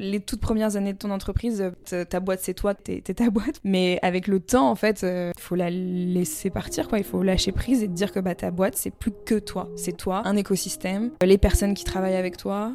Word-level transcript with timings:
les 0.00 0.20
toutes 0.20 0.40
premières 0.40 0.76
années 0.76 0.92
de 0.92 0.98
ton 0.98 1.10
entreprise, 1.10 1.62
ta 2.08 2.20
boîte 2.20 2.40
c'est 2.42 2.54
toi, 2.54 2.74
t'es 2.74 3.00
ta 3.00 3.30
boîte. 3.30 3.60
Mais 3.64 3.98
avec 4.02 4.26
le 4.26 4.40
temps, 4.40 4.70
en 4.70 4.74
fait, 4.74 5.02
il 5.02 5.40
faut 5.40 5.54
la 5.54 5.70
laisser 5.70 6.50
partir, 6.50 6.88
quoi. 6.88 6.98
Il 6.98 7.04
faut 7.04 7.22
lâcher 7.22 7.52
prise 7.52 7.82
et 7.82 7.86
te 7.86 7.92
dire 7.92 8.12
que 8.12 8.20
bah, 8.20 8.34
ta 8.34 8.50
boîte 8.50 8.76
c'est 8.76 8.90
plus 8.90 9.12
que 9.24 9.38
toi. 9.38 9.68
C'est 9.76 9.96
toi, 9.96 10.22
un 10.24 10.36
écosystème, 10.36 11.10
les 11.22 11.38
personnes 11.38 11.74
qui 11.74 11.84
travaillent 11.84 12.16
avec 12.16 12.36
toi. 12.36 12.74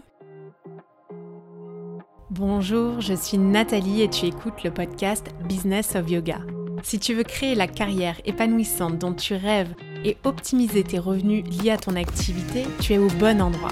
Bonjour, 2.32 3.02
je 3.02 3.14
suis 3.14 3.38
Nathalie 3.38 4.02
et 4.02 4.10
tu 4.10 4.26
écoutes 4.26 4.64
le 4.64 4.72
podcast 4.72 5.28
Business 5.48 5.96
of 5.96 6.10
Yoga. 6.10 6.40
Si 6.84 7.00
tu 7.00 7.14
veux 7.14 7.24
créer 7.24 7.56
la 7.56 7.68
carrière 7.68 8.20
épanouissante 8.26 8.98
dont 8.98 9.14
tu 9.14 9.36
rêves 9.36 9.74
et 10.04 10.18
optimiser 10.24 10.84
tes 10.84 11.00
revenus 11.00 11.44
liés 11.46 11.72
à 11.72 11.78
ton 11.78 11.96
activité, 11.96 12.66
tu 12.82 12.94
es 12.94 12.98
au 12.98 13.08
bon 13.20 13.42
endroit. 13.42 13.72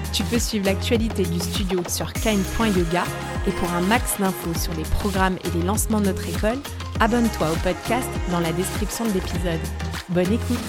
Tu 0.13 0.23
peux 0.25 0.39
suivre 0.39 0.65
l'actualité 0.65 1.23
du 1.23 1.39
studio 1.39 1.81
sur 1.87 2.11
kind.yoga 2.11 3.05
et 3.47 3.51
pour 3.51 3.71
un 3.71 3.79
max 3.79 4.19
d'infos 4.19 4.53
sur 4.53 4.73
les 4.73 4.83
programmes 4.83 5.37
et 5.45 5.49
les 5.51 5.63
lancements 5.63 6.01
de 6.01 6.07
notre 6.07 6.27
école, 6.27 6.59
abonne-toi 6.99 7.49
au 7.49 7.55
podcast 7.63 8.09
dans 8.29 8.41
la 8.41 8.51
description 8.51 9.05
de 9.05 9.13
l'épisode. 9.13 9.61
Bonne 10.09 10.33
écoute 10.33 10.59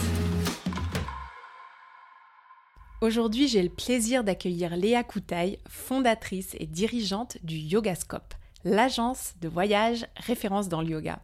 Aujourd'hui, 3.01 3.49
j'ai 3.49 3.65
le 3.65 3.69
plaisir 3.69 4.23
d'accueillir 4.23 4.77
Léa 4.77 5.03
Koutaï, 5.03 5.59
fondatrice 5.69 6.55
et 6.61 6.67
dirigeante 6.67 7.39
du 7.43 7.57
Yogascope, 7.57 8.35
l'agence 8.63 9.35
de 9.41 9.49
voyage 9.49 10.07
référence 10.19 10.69
dans 10.69 10.83
le 10.83 10.91
yoga. 10.91 11.19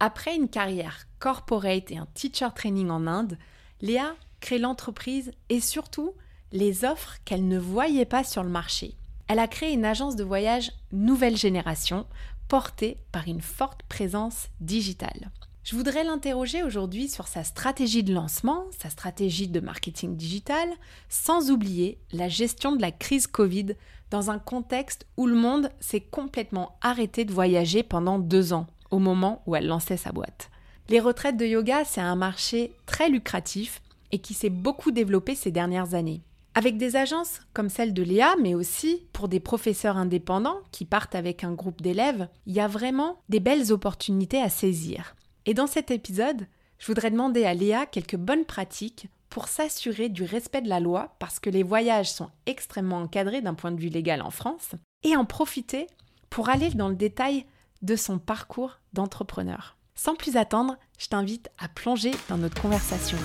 Après 0.00 0.34
une 0.34 0.48
carrière 0.48 1.06
corporate 1.20 1.92
et 1.92 1.98
un 1.98 2.08
teacher 2.14 2.48
training 2.52 2.90
en 2.90 3.06
Inde, 3.06 3.38
Léa 3.80 4.16
crée 4.40 4.58
l'entreprise 4.58 5.30
et 5.50 5.60
surtout 5.60 6.14
les 6.52 6.84
offres 6.84 7.16
qu'elle 7.24 7.46
ne 7.46 7.58
voyait 7.58 8.04
pas 8.04 8.24
sur 8.24 8.42
le 8.42 8.50
marché. 8.50 8.94
Elle 9.28 9.38
a 9.38 9.48
créé 9.48 9.72
une 9.72 9.84
agence 9.84 10.16
de 10.16 10.24
voyage 10.24 10.72
nouvelle 10.92 11.36
génération, 11.36 12.06
portée 12.48 12.96
par 13.12 13.28
une 13.28 13.42
forte 13.42 13.82
présence 13.88 14.48
digitale. 14.60 15.30
Je 15.64 15.76
voudrais 15.76 16.02
l'interroger 16.02 16.62
aujourd'hui 16.62 17.10
sur 17.10 17.28
sa 17.28 17.44
stratégie 17.44 18.02
de 18.02 18.14
lancement, 18.14 18.64
sa 18.78 18.88
stratégie 18.88 19.48
de 19.48 19.60
marketing 19.60 20.16
digital, 20.16 20.66
sans 21.10 21.50
oublier 21.50 21.98
la 22.10 22.28
gestion 22.30 22.74
de 22.74 22.80
la 22.80 22.90
crise 22.90 23.26
Covid 23.26 23.74
dans 24.10 24.30
un 24.30 24.38
contexte 24.38 25.06
où 25.18 25.26
le 25.26 25.34
monde 25.34 25.70
s'est 25.78 26.00
complètement 26.00 26.78
arrêté 26.80 27.26
de 27.26 27.34
voyager 27.34 27.82
pendant 27.82 28.18
deux 28.18 28.54
ans, 28.54 28.66
au 28.90 28.98
moment 28.98 29.42
où 29.46 29.56
elle 29.56 29.66
lançait 29.66 29.98
sa 29.98 30.10
boîte. 30.10 30.50
Les 30.88 31.00
retraites 31.00 31.36
de 31.36 31.44
yoga, 31.44 31.84
c'est 31.84 32.00
un 32.00 32.16
marché 32.16 32.72
très 32.86 33.10
lucratif 33.10 33.82
et 34.10 34.20
qui 34.20 34.32
s'est 34.32 34.48
beaucoup 34.48 34.90
développé 34.90 35.34
ces 35.34 35.50
dernières 35.50 35.92
années. 35.92 36.22
Avec 36.58 36.76
des 36.76 36.96
agences 36.96 37.38
comme 37.52 37.68
celle 37.68 37.94
de 37.94 38.02
Léa, 38.02 38.34
mais 38.42 38.56
aussi 38.56 39.06
pour 39.12 39.28
des 39.28 39.38
professeurs 39.38 39.96
indépendants 39.96 40.58
qui 40.72 40.84
partent 40.84 41.14
avec 41.14 41.44
un 41.44 41.52
groupe 41.52 41.80
d'élèves, 41.82 42.28
il 42.46 42.52
y 42.52 42.58
a 42.58 42.66
vraiment 42.66 43.20
des 43.28 43.38
belles 43.38 43.72
opportunités 43.72 44.42
à 44.42 44.48
saisir. 44.48 45.14
Et 45.46 45.54
dans 45.54 45.68
cet 45.68 45.92
épisode, 45.92 46.48
je 46.80 46.86
voudrais 46.88 47.12
demander 47.12 47.44
à 47.44 47.54
Léa 47.54 47.86
quelques 47.86 48.16
bonnes 48.16 48.44
pratiques 48.44 49.06
pour 49.30 49.46
s'assurer 49.46 50.08
du 50.08 50.24
respect 50.24 50.60
de 50.60 50.68
la 50.68 50.80
loi, 50.80 51.14
parce 51.20 51.38
que 51.38 51.48
les 51.48 51.62
voyages 51.62 52.10
sont 52.10 52.30
extrêmement 52.46 53.02
encadrés 53.02 53.40
d'un 53.40 53.54
point 53.54 53.70
de 53.70 53.80
vue 53.80 53.88
légal 53.88 54.20
en 54.20 54.32
France, 54.32 54.72
et 55.04 55.14
en 55.14 55.24
profiter 55.24 55.86
pour 56.28 56.48
aller 56.48 56.70
dans 56.70 56.88
le 56.88 56.96
détail 56.96 57.46
de 57.82 57.94
son 57.94 58.18
parcours 58.18 58.80
d'entrepreneur. 58.94 59.77
Sans 60.00 60.14
plus 60.14 60.36
attendre, 60.36 60.76
je 60.96 61.08
t'invite 61.08 61.50
à 61.58 61.66
plonger 61.66 62.12
dans 62.28 62.38
notre 62.38 62.62
conversation. 62.62 63.18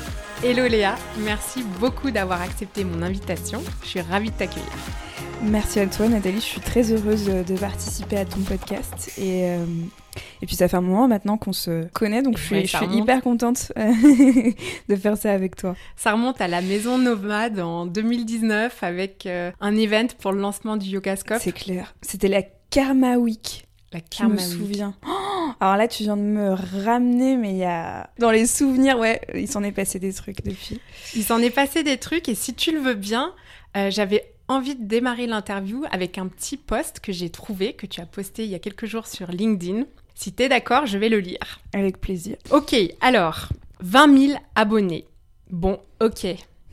Hello 0.43 0.67
Léa, 0.67 0.95
merci 1.19 1.61
beaucoup 1.79 2.09
d'avoir 2.09 2.41
accepté 2.41 2.83
mon 2.83 3.03
invitation. 3.03 3.61
Je 3.83 3.89
suis 3.89 4.01
ravie 4.01 4.31
de 4.31 4.35
t'accueillir. 4.35 4.71
Merci 5.43 5.81
à 5.81 5.85
toi 5.85 6.07
Nathalie, 6.07 6.37
je 6.37 6.45
suis 6.45 6.61
très 6.61 6.91
heureuse 6.91 7.25
de 7.25 7.57
participer 7.59 8.17
à 8.17 8.25
ton 8.25 8.39
podcast 8.39 9.11
et, 9.19 9.51
euh, 9.51 9.65
et 10.41 10.47
puis 10.47 10.55
ça 10.55 10.67
fait 10.67 10.77
un 10.77 10.81
moment 10.81 11.07
maintenant 11.07 11.37
qu'on 11.37 11.53
se 11.53 11.85
connaît 11.89 12.23
donc 12.23 12.37
je 12.37 12.43
suis, 12.43 12.67
hyper 12.91 13.21
contente 13.21 13.71
euh, 13.77 13.91
de 14.89 14.95
faire 14.95 15.15
ça 15.15 15.31
avec 15.31 15.55
toi. 15.55 15.75
Ça 15.95 16.13
remonte 16.13 16.41
à 16.41 16.47
la 16.47 16.63
Maison 16.63 16.97
Nomade 16.97 17.59
en 17.59 17.85
2019 17.85 18.81
avec 18.81 19.27
euh, 19.27 19.51
un 19.61 19.75
event 19.75 20.07
pour 20.19 20.31
le 20.31 20.39
lancement 20.39 20.75
du 20.75 20.89
Yogascope. 20.89 21.39
C'est 21.39 21.51
clair, 21.51 21.93
c'était 22.01 22.29
la 22.29 22.41
Karma 22.71 23.17
Week. 23.17 23.67
La 23.91 23.99
Karma 24.01 24.37
je 24.37 24.43
me 24.43 24.49
souviens. 24.49 24.95
Oh, 25.05 25.22
alors 25.59 25.77
là, 25.77 25.87
tu 25.87 26.03
viens 26.03 26.17
de 26.17 26.21
me 26.21 26.51
ramener, 26.83 27.37
mais 27.37 27.51
il 27.51 27.57
y 27.57 27.63
a. 27.63 28.09
Dans 28.19 28.31
les 28.31 28.45
souvenirs, 28.45 28.97
ouais, 28.99 29.21
il 29.33 29.47
s'en 29.47 29.63
est 29.63 29.71
passé 29.71 29.99
des 29.99 30.13
trucs 30.13 30.43
depuis. 30.43 30.79
Il 31.15 31.23
s'en 31.23 31.39
est 31.39 31.49
passé 31.49 31.83
des 31.83 31.97
trucs, 31.97 32.29
et 32.29 32.35
si 32.35 32.53
tu 32.53 32.71
le 32.71 32.79
veux 32.79 32.93
bien, 32.93 33.33
euh, 33.77 33.89
j'avais 33.89 34.33
envie 34.47 34.75
de 34.75 34.85
démarrer 34.85 35.27
l'interview 35.27 35.83
avec 35.91 36.17
un 36.17 36.27
petit 36.27 36.57
post 36.57 36.99
que 36.99 37.11
j'ai 37.11 37.29
trouvé, 37.29 37.73
que 37.73 37.85
tu 37.85 38.01
as 38.01 38.05
posté 38.05 38.43
il 38.43 38.49
y 38.49 38.55
a 38.55 38.59
quelques 38.59 38.85
jours 38.85 39.07
sur 39.07 39.31
LinkedIn. 39.31 39.85
Si 40.15 40.33
t'es 40.33 40.49
d'accord, 40.49 40.85
je 40.85 40.97
vais 40.97 41.09
le 41.09 41.19
lire. 41.19 41.59
Avec 41.73 41.99
plaisir. 41.99 42.37
Ok, 42.51 42.75
alors, 43.01 43.49
20 43.79 44.27
000 44.27 44.39
abonnés. 44.55 45.05
Bon, 45.49 45.79
ok. 46.01 46.27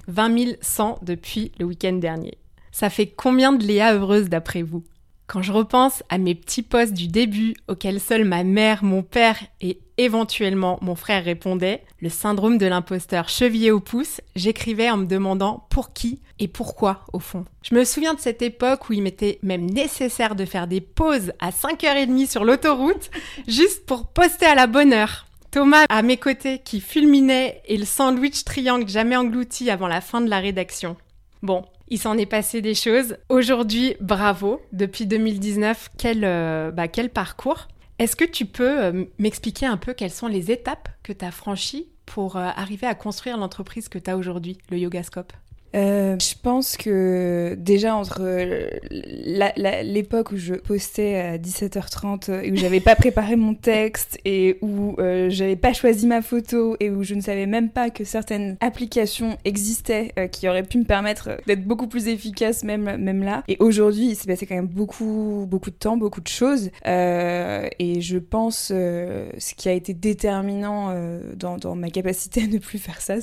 20 0.09 0.57
100 0.61 1.01
depuis 1.03 1.53
le 1.59 1.65
week-end 1.67 1.95
dernier. 1.95 2.39
Ça 2.73 2.91
fait 2.91 3.07
combien 3.07 3.53
de 3.53 3.65
Léa 3.65 3.95
heureuses 3.95 4.29
d'après 4.29 4.63
vous? 4.63 4.85
Quand 5.31 5.43
je 5.43 5.53
repense 5.53 6.03
à 6.09 6.19
mes 6.19 6.35
petits 6.35 6.65
posts 6.65 6.93
du 6.93 7.07
début 7.07 7.55
auxquels 7.69 8.01
seule 8.01 8.25
ma 8.25 8.43
mère, 8.43 8.83
mon 8.83 9.05
père 9.05 9.39
et 9.61 9.79
éventuellement 9.97 10.81
mon 10.83 10.97
frère 10.97 11.25
répondaient, 11.25 11.85
le 12.01 12.09
syndrome 12.09 12.59
de 12.59 12.67
l'imposteur 12.67 13.29
chevillé 13.29 13.71
au 13.71 13.79
pouce, 13.79 14.21
j'écrivais 14.35 14.91
en 14.91 14.97
me 14.97 15.07
demandant 15.07 15.69
pour 15.71 15.93
qui 15.93 16.19
et 16.41 16.49
pourquoi 16.49 17.05
au 17.13 17.21
fond. 17.21 17.45
Je 17.63 17.77
me 17.77 17.85
souviens 17.85 18.15
de 18.15 18.19
cette 18.19 18.43
époque 18.43 18.91
où 18.91 18.93
il 18.93 19.03
m'était 19.03 19.39
même 19.45 19.71
nécessaire 19.71 20.35
de 20.35 20.45
faire 20.45 20.67
des 20.67 20.81
pauses 20.81 21.33
à 21.39 21.51
5h30 21.51 22.29
sur 22.29 22.45
l'autoroute 22.45 23.13
juste 23.47 23.87
pour 23.87 24.09
poster 24.09 24.47
à 24.47 24.57
la 24.57 24.67
bonne 24.67 24.93
heure. 24.93 25.27
Thomas 25.53 25.85
à 25.89 26.03
mes 26.03 26.17
côtés 26.17 26.59
qui 26.59 26.81
fulminait 26.81 27.63
et 27.67 27.77
le 27.77 27.85
sandwich 27.85 28.43
triangle 28.43 28.89
jamais 28.89 29.17
englouti 29.17 29.71
avant 29.71 29.87
la 29.87 30.01
fin 30.01 30.21
de 30.21 30.29
la 30.29 30.41
rédaction. 30.41 30.97
Bon, 31.43 31.65
il 31.91 31.99
s'en 31.99 32.17
est 32.17 32.27
passé 32.27 32.63
des 32.63 32.75
choses. 32.75 33.17
Aujourd'hui, 33.29 33.97
bravo. 34.01 34.63
Depuis 34.73 35.07
2019, 35.07 35.91
quel, 35.99 36.25
euh, 36.25 36.71
bah, 36.71 36.89
quel 36.89 37.11
parcours. 37.11 37.67
Est-ce 37.99 38.17
que 38.17 38.25
tu 38.25 38.47
peux 38.47 38.81
euh, 38.81 39.05
m'expliquer 39.19 39.67
un 39.67 39.77
peu 39.77 39.93
quelles 39.93 40.13
sont 40.13 40.29
les 40.29 40.51
étapes 40.51 40.89
que 41.03 41.13
tu 41.13 41.25
as 41.25 41.33
franchies 41.33 41.89
pour 42.07 42.37
euh, 42.37 42.49
arriver 42.57 42.87
à 42.87 42.95
construire 42.95 43.37
l'entreprise 43.37 43.89
que 43.89 43.99
tu 43.99 44.09
as 44.09 44.17
aujourd'hui, 44.17 44.57
le 44.71 44.79
Yogascope? 44.79 45.33
Euh, 45.75 46.17
je 46.19 46.35
pense 46.43 46.77
que 46.77 47.55
déjà 47.57 47.95
entre 47.95 48.23
l'époque 49.83 50.33
où 50.33 50.37
je 50.37 50.55
postais 50.55 51.17
à 51.17 51.39
17h30 51.39 52.43
et 52.43 52.51
où 52.51 52.57
j'avais 52.57 52.81
pas 52.81 52.97
préparé 52.97 53.37
mon 53.37 53.55
texte 53.55 54.19
et 54.25 54.59
où 54.63 54.97
euh, 54.99 55.31
j'avais 55.31 55.57
pas 55.57 55.73
choisi 55.73 56.07
ma 56.07 56.23
photo 56.23 56.77
et 56.81 56.91
où 56.91 57.05
je 57.05 57.15
ne 57.15 57.21
savais 57.21 57.47
même 57.47 57.71
pas 57.71 57.91
que 57.91 58.05
certaines 58.05 58.57
applications 58.61 59.39
existaient 59.45 60.13
euh, 60.19 60.27
qui 60.27 60.49
auraient 60.49 60.65
pu 60.65 60.79
me 60.79 60.85
permettre 60.85 61.31
d'être 61.47 61.65
beaucoup 61.65 61.87
plus 61.87 62.09
efficace 62.09 62.65
même 62.65 62.97
même 62.97 63.23
là. 63.23 63.45
Et 63.47 63.57
aujourd'hui, 63.61 64.09
il 64.11 64.17
s'est 64.17 64.27
passé 64.27 64.47
quand 64.47 64.57
même 64.57 64.67
beaucoup 64.67 65.47
beaucoup 65.49 65.71
de 65.71 65.77
temps, 65.77 65.97
beaucoup 65.97 66.21
de 66.21 66.29
choses 66.29 66.71
et 66.85 68.01
je 68.01 68.19
pense 68.19 68.69
ce 68.69 69.55
qui 69.57 69.69
a 69.69 69.73
été 69.73 69.95
déterminant 69.95 70.95
dans, 71.37 71.57
dans, 71.57 71.75
ma 71.75 71.91
capacité 71.91 72.43
à 72.43 72.47
ne 72.47 72.59
plus 72.59 72.79
faire 72.79 73.01
ça, 73.01 73.17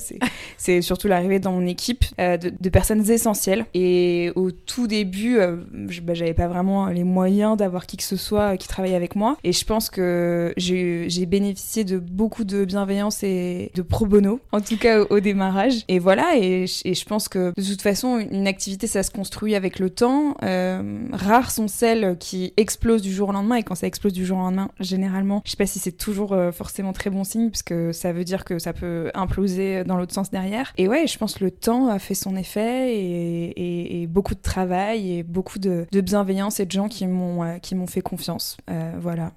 c'est 0.56 0.82
surtout 0.82 1.08
l'arrivée 1.08 1.38
dans 1.38 1.52
mon 1.52 1.66
équipe 1.66 2.04
de, 2.38 2.68
personnes 2.68 3.10
essentielles. 3.10 3.66
Et 3.74 4.32
au 4.34 4.50
tout 4.50 4.86
début, 4.86 5.38
euh, 5.38 5.56
bah, 6.02 6.14
j'avais 6.14 6.34
pas 6.34 6.48
vraiment 6.48 6.86
les 6.86 7.04
moyens 7.04 7.56
d'avoir 7.56 7.86
qui 7.86 7.96
que 7.96 8.02
ce 8.02 8.16
soit 8.16 8.56
qui 8.56 8.68
travaillait 8.68 8.96
avec 8.96 9.16
moi. 9.16 9.36
Et 9.44 9.52
je 9.52 9.64
pense 9.64 9.90
que 9.90 10.52
j'ai 10.56 11.26
bénéficié 11.26 11.84
de 11.84 11.98
beaucoup 11.98 12.44
de 12.44 12.64
bienveillance 12.64 13.22
et 13.22 13.70
de 13.74 13.82
pro 13.82 14.06
bono, 14.06 14.40
en 14.52 14.60
tout 14.60 14.76
cas 14.76 15.00
au, 15.00 15.20
démarrage. 15.20 15.84
Et 15.88 15.98
voilà, 15.98 16.36
et, 16.36 16.66
je 16.66 17.04
pense 17.04 17.28
que 17.28 17.52
de 17.56 17.62
toute 17.62 17.82
façon, 17.82 18.18
une 18.18 18.46
activité, 18.46 18.86
ça 18.86 19.02
se 19.02 19.10
construit 19.10 19.54
avec 19.54 19.78
le 19.78 19.90
temps. 19.90 20.36
Euh, 20.42 21.00
rares 21.12 21.50
sont 21.50 21.68
celles 21.68 22.16
qui 22.18 22.52
explosent 22.56 23.02
du 23.02 23.12
jour 23.12 23.30
au 23.30 23.32
lendemain. 23.32 23.56
Et 23.56 23.62
quand 23.62 23.74
ça 23.74 23.86
explose 23.86 24.12
du 24.12 24.24
jour 24.24 24.38
au 24.38 24.42
lendemain, 24.42 24.70
généralement, 24.80 25.42
je 25.44 25.50
sais 25.52 25.56
pas 25.56 25.66
si 25.66 25.78
c'est 25.78 25.92
toujours 25.92 26.32
euh, 26.32 26.52
forcément 26.52 26.92
très 26.92 27.10
bon 27.10 27.24
signe, 27.24 27.50
puisque 27.50 27.74
ça 27.92 28.12
veut 28.12 28.24
dire 28.24 28.44
que 28.44 28.58
ça 28.58 28.72
peut 28.72 29.10
imploser 29.14 29.84
dans 29.84 29.96
l'autre 29.96 30.14
sens 30.14 30.30
derrière. 30.30 30.72
Et 30.76 30.88
ouais, 30.88 31.06
je 31.06 31.18
pense 31.18 31.34
que 31.34 31.44
le 31.44 31.50
temps 31.50 31.88
a 31.88 31.98
fait 31.98 32.14
son 32.14 32.27
effet 32.36 32.94
et, 32.94 34.06
beaucoup 34.08 34.34
de 34.34 34.40
travail 34.40 35.18
et 35.18 35.22
beaucoup 35.22 35.58
de, 35.58 35.86
bienveillance 35.92 36.60
et 36.60 36.66
de 36.66 36.70
gens 36.70 36.88
qui 36.88 37.06
m'ont 37.06 37.42
euh, 37.42 37.58
qui 37.58 37.74
m'ont 37.74 37.86
fait 37.86 38.00
confiance. 38.00 38.56
Euh, 38.70 38.92
voilà, 38.98 39.32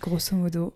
grosso 0.00 0.36
modo. 0.36 0.72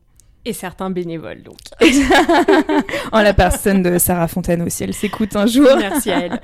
Et 0.48 0.54
certains 0.54 0.88
bénévoles, 0.88 1.42
donc. 1.42 1.58
en 3.12 3.20
la 3.20 3.34
personne 3.34 3.82
de 3.82 3.98
Sarah 3.98 4.28
Fontano, 4.28 4.66
si 4.70 4.82
elle 4.82 4.94
s'écoute 4.94 5.36
un 5.36 5.44
jour. 5.44 5.68
Merci 5.78 6.10
à 6.10 6.20
elle. 6.20 6.40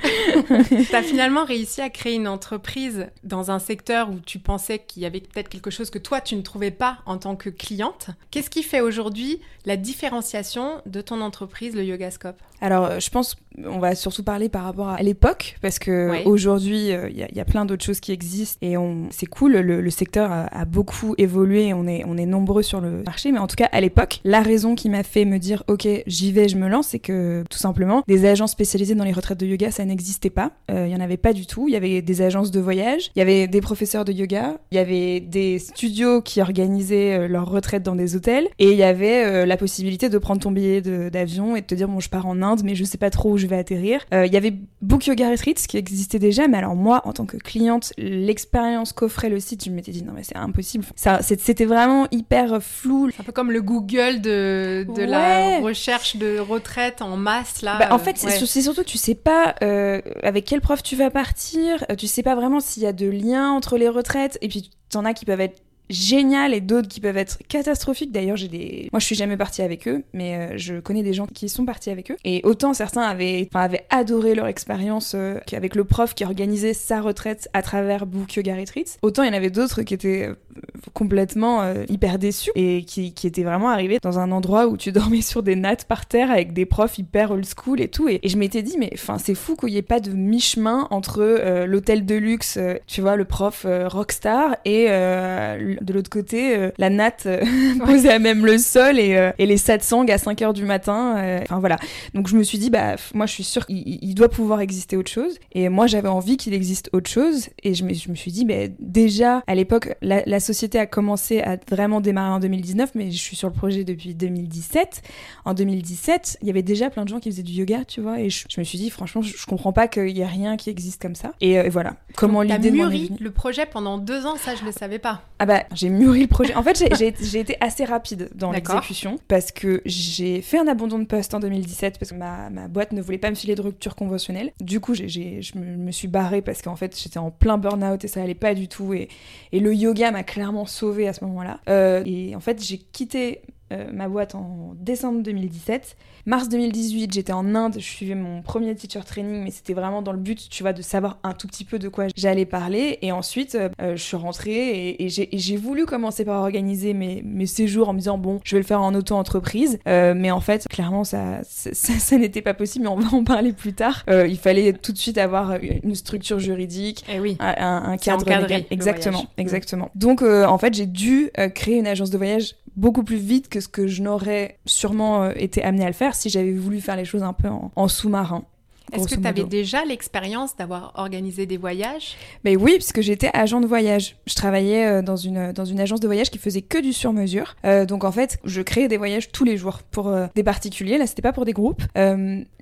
tu 0.86 0.94
as 0.94 1.02
finalement 1.02 1.46
réussi 1.46 1.80
à 1.80 1.88
créer 1.88 2.16
une 2.16 2.28
entreprise 2.28 3.06
dans 3.22 3.50
un 3.50 3.58
secteur 3.58 4.10
où 4.10 4.20
tu 4.20 4.38
pensais 4.38 4.80
qu'il 4.80 5.02
y 5.04 5.06
avait 5.06 5.20
peut-être 5.20 5.48
quelque 5.48 5.70
chose 5.70 5.88
que 5.88 5.98
toi, 5.98 6.20
tu 6.20 6.36
ne 6.36 6.42
trouvais 6.42 6.70
pas 6.70 6.98
en 7.06 7.16
tant 7.16 7.34
que 7.34 7.48
cliente. 7.48 8.08
Qu'est-ce 8.30 8.50
qui 8.50 8.62
fait 8.62 8.82
aujourd'hui 8.82 9.40
la 9.64 9.78
différenciation 9.78 10.82
de 10.84 11.00
ton 11.00 11.22
entreprise, 11.22 11.74
le 11.74 11.82
Yogascope? 11.84 12.36
Alors, 12.60 13.00
je 13.00 13.10
pense 13.10 13.36
qu'on 13.62 13.78
va 13.78 13.94
surtout 13.94 14.22
parler 14.22 14.48
par 14.48 14.64
rapport 14.64 14.88
à 14.88 15.02
l'époque, 15.02 15.56
parce 15.60 15.78
que 15.78 16.24
aujourd'hui, 16.26 16.92
euh, 16.92 17.08
il 17.10 17.36
y, 17.36 17.40
a 17.40 17.44
plein 17.44 17.64
d'autres 17.64 17.84
choses 17.84 18.00
qui 18.00 18.12
existent 18.12 18.58
et 18.62 18.76
c'est 19.10 19.26
cool. 19.26 19.52
Le, 19.52 19.90
secteur 19.90 20.30
a, 20.30 20.64
beaucoup 20.64 21.14
évolué, 21.18 21.74
on 21.74 21.86
est, 21.86 22.04
on 22.06 22.16
est 22.16 22.26
nombreux 22.26 22.62
sur 22.62 22.80
le 22.80 23.02
marché, 23.04 23.32
mais 23.32 23.38
en 23.38 23.46
tout 23.46 23.56
cas, 23.56 23.68
à 23.70 23.80
l'époque, 23.80 23.93
la 24.24 24.40
raison 24.40 24.74
qui 24.74 24.88
m'a 24.88 25.02
fait 25.02 25.24
me 25.24 25.38
dire, 25.38 25.62
ok, 25.68 25.86
j'y 26.06 26.32
vais, 26.32 26.48
je 26.48 26.56
me 26.56 26.68
lance, 26.68 26.88
c'est 26.88 26.98
que 26.98 27.44
tout 27.50 27.58
simplement, 27.58 28.02
des 28.06 28.26
agents 28.26 28.46
spécialisés 28.46 28.94
dans 28.94 29.04
les 29.04 29.12
retraites 29.12 29.38
de 29.38 29.46
yoga, 29.46 29.70
ça 29.70 29.84
n'existait 29.84 30.30
pas. 30.30 30.52
Euh, 30.70 30.86
il 30.86 30.92
y 30.92 30.96
en 30.96 31.00
avait 31.00 31.16
pas 31.16 31.32
du 31.32 31.46
tout. 31.46 31.68
Il 31.68 31.72
y 31.72 31.76
avait 31.76 32.02
des 32.02 32.22
agences 32.22 32.50
de 32.50 32.60
voyage, 32.60 33.10
il 33.14 33.18
y 33.18 33.22
avait 33.22 33.46
des 33.46 33.60
professeurs 33.60 34.04
de 34.04 34.12
yoga, 34.12 34.58
il 34.70 34.76
y 34.76 34.78
avait 34.78 35.20
des 35.20 35.58
studios 35.58 36.22
qui 36.22 36.40
organisaient 36.40 37.18
euh, 37.18 37.28
leurs 37.28 37.50
retraites 37.50 37.82
dans 37.82 37.96
des 37.96 38.16
hôtels, 38.16 38.48
et 38.58 38.70
il 38.70 38.76
y 38.76 38.82
avait 38.82 39.46
la 39.46 39.56
possibilité 39.56 40.08
de 40.08 40.18
prendre 40.18 40.40
ton 40.40 40.50
billet 40.50 40.80
d'avion 40.80 41.56
et 41.56 41.60
de 41.60 41.66
te 41.66 41.74
dire, 41.74 41.88
bon, 41.88 42.00
je 42.00 42.08
pars 42.08 42.26
en 42.26 42.42
Inde, 42.42 42.62
mais 42.64 42.74
je 42.74 42.84
sais 42.84 42.98
pas 42.98 43.10
trop 43.10 43.32
où 43.32 43.38
je 43.38 43.46
vais 43.46 43.56
atterrir. 43.56 44.00
Il 44.12 44.32
y 44.32 44.36
avait 44.36 44.54
Book 44.82 45.06
Yoga 45.06 45.30
Retreats 45.30 45.66
qui 45.68 45.76
existait 45.76 46.18
déjà, 46.18 46.48
mais 46.48 46.58
alors 46.58 46.74
moi, 46.74 47.02
en 47.04 47.12
tant 47.12 47.26
que 47.26 47.36
cliente, 47.36 47.92
l'expérience 47.98 48.92
qu'offrait 48.92 49.28
le 49.28 49.40
site, 49.40 49.64
je 49.64 49.70
m'étais 49.70 49.92
dit 49.92 50.02
non 50.02 50.12
mais 50.14 50.22
c'est 50.22 50.36
impossible. 50.36 50.84
Ça, 50.96 51.20
c'était 51.22 51.64
vraiment 51.64 52.06
hyper 52.10 52.62
flou. 52.62 53.10
Un 53.18 53.22
peu 53.22 53.32
comme 53.32 53.50
le 53.50 53.62
Google 53.74 54.20
de, 54.20 54.86
de 54.94 55.02
la 55.02 55.60
recherche 55.60 56.16
de 56.16 56.38
retraite 56.38 57.02
en 57.02 57.16
masse 57.16 57.62
là. 57.62 57.78
Bah, 57.78 57.88
en 57.90 57.98
fait, 57.98 58.16
c'est 58.16 58.62
surtout 58.62 58.84
tu 58.84 58.98
sais 58.98 59.14
pas 59.14 59.54
euh, 59.62 60.00
avec 60.22 60.44
quel 60.44 60.60
prof 60.60 60.82
tu 60.82 60.96
vas 60.96 61.10
partir, 61.10 61.84
euh, 61.90 61.96
tu 61.96 62.06
sais 62.06 62.22
pas 62.22 62.34
vraiment 62.34 62.60
s'il 62.60 62.82
y 62.82 62.86
a 62.86 62.92
de 62.92 63.08
liens 63.08 63.50
entre 63.50 63.76
les 63.76 63.88
retraites, 63.88 64.38
et 64.42 64.48
puis 64.48 64.70
t'en 64.90 65.04
as 65.04 65.14
qui 65.14 65.24
peuvent 65.24 65.40
être 65.40 65.60
génial 65.90 66.54
et 66.54 66.60
d'autres 66.60 66.88
qui 66.88 67.00
peuvent 67.00 67.16
être 67.16 67.38
catastrophiques. 67.48 68.12
D'ailleurs, 68.12 68.36
j'ai 68.36 68.48
des. 68.48 68.88
Moi, 68.92 69.00
je 69.00 69.06
suis 69.06 69.14
jamais 69.14 69.36
partie 69.36 69.62
avec 69.62 69.86
eux, 69.86 70.02
mais 70.12 70.36
euh, 70.36 70.52
je 70.56 70.80
connais 70.80 71.02
des 71.02 71.12
gens 71.12 71.26
qui 71.26 71.48
sont 71.48 71.64
partis 71.64 71.90
avec 71.90 72.10
eux. 72.10 72.16
Et 72.24 72.40
autant 72.44 72.74
certains 72.74 73.02
avaient, 73.02 73.48
avaient 73.54 73.84
adoré 73.90 74.34
leur 74.34 74.46
expérience 74.46 75.12
euh, 75.14 75.38
avec 75.52 75.74
le 75.74 75.84
prof 75.84 76.14
qui 76.14 76.24
organisait 76.24 76.74
sa 76.74 77.00
retraite 77.00 77.48
à 77.52 77.62
travers 77.62 78.06
Book 78.06 78.34
Yoga 78.34 78.56
Retreats, 78.56 78.96
autant 79.02 79.22
il 79.22 79.26
y 79.26 79.30
en 79.30 79.36
avait 79.36 79.50
d'autres 79.50 79.82
qui 79.82 79.94
étaient 79.94 80.30
euh, 80.56 80.90
complètement 80.92 81.62
hyper 81.88 82.18
déçus 82.18 82.50
et 82.54 82.84
qui, 82.84 83.12
qui, 83.12 83.26
étaient 83.26 83.42
vraiment 83.42 83.68
arrivés 83.68 83.98
dans 84.02 84.18
un 84.18 84.30
endroit 84.32 84.66
où 84.66 84.76
tu 84.76 84.92
dormais 84.92 85.22
sur 85.22 85.42
des 85.42 85.56
nattes 85.56 85.84
par 85.84 86.06
terre 86.06 86.30
avec 86.30 86.52
des 86.52 86.66
profs 86.66 86.98
hyper 86.98 87.30
old 87.30 87.46
school 87.46 87.80
et 87.80 87.88
tout. 87.88 88.08
Et, 88.08 88.20
je 88.24 88.36
m'étais 88.36 88.62
dit, 88.62 88.76
mais 88.78 88.90
enfin, 88.94 89.18
c'est 89.18 89.34
fou 89.34 89.56
qu'il 89.56 89.70
n'y 89.70 89.76
ait 89.76 89.82
pas 89.82 90.00
de 90.00 90.10
mi-chemin 90.10 90.88
entre 90.90 91.64
l'hôtel 91.66 92.06
de 92.06 92.14
luxe, 92.14 92.58
tu 92.86 93.00
vois, 93.00 93.16
le 93.16 93.24
prof 93.24 93.66
rockstar 93.88 94.56
et 94.64 94.88
de 94.88 95.92
l'autre 95.92 96.10
côté, 96.10 96.56
euh, 96.56 96.70
la 96.78 96.90
natte 96.90 97.24
euh, 97.26 97.42
posée 97.84 98.10
à 98.10 98.18
même 98.18 98.44
le 98.44 98.58
sol 98.58 98.98
et, 98.98 99.16
euh, 99.16 99.30
et 99.38 99.46
les 99.46 99.56
satsangs 99.56 100.06
à 100.08 100.18
5 100.18 100.42
heures 100.42 100.52
du 100.52 100.64
matin. 100.64 101.40
Enfin 101.42 101.60
voilà. 101.60 101.76
Donc 102.14 102.28
je 102.28 102.36
me 102.36 102.42
suis 102.42 102.58
dit, 102.58 102.70
bah, 102.70 102.96
moi 103.14 103.26
je 103.26 103.32
suis 103.32 103.44
sûre 103.44 103.66
qu'il 103.66 104.14
doit 104.14 104.28
pouvoir 104.28 104.60
exister 104.60 104.96
autre 104.96 105.10
chose. 105.10 105.38
Et 105.52 105.68
moi 105.68 105.86
j'avais 105.86 106.08
envie 106.08 106.36
qu'il 106.36 106.54
existe 106.54 106.90
autre 106.92 107.10
chose. 107.10 107.48
Et 107.62 107.74
je 107.74 107.84
me, 107.84 107.94
je 107.94 108.08
me 108.10 108.14
suis 108.14 108.32
dit, 108.32 108.44
mais 108.44 108.72
déjà 108.78 109.42
à 109.46 109.54
l'époque, 109.54 109.94
la, 110.02 110.22
la, 110.26 110.40
société 110.44 110.78
a 110.78 110.86
commencé 110.86 111.40
à 111.40 111.56
vraiment 111.70 112.00
démarrer 112.00 112.30
en 112.30 112.40
2019, 112.40 112.92
mais 112.94 113.10
je 113.10 113.18
suis 113.18 113.36
sur 113.36 113.48
le 113.48 113.54
projet 113.54 113.84
depuis 113.84 114.14
2017. 114.14 115.02
En 115.44 115.54
2017, 115.54 116.38
il 116.42 116.46
y 116.46 116.50
avait 116.50 116.62
déjà 116.62 116.90
plein 116.90 117.04
de 117.04 117.08
gens 117.08 117.20
qui 117.20 117.30
faisaient 117.30 117.42
du 117.42 117.52
yoga, 117.52 117.84
tu 117.84 118.00
vois. 118.00 118.20
Et 118.20 118.30
je, 118.30 118.46
me 118.58 118.64
suis 118.64 118.78
dit, 118.78 118.90
franchement, 118.90 119.22
je, 119.22 119.44
comprends 119.46 119.72
pas 119.72 119.88
qu'il 119.88 120.16
y 120.16 120.20
ait 120.20 120.26
rien 120.26 120.56
qui 120.56 120.70
existe 120.70 121.02
comme 121.02 121.14
ça. 121.14 121.32
Et, 121.40 121.68
voilà. 121.68 121.96
Comment 122.16 122.42
l'idée 122.42 122.70
mûri 122.70 123.10
le 123.20 123.30
projet 123.30 123.66
pendant 123.66 123.98
deux 123.98 124.26
ans, 124.26 124.36
ça 124.36 124.54
je 124.54 124.64
le 124.64 124.72
savais 124.72 124.98
pas. 124.98 125.22
Ah 125.38 125.46
bah 125.46 125.64
j'ai 125.74 125.88
mûri 125.88 126.22
le 126.22 126.28
projet. 126.28 126.54
En 126.54 126.62
fait, 126.62 126.84
j'ai 126.96 127.38
été 127.38 127.56
assez 127.60 127.84
rapide 127.84 128.30
dans 128.34 128.52
l'exécution 128.52 129.18
parce 129.28 129.50
que 129.50 129.82
j'ai 129.84 130.42
fait 130.42 130.58
un 130.58 130.68
abandon 130.68 130.98
de 130.98 131.04
poste 131.04 131.34
en 131.34 131.40
2017 131.40 131.98
parce 131.98 132.12
que 132.12 132.16
ma, 132.16 132.50
ma, 132.50 132.68
boîte 132.68 132.92
ne 132.92 133.02
voulait 133.02 133.18
pas 133.18 133.30
me 133.30 133.34
filer 133.34 133.54
de 133.54 133.62
rupture 133.62 133.96
conventionnelle. 133.96 134.52
Du 134.60 134.80
coup, 134.80 134.94
j 134.94 135.08
je 135.08 135.58
me, 135.58 135.90
suis 135.92 136.08
barrée 136.08 136.42
parce 136.42 136.62
qu'en 136.62 136.76
fait, 136.76 136.98
j'étais 137.00 137.18
en 137.18 137.30
plein 137.30 137.58
burn-out 137.58 138.04
et 138.04 138.08
ça 138.08 138.22
allait 138.22 138.34
pas 138.34 138.54
du 138.54 138.68
tout. 138.68 138.94
Et, 138.94 139.08
et 139.52 139.60
le 139.60 139.74
yoga 139.74 140.10
m'a 140.10 140.22
clairement 140.34 140.66
sauvée 140.66 141.06
à 141.06 141.12
ce 141.12 141.24
moment-là. 141.26 141.60
Euh, 141.68 142.02
et 142.04 142.34
en 142.34 142.40
fait, 142.40 142.60
j'ai 142.60 142.78
quitté 142.78 143.42
euh, 143.74 143.90
ma 143.92 144.08
boîte 144.08 144.34
en 144.34 144.74
décembre 144.78 145.22
2017. 145.22 145.96
Mars 146.26 146.48
2018, 146.48 147.12
j'étais 147.12 147.32
en 147.32 147.54
Inde, 147.54 147.74
je 147.76 147.84
suivais 147.84 148.14
mon 148.14 148.40
premier 148.40 148.74
teacher 148.74 149.00
training, 149.04 149.44
mais 149.44 149.50
c'était 149.50 149.74
vraiment 149.74 150.00
dans 150.00 150.12
le 150.12 150.18
but, 150.18 150.48
tu 150.48 150.62
vois, 150.62 150.72
de 150.72 150.80
savoir 150.80 151.18
un 151.22 151.32
tout 151.32 151.46
petit 151.46 151.64
peu 151.64 151.78
de 151.78 151.88
quoi 151.88 152.06
j'allais 152.16 152.46
parler. 152.46 152.98
Et 153.02 153.12
ensuite, 153.12 153.54
euh, 153.54 153.68
je 153.96 154.02
suis 154.02 154.16
rentrée 154.16 154.96
et, 154.98 155.08
j'ai 155.08 155.56
voulu 155.56 155.84
commencer 155.84 156.24
par 156.24 156.40
organiser 156.40 156.94
mes, 156.94 157.22
mes, 157.22 157.46
séjours 157.46 157.90
en 157.90 157.92
me 157.92 157.98
disant, 157.98 158.16
bon, 158.16 158.40
je 158.42 158.56
vais 158.56 158.60
le 158.60 158.66
faire 158.66 158.80
en 158.80 158.94
auto-entreprise. 158.94 159.78
Euh, 159.86 160.14
mais 160.16 160.30
en 160.30 160.40
fait, 160.40 160.66
clairement, 160.68 161.04
ça, 161.04 161.40
ça, 161.44 162.16
n'était 162.18 162.42
pas 162.42 162.54
possible, 162.54 162.84
mais 162.84 162.90
on 162.90 162.98
va 162.98 163.14
en 163.14 163.24
parler 163.24 163.52
plus 163.52 163.74
tard. 163.74 164.04
il 164.08 164.38
fallait 164.38 164.72
tout 164.72 164.92
de 164.92 164.98
suite 164.98 165.18
avoir 165.18 165.56
une 165.82 165.94
structure 165.94 166.38
juridique, 166.38 167.04
et 167.08 167.16
eh 167.16 167.20
oui. 167.20 167.36
un, 167.40 167.96
cadre 167.98 168.24
légal. 168.24 168.64
Exactement, 168.70 169.26
exactement. 169.36 169.90
Donc, 169.94 170.22
en 170.22 170.58
fait, 170.58 170.72
j'ai 170.72 170.86
dû 170.86 171.30
créer 171.54 171.76
une 171.76 171.86
agence 171.86 172.10
de 172.10 172.16
voyage 172.16 172.54
beaucoup 172.76 173.04
plus 173.04 173.16
vite 173.16 173.48
que 173.48 173.60
ce 173.60 173.68
que 173.68 173.86
je 173.86 174.02
n'aurais 174.02 174.58
sûrement 174.66 175.24
euh, 175.24 175.32
été 175.36 175.62
amenée 175.62 175.84
à 175.84 175.88
le 175.88 175.94
faire 175.94 176.14
si 176.14 176.28
j'avais 176.28 176.52
voulu 176.52 176.80
faire 176.80 176.96
les 176.96 177.04
choses 177.04 177.22
un 177.22 177.32
peu 177.32 177.48
en, 177.48 177.88
sous-marin. 177.88 178.44
Est-ce 178.92 179.08
que 179.08 179.20
tu 179.20 179.26
avais 179.26 179.44
déjà 179.44 179.84
l'expérience 179.84 180.56
d'avoir 180.56 180.92
organisé 180.96 181.46
des 181.46 181.56
voyages? 181.56 182.16
Ben 182.44 182.56
oui, 182.56 182.74
puisque 182.74 183.00
j'étais 183.00 183.30
agent 183.32 183.60
de 183.60 183.66
voyage. 183.66 184.16
Je 184.26 184.34
travaillais 184.34 184.86
euh, 184.86 185.02
dans 185.02 185.16
une, 185.16 185.52
dans 185.52 185.64
une 185.64 185.80
agence 185.80 186.00
de 186.00 186.06
voyage 186.06 186.30
qui 186.30 186.38
faisait 186.38 186.62
que 186.62 186.78
du 186.78 186.92
sur-mesure. 186.92 187.56
Euh, 187.64 187.86
donc 187.86 188.04
en 188.04 188.12
fait, 188.12 188.38
je 188.44 188.60
créais 188.60 188.88
des 188.88 188.98
voyages 188.98 189.32
tous 189.32 189.44
les 189.44 189.56
jours 189.56 189.78
pour 189.90 190.14
des 190.34 190.42
particuliers. 190.44 190.98
Là, 190.98 191.06
c'était 191.06 191.22
pas 191.22 191.32
pour 191.32 191.44
des 191.44 191.54
groupes 191.54 191.82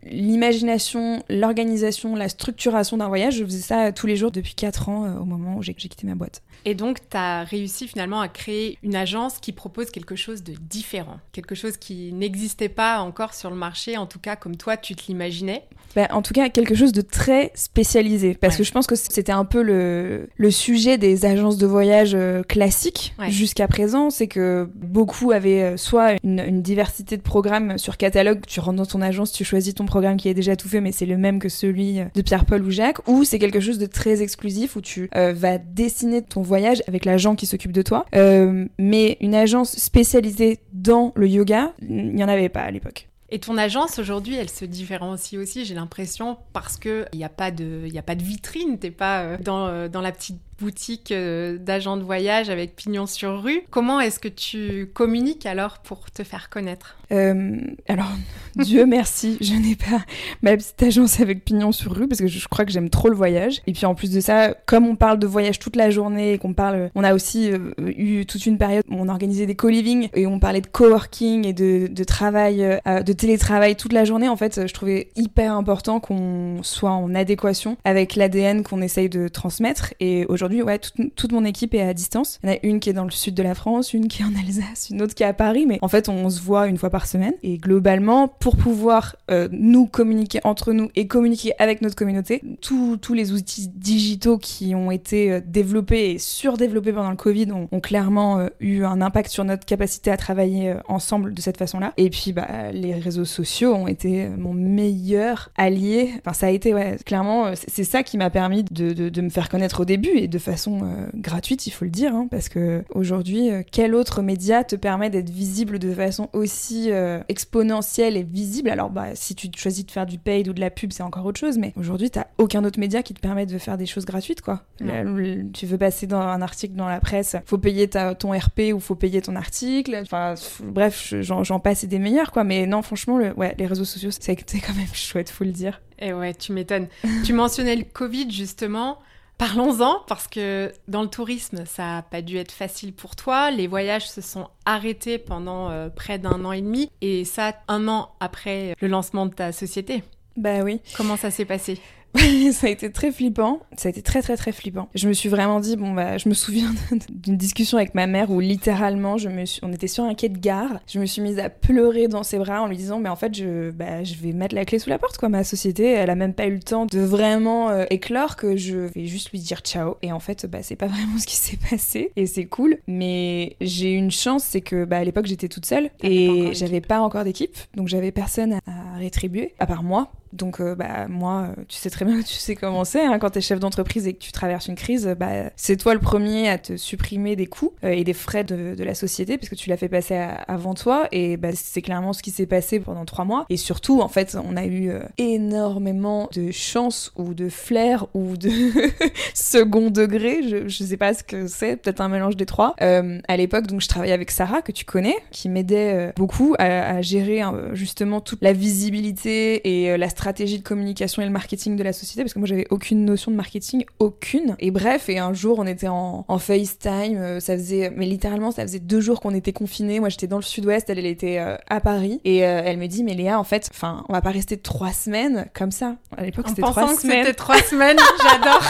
l'imagination, 0.04 1.22
l'organisation, 1.28 2.16
la 2.16 2.28
structuration 2.28 2.96
d'un 2.96 3.08
voyage, 3.08 3.36
je 3.36 3.44
faisais 3.44 3.60
ça 3.60 3.92
tous 3.92 4.06
les 4.06 4.16
jours 4.16 4.30
depuis 4.30 4.54
4 4.54 4.88
ans 4.88 5.04
euh, 5.04 5.18
au 5.18 5.24
moment 5.24 5.56
où 5.56 5.62
j'ai 5.62 5.74
quitté 5.74 6.06
ma 6.06 6.14
boîte. 6.14 6.42
Et 6.64 6.74
donc, 6.74 6.98
tu 7.10 7.16
as 7.16 7.42
réussi 7.42 7.88
finalement 7.88 8.20
à 8.20 8.28
créer 8.28 8.78
une 8.82 8.94
agence 8.94 9.38
qui 9.38 9.52
propose 9.52 9.90
quelque 9.90 10.14
chose 10.14 10.42
de 10.44 10.54
différent, 10.54 11.18
quelque 11.32 11.54
chose 11.54 11.76
qui 11.76 12.12
n'existait 12.12 12.68
pas 12.68 13.00
encore 13.00 13.34
sur 13.34 13.50
le 13.50 13.56
marché, 13.56 13.96
en 13.96 14.06
tout 14.06 14.20
cas 14.20 14.36
comme 14.36 14.56
toi 14.56 14.76
tu 14.76 14.94
te 14.94 15.06
l'imaginais. 15.08 15.64
Ben, 15.94 16.08
en 16.10 16.22
tout 16.22 16.32
cas, 16.34 16.48
quelque 16.48 16.74
chose 16.74 16.92
de 16.92 17.02
très 17.02 17.50
spécialisé, 17.54 18.34
parce 18.34 18.56
que 18.56 18.64
je 18.64 18.72
pense 18.72 18.86
que 18.86 18.94
c'était 18.94 19.32
un 19.32 19.44
peu 19.44 19.62
le, 19.62 20.28
le, 20.36 20.50
sujet 20.50 20.98
des 20.98 21.24
agences 21.24 21.56
de 21.56 21.66
voyage 21.66 22.12
euh, 22.14 22.42
classiques 22.42 23.14
jusqu'à 23.28 23.68
présent, 23.68 24.10
c'est 24.10 24.26
que 24.26 24.68
beaucoup 24.74 25.32
avaient 25.32 25.62
euh, 25.62 25.76
soit 25.76 26.16
une, 26.22 26.40
une 26.40 26.62
diversité 26.62 27.16
de 27.16 27.22
programmes 27.22 27.78
sur 27.78 27.96
catalogue, 27.96 28.40
tu 28.46 28.60
rentres 28.60 28.78
dans 28.78 28.86
ton 28.86 29.00
agence, 29.00 29.32
tu 29.32 29.44
choisis 29.44 29.74
ton 29.74 29.86
programme 29.86 30.16
qui 30.16 30.28
est 30.28 30.34
déjà 30.34 30.56
tout 30.56 30.68
fait, 30.68 30.80
mais 30.80 30.92
c'est 30.92 31.06
le 31.06 31.16
même 31.16 31.38
que 31.38 31.48
celui 31.48 32.00
de 32.14 32.22
Pierre-Paul 32.22 32.62
ou 32.62 32.70
Jacques, 32.70 33.06
ou 33.08 33.24
c'est 33.24 33.38
quelque 33.38 33.60
chose 33.60 33.78
de 33.78 33.86
très 33.86 34.22
exclusif 34.22 34.76
où 34.76 34.80
tu 34.80 35.08
euh, 35.16 35.32
vas 35.32 35.58
dessiner 35.58 36.22
ton 36.22 36.42
voyage 36.42 36.82
avec 36.88 37.04
l'agent 37.04 37.34
qui 37.34 37.46
s'occupe 37.46 37.72
de 37.72 37.82
toi. 37.82 38.06
Euh, 38.14 38.66
mais 38.78 39.16
une 39.20 39.34
agence 39.34 39.76
spécialisée 39.76 40.60
dans 40.72 41.12
le 41.14 41.28
yoga, 41.28 41.72
il 41.80 42.14
n'y 42.14 42.24
en 42.24 42.28
avait 42.28 42.48
pas 42.48 42.60
à 42.60 42.70
l'époque. 42.70 43.08
Et 43.34 43.38
ton 43.38 43.56
agence 43.56 43.98
aujourd'hui, 43.98 44.36
elle 44.36 44.50
se 44.50 44.66
différencie 44.66 45.40
aussi, 45.40 45.64
j'ai 45.64 45.74
l'impression, 45.74 46.36
parce 46.52 46.76
qu'il 46.76 47.08
n'y 47.14 47.24
a, 47.24 47.30
pas 47.30 47.50
de, 47.50 47.86
y 47.86 47.96
a 47.96 48.02
pas 48.02 48.14
de 48.14 48.22
vitrine, 48.22 48.78
t'es 48.78 48.90
pas 48.90 49.22
euh, 49.22 49.38
dans, 49.40 49.88
dans 49.88 50.02
la 50.02 50.12
petite 50.12 50.38
boutique 50.62 51.10
euh, 51.10 51.58
d'agents 51.58 51.96
de 51.96 52.02
voyage 52.02 52.48
avec 52.48 52.76
pignon 52.76 53.06
sur 53.06 53.42
rue. 53.42 53.62
Comment 53.70 54.00
est-ce 54.00 54.20
que 54.20 54.28
tu 54.28 54.88
communiques 54.94 55.44
alors 55.44 55.78
pour 55.80 56.10
te 56.10 56.22
faire 56.22 56.48
connaître? 56.48 56.96
Euh, 57.10 57.58
Alors, 57.88 58.12
Dieu 58.56 58.86
merci, 58.86 59.38
je 59.40 59.54
n'ai 59.54 59.76
pas 59.76 60.04
ma 60.40 60.56
petite 60.56 60.82
agence 60.82 61.20
avec 61.20 61.44
pignon 61.44 61.72
sur 61.72 61.92
rue 61.92 62.06
parce 62.06 62.20
que 62.20 62.28
je, 62.28 62.48
crois 62.48 62.64
que 62.64 62.70
j'aime 62.70 62.90
trop 62.90 63.08
le 63.08 63.16
voyage. 63.16 63.60
Et 63.66 63.72
puis 63.72 63.86
en 63.86 63.94
plus 63.94 64.10
de 64.12 64.20
ça, 64.20 64.54
comme 64.66 64.86
on 64.86 64.94
parle 64.94 65.18
de 65.18 65.26
voyage 65.26 65.58
toute 65.58 65.76
la 65.76 65.90
journée 65.90 66.34
et 66.34 66.38
qu'on 66.38 66.54
parle, 66.54 66.90
on 66.94 67.02
a 67.02 67.12
aussi 67.12 67.50
euh, 67.50 67.72
eu 67.78 68.24
toute 68.24 68.46
une 68.46 68.56
période 68.56 68.84
où 68.88 68.94
on 68.94 69.08
organisait 69.08 69.46
des 69.46 69.56
co-living 69.56 70.08
et 70.14 70.26
on 70.26 70.38
parlait 70.38 70.60
de 70.60 70.68
coworking 70.68 71.46
et 71.46 71.52
de, 71.52 71.88
de 71.88 72.04
travail, 72.04 72.80
de 72.86 73.12
télétravail 73.22 73.76
toute 73.76 73.92
la 73.92 74.04
journée. 74.04 74.28
En 74.28 74.34
fait, 74.36 74.66
je 74.66 74.74
trouvais 74.74 75.10
hyper 75.14 75.54
important 75.54 76.00
qu'on 76.00 76.58
soit 76.62 76.90
en 76.90 77.14
adéquation 77.14 77.76
avec 77.84 78.16
l'ADN 78.16 78.64
qu'on 78.64 78.82
essaye 78.82 79.08
de 79.08 79.28
transmettre. 79.28 79.94
Et 80.00 80.26
aujourd'hui, 80.26 80.60
ouais, 80.60 80.80
toute, 80.80 81.14
toute 81.14 81.30
mon 81.30 81.44
équipe 81.44 81.72
est 81.72 81.82
à 81.82 81.94
distance. 81.94 82.40
Il 82.42 82.50
y 82.50 82.52
en 82.52 82.56
a 82.56 82.58
une 82.64 82.80
qui 82.80 82.90
est 82.90 82.92
dans 82.92 83.04
le 83.04 83.12
sud 83.12 83.34
de 83.34 83.42
la 83.44 83.54
France, 83.54 83.94
une 83.94 84.08
qui 84.08 84.22
est 84.22 84.24
en 84.24 84.34
Alsace, 84.34 84.90
une 84.90 85.02
autre 85.02 85.14
qui 85.14 85.22
est 85.22 85.26
à 85.26 85.34
Paris, 85.34 85.66
mais 85.68 85.78
en 85.82 85.88
fait, 85.88 86.08
on 86.08 86.28
se 86.30 86.40
voit 86.40 86.66
une 86.66 86.78
fois 86.78 86.90
par 86.90 87.06
semaine. 87.06 87.34
Et 87.44 87.58
globalement, 87.58 88.26
pour 88.26 88.56
pouvoir 88.56 89.14
euh, 89.30 89.48
nous 89.52 89.86
communiquer 89.86 90.40
entre 90.42 90.72
nous 90.72 90.90
et 90.96 91.06
communiquer 91.06 91.52
avec 91.60 91.80
notre 91.80 91.94
communauté, 91.94 92.42
tous 92.60 93.14
les 93.14 93.32
outils 93.32 93.68
digitaux 93.68 94.36
qui 94.36 94.74
ont 94.74 94.90
été 94.90 95.30
euh, 95.30 95.40
développés 95.46 96.10
et 96.10 96.18
surdéveloppés 96.18 96.92
pendant 96.92 97.10
le 97.10 97.16
Covid 97.16 97.52
ont, 97.52 97.80
clairement 97.80 98.40
euh, 98.40 98.48
eu 98.58 98.82
un 98.82 99.00
impact 99.00 99.30
sur 99.30 99.44
notre 99.44 99.64
capacité 99.64 100.10
à 100.10 100.16
travailler 100.16 100.74
ensemble 100.88 101.34
de 101.34 101.40
cette 101.40 101.56
façon-là. 101.56 101.92
Et 101.96 102.10
puis, 102.10 102.32
bah, 102.32 102.72
les 102.72 102.94
réseaux 102.94 103.11
sociaux 103.24 103.74
ont 103.74 103.86
été 103.86 104.28
mon 104.28 104.52
meilleur 104.54 105.50
allié. 105.56 106.12
Enfin, 106.20 106.32
ça 106.32 106.46
a 106.46 106.50
été, 106.50 106.74
ouais, 106.74 106.96
clairement, 107.04 107.46
euh, 107.46 107.52
c'est 107.68 107.84
ça 107.84 108.02
qui 108.02 108.16
m'a 108.18 108.30
permis 108.30 108.64
de, 108.64 108.92
de, 108.92 109.08
de 109.08 109.20
me 109.20 109.28
faire 109.30 109.48
connaître 109.48 109.80
au 109.80 109.84
début 109.84 110.10
et 110.16 110.28
de 110.28 110.38
façon 110.38 110.80
euh, 110.82 111.06
gratuite, 111.14 111.66
il 111.66 111.70
faut 111.70 111.84
le 111.84 111.90
dire, 111.90 112.14
hein, 112.14 112.26
parce 112.30 112.48
que 112.48 112.82
aujourd'hui, 112.94 113.50
euh, 113.50 113.62
quel 113.70 113.94
autre 113.94 114.22
média 114.22 114.64
te 114.64 114.76
permet 114.76 115.10
d'être 115.10 115.30
visible 115.30 115.78
de 115.78 115.92
façon 115.92 116.28
aussi 116.32 116.90
euh, 116.90 117.20
exponentielle 117.28 118.16
et 118.16 118.22
visible? 118.22 118.70
Alors, 118.70 118.90
bah, 118.90 119.14
si 119.14 119.34
tu 119.34 119.48
choisis 119.56 119.84
de 119.86 119.90
faire 119.90 120.06
du 120.06 120.18
paid 120.18 120.48
ou 120.48 120.52
de 120.52 120.60
la 120.60 120.70
pub, 120.70 120.92
c'est 120.92 121.02
encore 121.02 121.26
autre 121.26 121.40
chose, 121.40 121.58
mais 121.58 121.72
aujourd'hui, 121.76 122.10
t'as 122.10 122.26
aucun 122.38 122.64
autre 122.64 122.78
média 122.80 123.02
qui 123.02 123.14
te 123.14 123.20
permet 123.20 123.46
de 123.46 123.58
faire 123.58 123.76
des 123.76 123.86
choses 123.86 124.04
gratuites, 124.04 124.40
quoi. 124.40 124.62
Non. 124.80 125.02
Le- 125.04 125.22
le- 125.22 125.50
tu 125.52 125.66
veux 125.66 125.78
passer 125.78 126.06
dans 126.06 126.20
un 126.20 126.40
article 126.42 126.74
dans 126.74 126.88
la 126.88 127.00
presse, 127.00 127.36
faut 127.46 127.58
payer 127.58 127.88
ta, 127.88 128.14
ton 128.14 128.30
RP 128.32 128.72
ou 128.74 128.80
faut 128.80 128.94
payer 128.94 129.20
ton 129.22 129.36
article. 129.36 129.98
Enfin, 130.02 130.34
bref, 130.64 131.06
je- 131.08 131.22
j'en 131.22 131.44
j'en 131.44 131.58
passe 131.60 131.84
et 131.84 131.86
des 131.86 131.98
meilleurs, 131.98 132.30
quoi. 132.32 132.44
Mais 132.44 132.66
non, 132.66 132.82
franchement, 132.82 133.01
le, 133.06 133.32
ouais, 133.32 133.54
les 133.58 133.66
réseaux 133.66 133.84
sociaux, 133.84 134.10
été 134.10 134.60
quand 134.60 134.74
même 134.74 134.86
chouette, 134.94 135.30
faut 135.30 135.44
le 135.44 135.52
dire. 135.52 135.80
Et 135.98 136.12
ouais, 136.12 136.34
tu 136.34 136.52
m'étonnes. 136.52 136.88
tu 137.24 137.32
mentionnais 137.32 137.76
le 137.76 137.84
Covid 137.84 138.30
justement. 138.30 138.98
Parlons-en 139.38 140.02
parce 140.06 140.28
que 140.28 140.72
dans 140.86 141.02
le 141.02 141.08
tourisme, 141.08 141.64
ça 141.66 141.82
n'a 141.82 142.02
pas 142.02 142.22
dû 142.22 142.36
être 142.36 142.52
facile 142.52 142.92
pour 142.92 143.16
toi. 143.16 143.50
Les 143.50 143.66
voyages 143.66 144.08
se 144.08 144.20
sont 144.20 144.48
arrêtés 144.66 145.18
pendant 145.18 145.70
euh, 145.70 145.88
près 145.88 146.18
d'un 146.18 146.44
an 146.44 146.52
et 146.52 146.60
demi 146.60 146.90
et 147.00 147.24
ça 147.24 147.56
un 147.66 147.88
an 147.88 148.14
après 148.20 148.76
le 148.80 148.88
lancement 148.88 149.26
de 149.26 149.34
ta 149.34 149.50
société. 149.50 150.04
Bah 150.36 150.60
oui. 150.62 150.80
Comment 150.96 151.16
ça 151.16 151.30
s'est 151.30 151.44
passé? 151.44 151.80
ça 152.52 152.66
a 152.66 152.70
été 152.70 152.90
très 152.92 153.10
flippant. 153.10 153.60
Ça 153.76 153.88
a 153.88 153.90
été 153.90 154.02
très 154.02 154.22
très 154.22 154.36
très 154.36 154.52
flippant. 154.52 154.88
Je 154.94 155.08
me 155.08 155.12
suis 155.12 155.28
vraiment 155.28 155.60
dit 155.60 155.76
bon 155.76 155.92
bah 155.92 156.18
je 156.18 156.28
me 156.28 156.34
souviens 156.34 156.72
d'une 157.08 157.36
discussion 157.36 157.78
avec 157.78 157.94
ma 157.94 158.06
mère 158.06 158.30
où 158.30 158.40
littéralement 158.40 159.16
je 159.16 159.28
me 159.28 159.44
suis, 159.44 159.60
on 159.62 159.72
était 159.72 159.86
sur 159.86 160.04
un 160.04 160.14
quai 160.14 160.28
de 160.28 160.38
gare. 160.38 160.80
Je 160.86 160.98
me 160.98 161.06
suis 161.06 161.22
mise 161.22 161.38
à 161.38 161.48
pleurer 161.48 162.08
dans 162.08 162.22
ses 162.22 162.38
bras 162.38 162.62
en 162.62 162.66
lui 162.66 162.76
disant 162.76 162.98
mais 162.98 163.08
en 163.08 163.16
fait 163.16 163.34
je 163.34 163.70
bah 163.70 164.04
je 164.04 164.14
vais 164.14 164.32
mettre 164.32 164.54
la 164.54 164.64
clé 164.64 164.78
sous 164.78 164.90
la 164.90 164.98
porte 164.98 165.16
quoi. 165.18 165.28
Ma 165.28 165.44
société 165.44 165.86
elle 165.86 166.10
a 166.10 166.14
même 166.14 166.34
pas 166.34 166.46
eu 166.46 166.54
le 166.54 166.62
temps 166.62 166.86
de 166.86 167.00
vraiment 167.00 167.70
euh, 167.70 167.84
éclore 167.90 168.36
que 168.36 168.56
je 168.56 168.78
vais 168.78 169.06
juste 169.06 169.30
lui 169.30 169.38
dire 169.38 169.60
ciao. 169.60 169.96
Et 170.02 170.12
en 170.12 170.20
fait 170.20 170.46
bah 170.46 170.58
c'est 170.62 170.76
pas 170.76 170.86
vraiment 170.88 171.18
ce 171.18 171.26
qui 171.26 171.36
s'est 171.36 171.58
passé 171.70 172.12
et 172.16 172.26
c'est 172.26 172.46
cool. 172.46 172.78
Mais 172.86 173.56
j'ai 173.60 173.92
une 173.92 174.10
chance 174.10 174.44
c'est 174.44 174.60
que 174.60 174.84
bah 174.84 174.98
à 174.98 175.04
l'époque 175.04 175.26
j'étais 175.26 175.48
toute 175.48 175.66
seule 175.66 175.90
et 176.02 176.50
j'avais 176.52 176.80
pas 176.80 177.00
encore 177.00 177.24
d'équipe 177.24 177.56
donc 177.74 177.88
j'avais 177.88 178.12
personne 178.12 178.54
à, 178.54 178.58
à 178.66 178.98
rétribuer 178.98 179.54
à 179.58 179.66
part 179.66 179.82
moi. 179.82 180.12
Donc, 180.32 180.60
euh, 180.60 180.74
bah, 180.74 181.06
moi, 181.08 181.48
euh, 181.50 181.62
tu 181.68 181.76
sais 181.76 181.90
très 181.90 182.04
bien, 182.04 182.20
tu 182.22 182.34
sais 182.34 182.56
comment 182.56 182.84
c'est, 182.84 183.04
hein, 183.04 183.18
quand 183.18 183.30
t'es 183.30 183.40
chef 183.40 183.60
d'entreprise 183.60 184.06
et 184.06 184.14
que 184.14 184.18
tu 184.18 184.32
traverses 184.32 184.66
une 184.66 184.74
crise, 184.74 185.14
bah, 185.18 185.50
c'est 185.56 185.76
toi 185.76 185.94
le 185.94 186.00
premier 186.00 186.48
à 186.48 186.58
te 186.58 186.76
supprimer 186.76 187.36
des 187.36 187.46
coûts 187.46 187.72
euh, 187.84 187.90
et 187.90 188.02
des 188.02 188.14
frais 188.14 188.42
de, 188.42 188.74
de 188.74 188.84
la 188.84 188.94
société, 188.94 189.36
parce 189.36 189.48
que 189.48 189.54
tu 189.54 189.68
l'as 189.68 189.76
fait 189.76 189.88
passer 189.88 190.14
avant 190.48 190.74
toi, 190.74 191.06
et 191.12 191.36
bah, 191.36 191.50
c'est 191.54 191.82
clairement 191.82 192.12
ce 192.12 192.22
qui 192.22 192.30
s'est 192.30 192.46
passé 192.46 192.80
pendant 192.80 193.04
trois 193.04 193.24
mois. 193.24 193.44
Et 193.50 193.56
surtout, 193.56 194.00
en 194.00 194.08
fait, 194.08 194.36
on 194.42 194.56
a 194.56 194.64
eu 194.64 194.90
énormément 195.18 196.28
de 196.34 196.50
chance 196.50 197.12
ou 197.16 197.34
de 197.34 197.48
flair 197.48 198.06
ou 198.14 198.36
de 198.36 198.50
second 199.34 199.90
degré, 199.90 200.42
je, 200.48 200.68
je 200.68 200.84
sais 200.84 200.96
pas 200.96 201.12
ce 201.12 201.22
que 201.22 201.46
c'est, 201.46 201.76
peut-être 201.76 202.00
un 202.00 202.08
mélange 202.08 202.36
des 202.36 202.46
trois. 202.46 202.74
À 202.78 203.36
l'époque, 203.36 203.66
donc, 203.66 203.80
je 203.80 203.88
travaillais 203.88 204.14
avec 204.14 204.30
Sarah, 204.30 204.62
que 204.62 204.72
tu 204.72 204.84
connais, 204.84 205.16
qui 205.30 205.48
m'aidait 205.48 206.12
beaucoup 206.16 206.54
à, 206.58 206.96
à 206.96 207.02
gérer 207.02 207.42
euh, 207.42 207.74
justement 207.74 208.20
toute 208.20 208.42
la 208.42 208.52
visibilité 208.52 209.82
et 209.82 209.96
la 209.96 210.08
stratégie 210.08 210.21
de 210.58 210.62
communication 210.62 211.22
et 211.22 211.24
le 211.24 211.30
marketing 211.30 211.76
de 211.76 211.82
la 211.82 211.92
société, 211.92 212.22
parce 212.22 212.34
que 212.34 212.38
moi, 212.38 212.46
j'avais 212.48 212.66
aucune 212.70 213.04
notion 213.04 213.30
de 213.30 213.36
marketing, 213.36 213.84
aucune. 213.98 214.56
Et 214.58 214.70
bref, 214.70 215.08
et 215.08 215.18
un 215.18 215.32
jour, 215.32 215.58
on 215.58 215.66
était 215.66 215.88
en, 215.88 216.24
en 216.28 216.38
FaceTime, 216.38 217.16
euh, 217.16 217.40
ça 217.40 217.56
faisait, 217.56 217.92
mais 217.94 218.06
littéralement, 218.06 218.50
ça 218.50 218.62
faisait 218.62 218.78
deux 218.78 219.00
jours 219.00 219.20
qu'on 219.20 219.34
était 219.34 219.52
confinés. 219.52 220.00
Moi, 220.00 220.08
j'étais 220.08 220.26
dans 220.26 220.36
le 220.36 220.42
sud-ouest, 220.42 220.88
elle, 220.90 220.98
elle 220.98 221.06
était 221.06 221.38
euh, 221.38 221.56
à 221.68 221.80
Paris, 221.80 222.20
et 222.24 222.46
euh, 222.46 222.62
elle 222.64 222.78
me 222.78 222.86
dit, 222.86 223.04
mais 223.04 223.14
Léa, 223.14 223.38
en 223.38 223.44
fait, 223.44 223.68
enfin, 223.72 224.04
on 224.08 224.12
va 224.12 224.20
pas 224.20 224.30
rester 224.30 224.56
trois 224.56 224.92
semaines 224.92 225.46
comme 225.54 225.70
ça. 225.70 225.96
À 226.16 226.24
l'époque, 226.24 226.46
c'était 226.48 226.62
trois 226.62 226.94
que 226.94 227.00
semaines. 227.00 227.24
c'était 227.24 227.34
trois 227.34 227.58
semaines, 227.58 227.98
j'adore. 228.22 228.62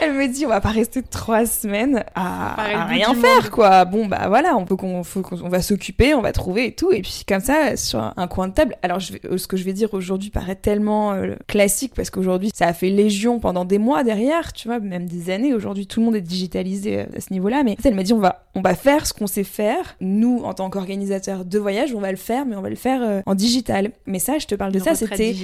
Elle 0.00 0.14
me 0.14 0.26
dit 0.26 0.46
on 0.46 0.48
va 0.48 0.60
pas 0.60 0.70
rester 0.70 1.00
trois 1.02 1.46
semaines 1.46 2.04
à, 2.16 2.86
rien 2.86 3.14
faire 3.14 3.42
monde. 3.42 3.50
quoi. 3.50 3.84
Bon 3.84 4.06
bah 4.06 4.24
voilà, 4.26 4.56
on 4.56 4.64
peut 4.64 4.74
qu'on 4.74 5.04
faut 5.04 5.22
qu'on 5.22 5.40
on 5.42 5.48
va 5.48 5.62
s'occuper, 5.62 6.12
on 6.14 6.20
va 6.20 6.32
trouver 6.32 6.66
et 6.66 6.74
tout 6.74 6.90
et 6.90 7.02
puis 7.02 7.22
comme 7.26 7.40
ça 7.40 7.76
sur 7.76 8.00
un, 8.00 8.12
un 8.16 8.26
coin 8.26 8.48
de 8.48 8.52
table. 8.52 8.74
Alors 8.82 8.98
je 8.98 9.12
vais, 9.12 9.38
ce 9.38 9.46
que 9.46 9.56
je 9.56 9.62
vais 9.62 9.72
dire 9.72 9.90
aujourd'hui 10.02 10.30
paraît 10.30 10.56
tellement 10.56 11.12
euh, 11.12 11.34
classique 11.46 11.92
parce 11.94 12.10
qu'aujourd'hui 12.10 12.50
ça 12.54 12.66
a 12.66 12.72
fait 12.72 12.90
légion 12.90 13.38
pendant 13.40 13.64
des 13.64 13.78
mois 13.78 14.04
derrière, 14.04 14.52
tu 14.52 14.68
vois, 14.68 14.80
même 14.80 15.06
des 15.06 15.30
années. 15.30 15.54
Aujourd'hui 15.54 15.86
tout 15.86 16.00
le 16.00 16.06
monde 16.06 16.16
est 16.16 16.20
digitalisé 16.20 17.00
euh, 17.00 17.04
à 17.16 17.20
ce 17.20 17.32
niveau-là, 17.32 17.62
mais 17.62 17.76
elle 17.84 17.94
m'a 17.94 18.02
dit 18.02 18.12
on 18.12 18.18
va 18.18 18.42
on 18.54 18.60
va 18.60 18.74
faire 18.74 19.06
ce 19.06 19.12
qu'on 19.12 19.26
sait 19.26 19.44
faire. 19.44 19.96
Nous 20.00 20.42
en 20.44 20.54
tant 20.54 20.68
qu'organisateurs 20.70 21.44
de 21.44 21.58
voyage, 21.58 21.94
on 21.94 22.00
va 22.00 22.10
le 22.10 22.16
faire, 22.16 22.44
mais 22.44 22.56
on 22.56 22.62
va 22.62 22.70
le 22.70 22.76
faire 22.76 23.02
euh, 23.02 23.20
en 23.26 23.34
digital. 23.34 23.92
Mais 24.06 24.18
ça, 24.18 24.38
je 24.38 24.46
te 24.46 24.54
parle 24.54 24.72
de 24.72 24.78
Une 24.78 24.84
ça, 24.84 24.94
c'était 24.94 25.34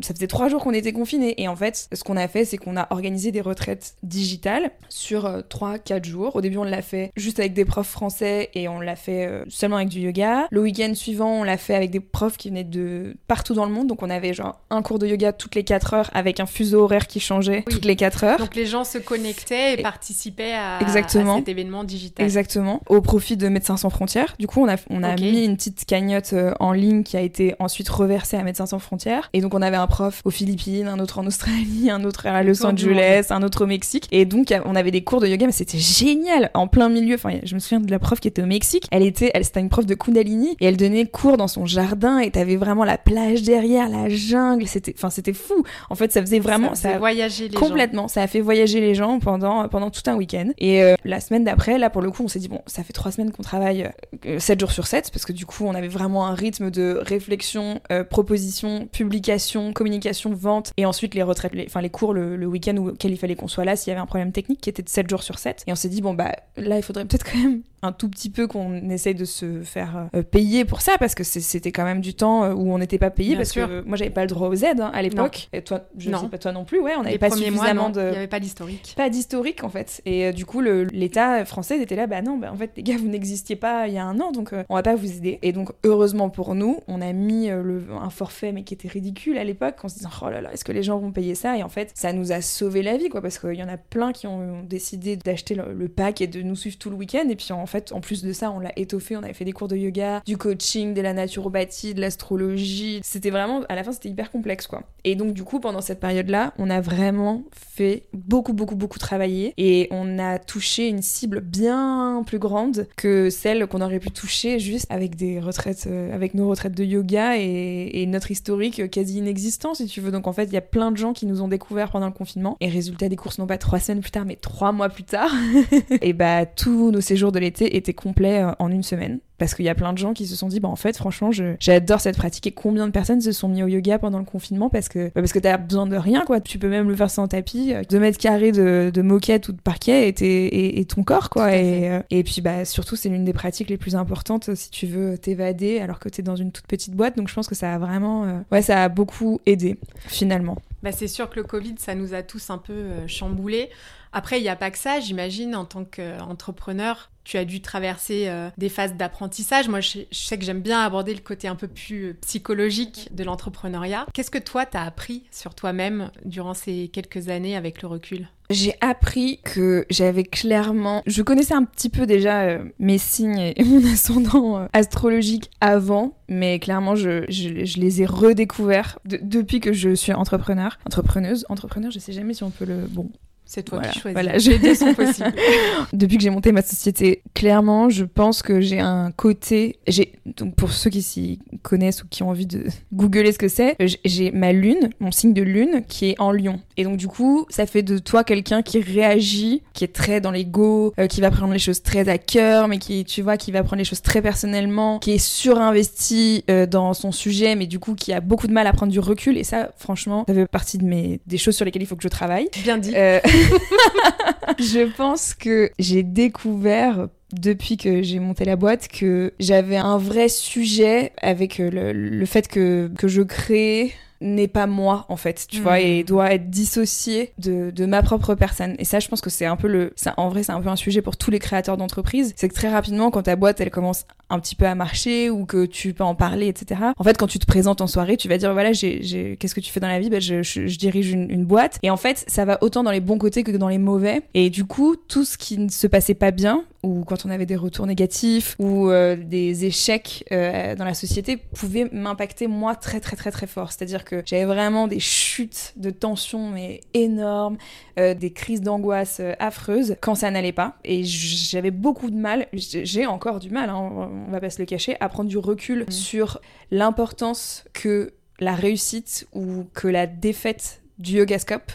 ça 0.00 0.14
faisait 0.14 0.26
trois 0.26 0.48
jours 0.48 0.62
qu'on 0.62 0.72
était 0.72 0.92
confinés. 0.92 1.40
Et 1.40 1.48
en 1.48 1.56
fait, 1.56 1.88
ce 1.92 2.02
qu'on 2.02 2.16
a 2.16 2.26
fait, 2.28 2.44
c'est 2.44 2.56
qu'on 2.56 2.76
a 2.76 2.88
organisé 2.90 3.30
des 3.30 3.40
retraites 3.40 3.94
digitales 4.02 4.70
sur 4.88 5.26
euh, 5.26 5.40
trois, 5.48 5.78
quatre 5.78 6.04
jours. 6.04 6.34
Au 6.34 6.40
début, 6.40 6.58
on 6.58 6.64
l'a 6.64 6.82
fait 6.82 7.12
juste 7.16 7.38
avec 7.38 7.54
des 7.54 7.64
profs 7.64 7.88
français 7.88 8.50
et 8.54 8.68
on 8.68 8.80
l'a 8.80 8.96
fait 8.96 9.44
seulement 9.48 9.76
avec 9.76 9.88
du 9.88 10.00
yoga. 10.00 10.46
Le 10.50 10.60
week-end 10.60 10.92
suivant, 10.94 11.40
on 11.40 11.42
l'a 11.44 11.56
fait 11.56 11.74
avec 11.74 11.90
des 11.90 12.00
profs 12.00 12.36
qui 12.36 12.48
venaient 12.48 12.64
de 12.64 13.16
partout 13.26 13.54
dans 13.54 13.66
le 13.66 13.72
monde. 13.72 13.86
Donc, 13.86 13.97
on 14.02 14.10
avait 14.10 14.34
genre 14.34 14.60
un 14.70 14.82
cours 14.82 14.98
de 14.98 15.06
yoga 15.06 15.32
toutes 15.32 15.54
les 15.54 15.64
quatre 15.64 15.94
heures 15.94 16.10
avec 16.14 16.40
un 16.40 16.46
fuseau 16.46 16.82
horaire 16.82 17.06
qui 17.06 17.20
changeait 17.20 17.64
Oui. 17.66 17.72
toutes 17.72 17.84
les 17.84 17.96
quatre 17.96 18.24
heures. 18.24 18.38
Donc 18.38 18.54
les 18.54 18.66
gens 18.66 18.84
se 18.84 18.98
connectaient 18.98 19.74
et 19.74 19.80
Et- 19.80 19.82
participaient 19.82 20.52
à, 20.54 20.80
Exactement. 20.80 21.34
à 21.34 21.38
cet 21.38 21.48
événement 21.48 21.84
digital. 21.84 22.24
Exactement, 22.24 22.80
au 22.88 23.00
profit 23.00 23.36
de 23.36 23.48
Médecins 23.48 23.76
sans 23.76 23.90
frontières. 23.90 24.34
Du 24.38 24.46
coup, 24.46 24.62
on 24.62 24.68
a, 24.68 24.76
on 24.90 25.02
a 25.02 25.14
mis 25.16 25.44
une 25.44 25.56
petite 25.56 25.84
cagnotte 25.84 26.32
euh, 26.32 26.52
en 26.60 26.72
ligne 26.72 27.02
qui 27.02 27.16
a 27.16 27.20
été 27.20 27.54
ensuite 27.58 27.88
reversée 27.88 28.36
à 28.36 28.42
Médecins 28.42 28.66
sans 28.66 28.78
frontières. 28.78 29.30
Et 29.32 29.40
donc, 29.40 29.54
on 29.54 29.62
avait 29.62 29.76
un 29.76 29.86
prof 29.86 30.20
aux 30.24 30.30
Philippines, 30.30 30.86
un 30.88 30.98
autre 30.98 31.18
en 31.18 31.26
Australie, 31.26 31.90
un 31.90 32.04
autre 32.04 32.26
à 32.26 32.42
Los 32.42 32.64
Angeles, 32.64 33.26
un 33.30 33.42
autre 33.42 33.64
au 33.64 33.66
Mexique. 33.66 34.06
Et 34.12 34.24
donc, 34.24 34.52
on 34.64 34.74
avait 34.76 34.90
des 34.90 35.02
cours 35.02 35.20
de 35.20 35.26
yoga, 35.26 35.46
mais 35.46 35.52
c'était 35.52 35.78
génial, 35.78 36.50
en 36.54 36.66
plein 36.68 36.88
milieu. 36.88 37.14
Enfin, 37.14 37.38
je 37.42 37.54
me 37.54 37.60
souviens 37.60 37.80
de 37.80 37.90
la 37.90 37.98
prof 37.98 38.20
qui 38.20 38.28
était 38.28 38.42
au 38.42 38.46
Mexique. 38.46 38.86
Elle 38.90 39.02
était, 39.02 39.30
elle, 39.34 39.44
c'était 39.44 39.60
une 39.60 39.68
prof 39.68 39.86
de 39.86 39.94
Kundalini 39.94 40.56
et 40.60 40.66
elle 40.66 40.76
donnait 40.76 41.06
cours 41.06 41.36
dans 41.36 41.48
son 41.48 41.66
jardin 41.66 42.18
et 42.18 42.30
t'avais 42.30 42.56
vraiment 42.56 42.84
la 42.84 42.98
plage 42.98 43.42
derrière, 43.42 43.87
la 43.88 44.08
jungle. 44.08 44.66
C'était, 44.66 44.94
enfin, 44.96 45.10
c'était 45.10 45.32
fou. 45.32 45.64
En 45.90 45.94
fait, 45.94 46.12
ça 46.12 46.20
faisait 46.20 46.38
vraiment, 46.38 46.74
ça, 46.74 46.88
faisait 46.88 46.98
voyager 46.98 47.48
les 47.48 47.54
gens. 47.54 47.60
Complètement, 47.60 48.08
ça 48.08 48.22
a 48.22 48.26
fait 48.26 48.40
voyager 48.40 48.80
les 48.80 48.94
gens 48.94 49.18
pendant, 49.18 49.68
pendant 49.68 49.90
tout 49.90 50.02
un 50.06 50.16
week-end. 50.16 50.50
Et 50.58 50.82
euh, 50.82 50.94
la 51.04 51.20
semaine 51.20 51.44
d'après, 51.44 51.78
là 51.78 51.90
pour 51.90 52.02
le 52.02 52.10
coup, 52.10 52.22
on 52.22 52.28
s'est 52.28 52.38
dit, 52.38 52.48
bon, 52.48 52.62
ça 52.66 52.82
fait 52.82 52.92
trois 52.92 53.12
semaines 53.12 53.32
qu'on 53.32 53.42
travaille 53.42 53.90
euh, 54.26 54.38
7 54.38 54.60
jours 54.60 54.72
sur 54.72 54.86
7, 54.86 55.10
parce 55.10 55.24
que 55.24 55.32
du 55.32 55.46
coup, 55.46 55.64
on 55.66 55.74
avait 55.74 55.88
vraiment 55.88 56.26
un 56.26 56.34
rythme 56.34 56.70
de 56.70 57.00
réflexion, 57.00 57.80
euh, 57.92 58.04
proposition, 58.04 58.86
publication, 58.86 59.72
communication, 59.72 60.32
vente, 60.34 60.72
et 60.76 60.86
ensuite 60.86 61.14
les 61.14 61.22
retraites, 61.22 61.54
les, 61.54 61.66
enfin 61.66 61.80
les 61.80 61.90
cours 61.90 62.12
le, 62.12 62.36
le 62.36 62.46
week-end 62.46 62.76
auquel 62.76 63.12
il 63.12 63.16
fallait 63.16 63.36
qu'on 63.36 63.48
soit 63.48 63.64
là 63.64 63.76
s'il 63.76 63.90
y 63.90 63.92
avait 63.92 64.00
un 64.00 64.06
problème 64.06 64.32
technique 64.32 64.60
qui 64.60 64.70
était 64.70 64.82
de 64.82 64.88
7 64.88 65.08
jours 65.08 65.22
sur 65.22 65.38
7. 65.38 65.64
Et 65.66 65.72
on 65.72 65.76
s'est 65.76 65.88
dit, 65.88 66.00
bon, 66.00 66.14
bah 66.14 66.32
là, 66.56 66.76
il 66.76 66.82
faudrait 66.82 67.04
peut-être 67.04 67.24
quand 67.30 67.38
même 67.38 67.62
un 67.82 67.92
tout 67.92 68.08
petit 68.08 68.30
peu 68.30 68.46
qu'on 68.46 68.90
essaye 68.90 69.14
de 69.14 69.24
se 69.24 69.62
faire 69.62 70.08
euh, 70.14 70.22
payer 70.22 70.64
pour 70.64 70.80
ça, 70.80 70.98
parce 70.98 71.14
que 71.14 71.24
c'était 71.24 71.72
quand 71.72 71.84
même 71.84 72.00
du 72.00 72.14
temps 72.14 72.44
euh, 72.44 72.52
où 72.54 72.72
on 72.72 72.78
n'était 72.78 72.98
pas 72.98 73.10
payé, 73.10 73.30
Bien 73.30 73.38
parce 73.38 73.50
sûr. 73.50 73.68
que 73.68 73.82
moi, 73.82 73.96
j'avais 73.96 74.10
pas 74.10 74.22
le 74.22 74.26
droit 74.28 74.48
aux 74.48 74.54
aides 74.54 74.80
hein, 74.80 74.90
à 74.94 75.02
l'époque. 75.02 75.48
Et 75.52 75.62
toi, 75.62 75.82
je 75.96 76.10
Non. 76.10 76.20
sais 76.22 76.28
pas, 76.28 76.38
toi 76.38 76.52
non 76.52 76.64
plus, 76.64 76.80
ouais, 76.80 76.92
on 76.98 77.02
n'avait 77.02 77.18
pas 77.18 77.28
mois, 77.28 77.36
suffisamment 77.36 77.84
non, 77.84 77.90
de 77.90 78.00
il 78.00 78.10
n'y 78.10 78.16
avait 78.16 78.26
pas 78.26 78.40
d'historique. 78.40 78.94
pas 78.96 79.08
d'historique 79.10 79.64
en 79.64 79.68
fait. 79.68 80.00
Et 80.06 80.26
euh, 80.26 80.32
du 80.32 80.44
coup, 80.46 80.60
l'État 80.60 81.44
français 81.44 81.80
était 81.80 81.96
là, 81.96 82.06
bah 82.06 82.22
non, 82.22 82.36
bah 82.38 82.50
en 82.52 82.56
fait, 82.56 82.72
les 82.76 82.82
gars, 82.82 82.96
vous 82.98 83.08
n'existiez 83.08 83.56
pas 83.56 83.86
il 83.88 83.94
y 83.94 83.98
a 83.98 84.04
un 84.04 84.18
an, 84.20 84.32
donc 84.32 84.52
euh, 84.52 84.64
on 84.68 84.74
va 84.74 84.82
pas 84.82 84.94
vous 84.96 85.10
aider. 85.16 85.38
Et 85.42 85.52
donc, 85.52 85.70
heureusement 85.84 86.30
pour 86.30 86.54
nous, 86.54 86.80
on 86.88 87.00
a 87.00 87.12
mis 87.12 87.50
euh, 87.50 87.62
le, 87.62 87.84
un 88.00 88.10
forfait, 88.10 88.52
mais 88.52 88.64
qui 88.64 88.74
était 88.74 88.88
ridicule 88.88 89.38
à 89.38 89.44
l'époque, 89.44 89.76
en 89.84 89.88
se 89.88 89.96
disant, 89.96 90.10
oh 90.22 90.30
là 90.30 90.40
là, 90.40 90.52
est-ce 90.52 90.64
que 90.64 90.72
les 90.72 90.82
gens 90.82 90.98
vont 90.98 91.12
payer 91.12 91.34
ça? 91.34 91.56
Et 91.56 91.62
en 91.62 91.68
fait, 91.68 91.90
ça 91.94 92.12
nous 92.12 92.32
a 92.32 92.40
sauvé 92.40 92.82
la 92.82 92.96
vie, 92.96 93.08
quoi, 93.08 93.20
parce 93.22 93.38
qu'il 93.38 93.54
y 93.54 93.62
en 93.62 93.68
a 93.68 93.76
plein 93.76 94.12
qui 94.12 94.26
ont 94.26 94.62
décidé 94.62 95.16
d'acheter 95.16 95.54
le, 95.54 95.72
le 95.72 95.88
pack 95.88 96.20
et 96.20 96.26
de 96.26 96.42
nous 96.42 96.56
suivre 96.56 96.78
tout 96.78 96.90
le 96.90 96.96
week-end. 96.96 97.28
Et 97.28 97.36
puis 97.36 97.52
en, 97.52 97.66
fait, 97.68 97.92
en 97.92 98.00
plus 98.00 98.22
de 98.22 98.32
ça, 98.32 98.50
on 98.50 98.58
l'a 98.58 98.72
étoffé. 98.76 99.16
On 99.16 99.22
avait 99.22 99.32
fait 99.32 99.44
des 99.44 99.52
cours 99.52 99.68
de 99.68 99.76
yoga, 99.76 100.22
du 100.26 100.36
coaching, 100.36 100.94
de 100.94 101.00
la 101.00 101.12
naturopathie, 101.12 101.94
de 101.94 102.00
l'astrologie. 102.00 103.00
C'était 103.04 103.30
vraiment, 103.30 103.62
à 103.68 103.76
la 103.76 103.84
fin, 103.84 103.92
c'était 103.92 104.08
hyper 104.08 104.30
complexe, 104.30 104.66
quoi. 104.66 104.82
Et 105.04 105.14
donc, 105.14 105.32
du 105.32 105.44
coup, 105.44 105.60
pendant 105.60 105.80
cette 105.80 106.00
période-là, 106.00 106.52
on 106.58 106.70
a 106.70 106.80
vraiment 106.80 107.44
fait 107.52 108.04
beaucoup, 108.12 108.52
beaucoup, 108.52 108.76
beaucoup 108.76 108.98
travailler 108.98 109.54
et 109.56 109.88
on 109.90 110.18
a 110.18 110.38
touché 110.38 110.88
une 110.88 111.02
cible 111.02 111.40
bien 111.40 112.22
plus 112.26 112.38
grande 112.38 112.88
que 112.96 113.30
celle 113.30 113.66
qu'on 113.66 113.80
aurait 113.80 114.00
pu 114.00 114.10
toucher 114.10 114.58
juste 114.58 114.86
avec 114.90 115.14
des 115.14 115.40
retraites, 115.40 115.86
euh, 115.86 116.14
avec 116.14 116.34
nos 116.34 116.48
retraites 116.48 116.74
de 116.74 116.84
yoga 116.84 117.38
et, 117.38 117.90
et 117.94 118.06
notre 118.06 118.30
historique 118.30 118.90
quasi 118.90 119.18
inexistant, 119.18 119.74
si 119.74 119.86
tu 119.86 120.00
veux. 120.00 120.10
Donc, 120.10 120.26
en 120.26 120.32
fait, 120.32 120.44
il 120.44 120.52
y 120.52 120.58
a 120.58 120.62
plein 120.62 120.90
de 120.90 120.96
gens 120.96 121.12
qui 121.12 121.26
nous 121.26 121.42
ont 121.42 121.48
découvert 121.48 121.90
pendant 121.90 122.06
le 122.06 122.12
confinement. 122.12 122.56
Et 122.60 122.68
résultat 122.68 123.08
des 123.08 123.16
courses, 123.16 123.38
non 123.38 123.46
pas 123.46 123.58
trois 123.58 123.78
semaines 123.78 124.00
plus 124.00 124.10
tard, 124.10 124.24
mais 124.24 124.36
trois 124.36 124.72
mois 124.72 124.88
plus 124.88 125.04
tard, 125.04 125.30
et 126.02 126.12
bah 126.12 126.46
tous 126.46 126.90
nos 126.90 127.00
séjours 127.00 127.32
de 127.32 127.38
l'été 127.38 127.57
étaient 127.66 127.94
complets 127.94 128.42
euh, 128.42 128.52
en 128.58 128.70
une 128.70 128.82
semaine. 128.82 129.18
Parce 129.38 129.54
qu'il 129.54 129.64
y 129.64 129.68
a 129.68 129.74
plein 129.76 129.92
de 129.92 129.98
gens 129.98 130.14
qui 130.14 130.26
se 130.26 130.34
sont 130.34 130.48
dit, 130.48 130.58
bah 130.58 130.68
en 130.68 130.74
fait, 130.74 130.96
franchement, 130.96 131.30
j'adore 131.60 132.00
cette 132.00 132.16
pratique. 132.16 132.48
Et 132.48 132.50
combien 132.50 132.86
de 132.86 132.92
personnes 132.92 133.20
se 133.20 133.30
sont 133.30 133.48
mis 133.48 133.62
au 133.62 133.68
yoga 133.68 133.98
pendant 134.00 134.18
le 134.18 134.24
confinement 134.24 134.68
parce 134.68 134.88
que, 134.88 135.06
bah, 135.06 135.20
parce 135.20 135.32
que 135.32 135.38
t'as 135.38 135.56
besoin 135.56 135.86
de 135.86 135.96
rien, 135.96 136.24
quoi. 136.24 136.40
Tu 136.40 136.58
peux 136.58 136.68
même 136.68 136.88
le 136.88 136.96
faire 136.96 137.10
sans 137.10 137.28
tapis. 137.28 137.72
Euh, 137.72 137.82
deux 137.88 138.00
mètres 138.00 138.18
carrés 138.18 138.50
de, 138.50 138.90
de 138.92 139.02
moquette 139.02 139.48
ou 139.48 139.52
de 139.52 139.60
parquet 139.60 140.08
et, 140.08 140.80
et, 140.80 140.84
ton 140.86 141.04
corps, 141.04 141.30
quoi. 141.30 141.54
Et, 141.54 141.88
euh, 141.88 142.00
et 142.10 142.24
puis, 142.24 142.40
bah, 142.40 142.64
surtout, 142.64 142.96
c'est 142.96 143.08
l'une 143.08 143.24
des 143.24 143.32
pratiques 143.32 143.70
les 143.70 143.76
plus 143.76 143.94
importantes 143.94 144.54
si 144.56 144.70
tu 144.70 144.86
veux 144.86 145.16
t'évader 145.16 145.78
alors 145.78 146.00
que 146.00 146.08
t'es 146.08 146.22
dans 146.22 146.36
une 146.36 146.50
toute 146.50 146.66
petite 146.66 146.94
boîte. 146.94 147.16
Donc, 147.16 147.28
je 147.28 147.34
pense 147.34 147.46
que 147.46 147.54
ça 147.54 147.74
a 147.74 147.78
vraiment, 147.78 148.42
ouais, 148.50 148.62
ça 148.62 148.82
a 148.82 148.88
beaucoup 148.88 149.40
aidé, 149.46 149.78
finalement. 150.06 150.58
Bah, 150.82 150.90
c'est 150.90 151.08
sûr 151.08 151.30
que 151.30 151.36
le 151.36 151.44
Covid, 151.44 151.74
ça 151.78 151.94
nous 151.94 152.12
a 152.12 152.22
tous 152.22 152.50
un 152.50 152.58
peu 152.58 153.06
chamboulés. 153.06 153.70
Après, 154.12 154.38
il 154.38 154.42
n'y 154.42 154.48
a 154.48 154.56
pas 154.56 154.70
que 154.70 154.78
ça, 154.78 155.00
j'imagine, 155.00 155.54
en 155.54 155.64
tant 155.64 155.84
qu'entrepreneur, 155.84 157.10
tu 157.28 157.36
as 157.36 157.44
dû 157.44 157.60
traverser 157.60 158.24
euh, 158.28 158.48
des 158.56 158.70
phases 158.70 158.94
d'apprentissage. 158.94 159.68
Moi, 159.68 159.80
je, 159.80 159.98
sais 160.10 160.38
que 160.38 160.44
j'aime 160.46 160.62
bien 160.62 160.80
aborder 160.80 161.12
le 161.12 161.20
côté 161.20 161.46
un 161.46 161.56
peu 161.56 161.68
plus 161.68 162.04
euh, 162.04 162.16
psychologique 162.22 163.10
de 163.12 163.22
l'entrepreneuriat. 163.22 164.06
Qu'est-ce 164.14 164.30
que 164.30 164.38
toi, 164.38 164.64
tu 164.64 164.78
as 164.78 164.82
appris 164.82 165.24
sur 165.30 165.54
toi-même 165.54 166.10
durant 166.24 166.54
ces 166.54 166.88
quelques 166.88 167.28
années 167.28 167.54
avec 167.54 167.82
le 167.82 167.88
recul? 167.88 168.28
J'ai 168.48 168.74
appris 168.80 169.40
que 169.44 169.84
j'avais 169.90 170.24
clairement... 170.24 171.02
Je 171.04 171.20
connaissais 171.20 171.52
un 171.52 171.64
petit 171.64 171.90
peu 171.90 172.06
déjà 172.06 172.44
euh, 172.44 172.64
mes 172.78 172.96
signes 172.96 173.52
et 173.54 173.62
mon 173.66 173.84
ascendant 173.84 174.66
astrologique 174.72 175.50
avant, 175.60 176.16
mais 176.30 176.58
clairement, 176.58 176.96
je, 176.96 177.26
je, 177.28 177.78
les 177.78 178.00
ai 178.00 178.06
redécouverts 178.06 178.98
depuis 179.04 179.60
que 179.60 179.74
je 179.74 179.94
suis 179.94 180.14
entrepreneur. 180.14 180.78
Entrepreneuse, 180.86 181.44
entrepreneur, 181.50 181.90
je 181.90 181.98
sais 181.98 182.12
jamais 182.14 182.32
si 182.32 182.42
on 182.42 182.50
peut 182.50 182.64
le... 182.64 182.86
Bon, 182.86 183.10
c'est 183.48 183.62
toi 183.62 183.80
qui 183.80 183.98
choisis. 183.98 184.12
Voilà, 184.12 184.36
j'ai 184.36 184.58
deux 184.58 184.74
sont 184.74 184.92
possibles. 184.92 185.32
Depuis 185.94 186.18
que 186.18 186.22
j'ai 186.22 186.28
monté 186.28 186.52
ma 186.52 186.60
société, 186.60 187.22
clairement, 187.32 187.88
je 187.88 188.04
pense 188.04 188.42
que 188.42 188.60
j'ai 188.60 188.78
un 188.78 189.10
côté. 189.10 189.78
J'ai 189.86 190.12
donc 190.36 190.54
pour 190.54 190.70
ceux 190.70 190.90
qui 190.90 191.00
s'y 191.00 191.38
connaissent 191.62 192.02
ou 192.02 192.08
qui 192.08 192.22
ont 192.22 192.28
envie 192.28 192.44
de 192.44 192.66
googler 192.92 193.32
ce 193.32 193.38
que 193.38 193.48
c'est, 193.48 193.74
j'ai 194.04 194.32
ma 194.32 194.52
lune, 194.52 194.90
mon 195.00 195.10
signe 195.10 195.32
de 195.32 195.40
lune, 195.40 195.82
qui 195.88 196.10
est 196.10 196.20
en 196.20 196.30
Lion. 196.30 196.60
Et 196.76 196.84
donc 196.84 196.98
du 196.98 197.08
coup, 197.08 197.46
ça 197.48 197.64
fait 197.64 197.82
de 197.82 197.96
toi 197.96 198.22
quelqu'un 198.22 198.60
qui 198.60 198.82
réagit, 198.82 199.62
qui 199.72 199.82
est 199.82 199.94
très 199.94 200.20
dans 200.20 200.30
l'ego, 200.30 200.92
euh, 201.00 201.06
qui 201.06 201.22
va 201.22 201.30
prendre 201.30 201.54
les 201.54 201.58
choses 201.58 201.82
très 201.82 202.10
à 202.10 202.18
cœur, 202.18 202.68
mais 202.68 202.76
qui, 202.76 203.06
tu 203.06 203.22
vois, 203.22 203.38
qui 203.38 203.50
va 203.50 203.62
prendre 203.62 203.78
les 203.78 203.84
choses 203.84 204.02
très 204.02 204.20
personnellement, 204.20 204.98
qui 204.98 205.12
est 205.12 205.18
surinvesti 205.18 206.44
euh, 206.50 206.66
dans 206.66 206.92
son 206.92 207.12
sujet, 207.12 207.54
mais 207.54 207.66
du 207.66 207.78
coup 207.78 207.94
qui 207.94 208.12
a 208.12 208.20
beaucoup 208.20 208.46
de 208.46 208.52
mal 208.52 208.66
à 208.66 208.74
prendre 208.74 208.92
du 208.92 209.00
recul. 209.00 209.38
Et 209.38 209.44
ça, 209.44 209.70
franchement, 209.78 210.26
ça 210.28 210.34
fait 210.34 210.46
partie 210.46 210.76
de 210.76 210.84
mes 210.84 211.20
des 211.26 211.38
choses 211.38 211.56
sur 211.56 211.64
lesquelles 211.64 211.82
il 211.82 211.86
faut 211.86 211.96
que 211.96 212.02
je 212.02 212.08
travaille. 212.08 212.50
Bien 212.62 212.76
dit. 212.76 212.92
Euh, 212.94 213.20
je 214.58 214.90
pense 214.96 215.34
que 215.34 215.70
j'ai 215.78 216.02
découvert 216.02 217.08
depuis 217.32 217.76
que 217.76 218.02
j'ai 218.02 218.18
monté 218.20 218.44
la 218.44 218.56
boîte 218.56 218.88
que 218.88 219.34
j'avais 219.38 219.76
un 219.76 219.98
vrai 219.98 220.28
sujet 220.28 221.12
avec 221.20 221.58
le, 221.58 221.92
le 221.92 222.26
fait 222.26 222.48
que 222.48 222.90
je 223.02 223.22
crée 223.22 223.92
n'est 224.20 224.48
pas 224.48 224.66
moi 224.66 225.06
en 225.08 225.16
fait, 225.16 225.46
tu 225.48 225.60
vois, 225.60 225.80
et 225.80 226.02
hmm. 226.02 226.06
doit 226.06 226.32
être 226.32 226.50
dissocié 226.50 227.32
de, 227.38 227.70
de, 227.70 227.86
ma 227.86 228.02
propre 228.02 228.34
personne. 228.34 228.74
Et 228.78 228.84
ça, 228.84 229.00
je 229.00 229.08
pense 229.08 229.20
que 229.20 229.30
c'est 229.30 229.46
un 229.46 229.56
peu 229.56 229.68
le, 229.68 229.92
ça, 229.96 230.14
en 230.16 230.28
vrai, 230.28 230.42
c'est 230.42 230.52
un 230.52 230.60
peu 230.60 230.68
un 230.68 230.76
sujet 230.76 231.02
pour 231.02 231.16
tous 231.16 231.30
les 231.30 231.38
créateurs 231.38 231.76
d'entreprises. 231.76 232.32
C'est 232.36 232.48
que 232.48 232.54
très 232.54 232.68
rapidement, 232.68 233.10
quand 233.10 233.22
ta 233.22 233.36
boîte 233.36 233.60
elle 233.60 233.70
commence 233.70 234.04
un 234.30 234.38
petit 234.40 234.54
peu 234.54 234.66
à 234.66 234.74
marcher 234.74 235.30
ou 235.30 235.46
que 235.46 235.64
tu 235.64 235.94
peux 235.94 236.04
en 236.04 236.14
parler, 236.14 236.48
etc. 236.48 236.80
En 236.96 237.04
fait, 237.04 237.16
quand 237.16 237.26
tu 237.26 237.38
te 237.38 237.46
présentes 237.46 237.80
en 237.80 237.86
soirée, 237.86 238.16
tu 238.16 238.28
vas 238.28 238.38
dire 238.38 238.52
voilà, 238.52 238.72
j'ai, 238.72 239.36
qu'est-ce 239.38 239.54
que 239.54 239.60
tu 239.60 239.72
fais 239.72 239.80
dans 239.80 239.88
la 239.88 240.00
vie? 240.00 240.10
Ben, 240.10 240.20
je, 240.20 240.42
je, 240.42 240.66
je, 240.66 240.78
dirige 240.78 241.10
une, 241.10 241.30
une, 241.30 241.44
boîte. 241.44 241.78
Et 241.82 241.90
en 241.90 241.96
fait, 241.96 242.24
ça 242.26 242.44
va 242.44 242.58
autant 242.60 242.82
dans 242.82 242.90
les 242.90 243.00
bons 243.00 243.18
côtés 243.18 243.42
que 243.42 243.50
dans 243.52 243.68
les 243.68 243.78
mauvais. 243.78 244.22
Et 244.34 244.50
du 244.50 244.64
coup, 244.64 244.96
tout 244.96 245.24
ce 245.24 245.38
qui 245.38 245.58
ne 245.58 245.68
se 245.68 245.86
passait 245.86 246.14
pas 246.14 246.30
bien 246.30 246.64
ou 246.82 247.04
quand 247.04 247.26
on 247.26 247.30
avait 247.30 247.46
des 247.46 247.56
retours 247.56 247.86
négatifs 247.86 248.54
ou 248.58 248.90
euh, 248.90 249.16
des 249.16 249.64
échecs 249.64 250.24
euh, 250.30 250.76
dans 250.76 250.84
la 250.84 250.94
société 250.94 251.36
pouvait 251.36 251.88
m'impacter 251.92 252.46
moi 252.46 252.76
très 252.76 253.00
très 253.00 253.16
très 253.16 253.30
très 253.30 253.46
fort. 253.46 253.72
C'est-à-dire 253.72 254.04
que 254.08 254.22
j'avais 254.24 254.44
vraiment 254.44 254.88
des 254.88 255.00
chutes 255.00 255.74
de 255.76 255.90
tension 255.90 256.50
mais 256.50 256.80
énormes, 256.94 257.58
euh, 257.98 258.14
des 258.14 258.32
crises 258.32 258.62
d'angoisse 258.62 259.20
affreuses 259.38 259.96
quand 260.00 260.14
ça 260.14 260.30
n'allait 260.30 260.52
pas. 260.52 260.76
Et 260.84 261.04
j'avais 261.04 261.70
beaucoup 261.70 262.10
de 262.10 262.16
mal, 262.16 262.46
j'ai 262.52 263.06
encore 263.06 263.38
du 263.38 263.50
mal, 263.50 263.70
hein, 263.70 264.10
on 264.28 264.30
va 264.30 264.40
pas 264.40 264.50
se 264.50 264.58
le 264.58 264.66
cacher, 264.66 264.96
à 265.00 265.08
prendre 265.08 265.28
du 265.28 265.38
recul 265.38 265.84
mmh. 265.86 265.90
sur 265.90 266.40
l'importance 266.70 267.64
que 267.72 268.12
la 268.40 268.54
réussite 268.54 269.28
ou 269.32 269.64
que 269.74 269.88
la 269.88 270.06
défaite 270.06 270.82
du 270.98 271.16
yogascope 271.16 271.72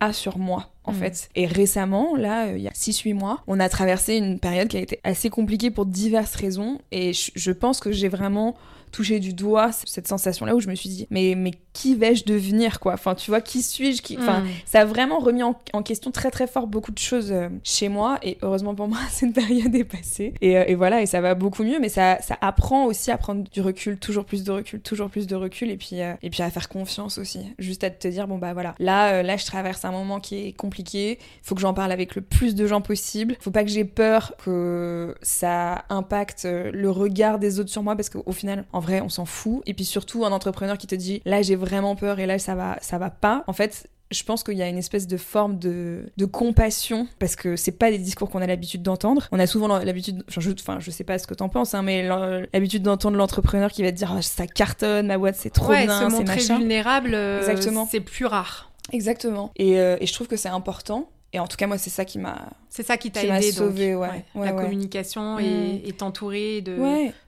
a 0.00 0.12
sur 0.12 0.38
moi 0.38 0.72
en 0.84 0.92
mm. 0.92 0.96
fait. 0.96 1.28
Et 1.34 1.46
récemment, 1.46 2.16
là, 2.16 2.48
euh, 2.48 2.56
il 2.56 2.62
y 2.62 2.68
a 2.68 2.72
6-8 2.72 3.14
mois, 3.14 3.42
on 3.46 3.60
a 3.60 3.68
traversé 3.68 4.16
une 4.16 4.38
période 4.38 4.68
qui 4.68 4.76
a 4.76 4.80
été 4.80 5.00
assez 5.04 5.30
compliquée 5.30 5.70
pour 5.70 5.86
diverses 5.86 6.34
raisons. 6.34 6.80
Et 6.90 7.12
je 7.12 7.52
pense 7.52 7.80
que 7.80 7.92
j'ai 7.92 8.08
vraiment 8.08 8.56
touché 8.90 9.20
du 9.20 9.32
doigt 9.32 9.70
cette 9.72 10.08
sensation 10.08 10.46
là 10.46 10.56
où 10.56 10.60
je 10.60 10.68
me 10.68 10.74
suis 10.74 10.88
dit 10.88 11.06
mais 11.10 11.34
mais 11.36 11.52
qui 11.72 11.94
vais-je 11.94 12.24
devenir 12.24 12.80
quoi. 12.80 12.94
Enfin 12.94 13.14
tu 13.14 13.30
vois 13.30 13.40
qui 13.40 13.62
suis-je 13.62 14.02
qui 14.02 14.18
enfin 14.18 14.40
mm. 14.40 14.48
ça 14.64 14.80
a 14.80 14.84
vraiment 14.84 15.18
remis 15.18 15.42
en, 15.42 15.54
question 15.82 16.10
très 16.10 16.30
très 16.30 16.46
fort 16.46 16.66
beaucoup 16.66 16.92
de 16.92 16.98
choses 16.98 17.32
euh, 17.32 17.48
chez 17.62 17.88
moi. 17.88 18.18
Et 18.22 18.38
heureusement 18.42 18.74
pour 18.74 18.88
moi 18.88 18.98
cette 19.10 19.32
période 19.32 19.74
est 19.74 19.84
passée. 19.84 20.34
Et, 20.40 20.58
euh, 20.58 20.64
et, 20.66 20.74
voilà 20.74 21.02
et 21.02 21.06
ça 21.06 21.20
va 21.20 21.34
beaucoup 21.34 21.62
mieux. 21.62 21.78
Mais 21.80 21.88
ça 21.88 22.18
ça 22.20 22.36
apprend 22.40 22.86
aussi 22.86 23.10
à 23.10 23.18
prendre 23.18 23.44
du 23.48 23.60
recul 23.60 23.98
toujours 23.98 24.24
plus 24.24 24.44
de 24.44 24.50
recul 24.50 24.80
toujours 24.80 25.10
plus 25.10 25.26
de 25.26 25.36
recul. 25.36 25.70
Et 25.70 25.76
puis 25.76 25.96
et 26.00 26.30
puis 26.30 26.42
à 26.42 26.50
faire 26.50 26.68
confiance 26.68 27.18
aussi. 27.18 27.40
Juste 27.58 27.84
à 27.84 27.90
te 27.90 28.08
dire 28.08 28.26
bon 28.26 28.38
bah 28.38 28.52
voilà. 28.52 28.74
Là 28.78 29.22
là 29.22 29.36
je 29.36 29.46
traverse 29.46 29.84
un 29.84 29.92
moment 29.92 30.20
qui 30.20 30.46
est 30.46 30.52
compliqué. 30.52 31.18
Il 31.20 31.46
faut 31.46 31.54
que 31.54 31.60
j'en 31.60 31.74
parle 31.74 31.92
avec 31.92 32.14
le 32.14 32.22
plus 32.22 32.54
de 32.54 32.66
gens 32.66 32.80
possible. 32.80 33.36
Faut 33.40 33.50
pas 33.50 33.64
que 33.64 33.70
j'ai 33.70 33.84
peur 33.84 34.34
que 34.44 35.14
ça 35.22 35.84
impacte 35.88 36.46
le 36.46 36.90
regard 36.90 37.38
des 37.38 37.60
autres 37.60 37.70
sur 37.70 37.82
moi. 37.82 37.96
Parce 37.96 38.10
qu'au 38.10 38.32
final, 38.32 38.64
en 38.72 38.80
vrai, 38.80 39.00
on 39.00 39.08
s'en 39.08 39.24
fout. 39.24 39.62
Et 39.66 39.74
puis 39.74 39.84
surtout, 39.84 40.24
un 40.24 40.32
entrepreneur 40.32 40.76
qui 40.78 40.86
te 40.86 40.94
dit 40.94 41.22
là, 41.24 41.42
j'ai 41.42 41.56
vraiment 41.60 41.94
peur 41.96 42.18
et 42.18 42.26
là, 42.26 42.38
ça 42.38 42.54
va, 42.54 42.78
ça 42.80 42.98
va 42.98 43.10
pas. 43.10 43.44
En 43.46 43.52
fait, 43.52 43.88
je 44.10 44.24
pense 44.24 44.42
qu'il 44.42 44.54
y 44.54 44.62
a 44.62 44.68
une 44.68 44.78
espèce 44.78 45.06
de 45.06 45.16
forme 45.16 45.58
de, 45.58 46.10
de 46.16 46.24
compassion 46.24 47.06
parce 47.20 47.36
que 47.36 47.54
c'est 47.54 47.72
pas 47.72 47.90
des 47.90 47.98
discours 47.98 48.28
qu'on 48.28 48.42
a 48.42 48.46
l'habitude 48.46 48.82
d'entendre. 48.82 49.28
On 49.30 49.38
a 49.38 49.46
souvent 49.46 49.68
l'habitude, 49.78 50.24
enfin 50.28 50.40
je, 50.40 50.50
enfin 50.50 50.80
je 50.80 50.90
sais 50.90 51.04
pas 51.04 51.18
ce 51.18 51.26
que 51.26 51.34
t'en 51.34 51.48
penses, 51.48 51.74
hein, 51.74 51.82
mais 51.82 52.08
l'habitude 52.52 52.82
d'entendre 52.82 53.16
l'entrepreneur 53.16 53.70
qui 53.70 53.82
va 53.82 53.92
te 53.92 53.96
dire 53.96 54.12
oh, 54.16 54.20
ça 54.20 54.46
cartonne, 54.48 55.06
ma 55.06 55.18
boîte 55.18 55.36
c'est 55.36 55.50
trop 55.50 55.72
bien, 55.72 56.10
c'est 56.10 56.24
machin. 56.26 56.58
vulnérable, 56.58 57.14
euh, 57.14 57.38
Exactement. 57.40 57.86
c'est 57.88 58.00
plus 58.00 58.26
rare. 58.26 58.72
Exactement. 58.92 59.52
Et, 59.56 59.78
euh, 59.78 59.96
et 60.00 60.06
je 60.06 60.12
trouve 60.12 60.26
que 60.26 60.36
c'est 60.36 60.48
important. 60.48 61.08
Et 61.32 61.38
en 61.38 61.46
tout 61.46 61.56
cas, 61.56 61.66
moi, 61.66 61.78
c'est 61.78 61.90
ça 61.90 62.04
qui 62.04 62.18
m'a. 62.18 62.50
C'est 62.68 62.84
ça 62.84 62.96
qui 62.96 63.10
t'a 63.10 63.24
aidé, 63.24 63.52
sauvé, 63.52 63.94
ouais. 63.94 64.24
la 64.34 64.52
communication 64.52 65.36
mm. 65.36 65.40
et, 65.84 65.92
t'entourer 65.96 66.60
de 66.60 66.76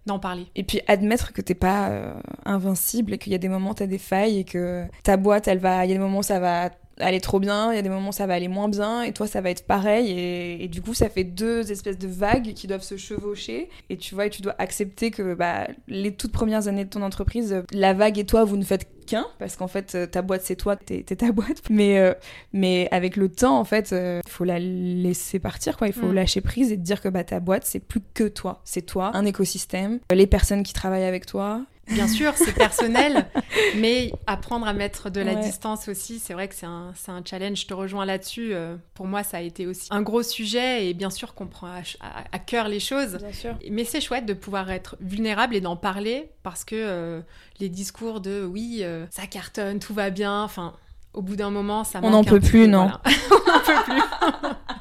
d'en 0.07 0.19
parler. 0.19 0.47
Et 0.57 0.65
puis 0.65 0.81
admettre 0.87 1.33
que 1.33 1.41
t'es 1.41 1.55
pas 1.55 1.88
euh, 1.91 2.15
invincible 2.45 3.15
et 3.15 3.19
qu'il 3.19 3.33
y 3.33 3.35
a 3.35 3.38
des 3.38 3.49
moments 3.49 3.75
t'as 3.75 3.87
des 3.87 3.99
failles 3.99 4.38
et 4.38 4.45
que 4.45 4.85
ta 5.03 5.17
boîte, 5.17 5.47
elle 5.49 5.59
va, 5.59 5.85
il 5.85 5.88
y 5.88 5.93
a 5.93 5.97
des 5.97 6.01
moments 6.01 6.23
ça 6.23 6.41
va 6.41 6.71
aller 6.99 7.21
trop 7.21 7.41
bien, 7.41 7.73
il 7.73 7.77
y 7.77 7.79
a 7.79 7.83
des 7.83 7.88
moments 7.88 8.12
ça 8.12 8.27
va 8.27 8.35
aller 8.35 8.49
moins 8.49 8.69
bien, 8.69 9.03
et 9.03 9.12
toi 9.12 9.27
ça 9.27 9.41
va 9.41 9.51
être 9.51 9.67
pareil, 9.67 10.11
et, 10.11 10.65
et, 10.65 10.69
du 10.69 10.83
coup 10.83 10.95
ça 10.95 11.09
fait 11.09 11.25
deux 11.25 11.73
espèces 11.73 11.99
de 11.99 12.07
vagues 12.07 12.53
qui 12.55 12.67
doivent 12.67 12.83
se 12.83 12.97
chevaucher, 12.97 13.71
et 13.91 13.97
tu 13.97 14.15
vois, 14.15 14.27
et 14.27 14.31
tu 14.31 14.43
dois 14.43 14.55
accepter 14.59 15.11
que 15.11 15.35
bah, 15.35 15.69
les 15.88 16.15
toutes 16.15 16.33
premières 16.33 16.69
années 16.69 16.85
de 16.85 16.91
ton 16.91 17.03
entreprise, 17.03 17.62
la 17.73 17.95
vague 17.95 18.19
et 18.19 18.27
toi 18.27 18.45
vous 18.45 18.57
ne 18.57 18.65
faites 18.65 18.88
qu'un, 19.03 19.27
parce 19.38 19.57
qu'en 19.57 19.69
fait 19.69 20.11
ta 20.11 20.23
boîte 20.23 20.43
c'est 20.45 20.57
toi, 20.57 20.77
t'es 20.77 21.03
ta 21.03 21.33
boîte, 21.33 21.62
mais, 21.71 21.99
euh, 21.99 22.15
mais 22.53 22.88
avec 22.91 23.17
le 23.17 23.29
temps 23.29 23.59
en 23.59 23.65
fait, 23.65 23.93
euh, 23.93 24.21
il 24.25 24.31
faut 24.31 24.45
la 24.45 24.59
laisser 24.59 25.38
partir, 25.38 25.77
quoi, 25.77 25.88
il 25.88 25.93
faut 25.93 26.09
mm. 26.09 26.15
lâcher 26.15 26.41
prise 26.41 26.73
et 26.73 26.77
te 26.77 26.83
dire 26.83 27.01
que 27.01 27.09
bah, 27.09 27.25
ta 27.25 27.41
boîte 27.41 27.65
c'est 27.65 27.81
plus 27.81 28.01
que 28.15 28.25
toi, 28.25 28.61
c'est 28.65 28.83
toi, 28.83 29.11
un 29.15 29.25
écosystème, 29.25 30.01
les 30.12 30.27
personnes 30.27 30.62
qui 30.62 30.73
travaillent 30.73 31.05
avec 31.05 31.27
toi, 31.27 31.62
Bien 31.88 32.09
sûr, 32.09 32.33
c'est 32.37 32.53
personnel, 32.53 33.27
mais 33.77 34.12
apprendre 34.27 34.66
à 34.66 34.73
mettre 34.73 35.11
de 35.11 35.21
la 35.21 35.35
distance 35.35 35.88
aussi, 35.88 36.18
c'est 36.18 36.33
vrai 36.33 36.49
que 36.49 36.55
c'est 36.55 36.66
un, 36.66 36.92
un, 37.09 37.23
challenge. 37.25 37.61
Je 37.61 37.66
te 37.66 37.75
rejoins 37.75 38.05
là-dessus. 38.05 38.55
Euh, 38.55 38.77
pour 38.95 39.07
moi, 39.07 39.23
ça 39.23 39.38
a 39.38 39.40
été 39.40 39.66
aussi 39.66 39.88
un 39.90 40.03
gros 40.03 40.23
sujet 40.23 40.87
et 40.87 40.95
bien 40.95 41.11
sûr 41.11 41.35
qu'on 41.35 41.47
prend 41.47 41.68
à, 41.68 42.38
cœur 42.38 42.68
les 42.68 42.81
choses. 42.81 43.16
Bien 43.16 43.33
sûr. 43.33 43.59
Mais 43.71 43.85
c'est 43.85 44.01
chouette 44.01 44.27
de 44.27 44.35
pouvoir 44.35 44.71
être 44.71 44.97
vulnérable 45.01 45.57
et 45.57 45.61
d'en 45.61 45.77
parler 45.77 46.31
parce 46.42 46.64
que 46.64 46.77
euh, 46.77 47.21
les 47.61 47.68
discours 47.68 48.21
de 48.21 48.45
oui, 48.45 48.81
euh, 48.83 49.07
ça 49.11 49.27
cartonne, 49.27 49.79
tout 49.79 49.95
va 49.95 50.11
bien, 50.11 50.42
enfin, 50.42 50.75
au 51.14 51.22
bout 51.22 51.37
d'un 51.37 51.51
moment, 51.51 51.85
ça 51.85 52.01
On 52.03 52.11
n'en 52.11 52.25
peut 52.25 52.40
plus, 52.40 52.68
non. 52.68 52.90
on 53.31 53.53
n'en 53.53 53.61
peut 53.61 53.83
plus. 53.85 54.03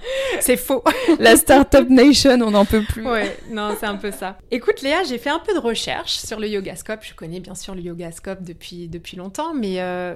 c'est 0.40 0.58
faux. 0.58 0.84
La 1.20 1.36
Startup 1.36 1.90
Nation, 1.90 2.40
on 2.42 2.52
n'en 2.52 2.66
peut 2.66 2.84
plus. 2.84 3.06
Ouais, 3.06 3.38
non, 3.50 3.76
c'est 3.80 3.86
un 3.86 3.96
peu 3.96 4.12
ça. 4.12 4.38
Écoute, 4.50 4.82
Léa, 4.82 5.04
j'ai 5.04 5.18
fait 5.18 5.30
un 5.30 5.40
peu 5.40 5.54
de 5.54 5.60
recherche 5.60 6.18
sur 6.18 6.40
le 6.40 6.48
Yogascope. 6.48 7.04
Je 7.04 7.14
connais 7.14 7.40
bien 7.40 7.56
sûr 7.56 7.76
le 7.76 7.82
Yogascope 7.82 8.44
depuis, 8.44 8.88
depuis 8.88 9.18
longtemps, 9.18 9.54
mais 9.54 9.82
euh, 9.82 10.16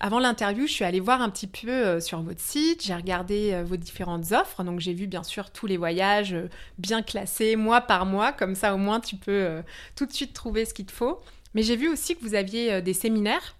avant 0.00 0.18
l'interview, 0.18 0.66
je 0.66 0.72
suis 0.72 0.84
allée 0.84 1.00
voir 1.00 1.22
un 1.22 1.30
petit 1.30 1.46
peu 1.46 1.70
euh, 1.70 2.00
sur 2.00 2.22
votre 2.22 2.40
site. 2.40 2.84
J'ai 2.84 2.94
regardé 2.94 3.52
euh, 3.52 3.64
vos 3.64 3.76
différentes 3.76 4.32
offres. 4.32 4.62
Donc, 4.64 4.80
j'ai 4.80 4.92
vu 4.92 5.06
bien 5.06 5.22
sûr 5.22 5.50
tous 5.50 5.66
les 5.66 5.76
voyages 5.76 6.36
bien 6.78 7.02
classés, 7.02 7.56
mois 7.56 7.80
par 7.80 8.06
mois. 8.06 8.32
Comme 8.32 8.54
ça, 8.54 8.74
au 8.74 8.78
moins, 8.78 9.00
tu 9.00 9.16
peux 9.16 9.62
tout 9.96 10.06
de 10.06 10.12
suite 10.12 10.32
trouver 10.32 10.64
ce 10.64 10.74
qu'il 10.74 10.86
te 10.86 10.92
faut. 10.92 11.20
Mais 11.54 11.62
j'ai 11.62 11.76
vu 11.76 11.88
aussi 11.88 12.16
que 12.16 12.22
vous 12.22 12.34
aviez 12.34 12.82
des 12.82 12.94
séminaires 12.94 13.54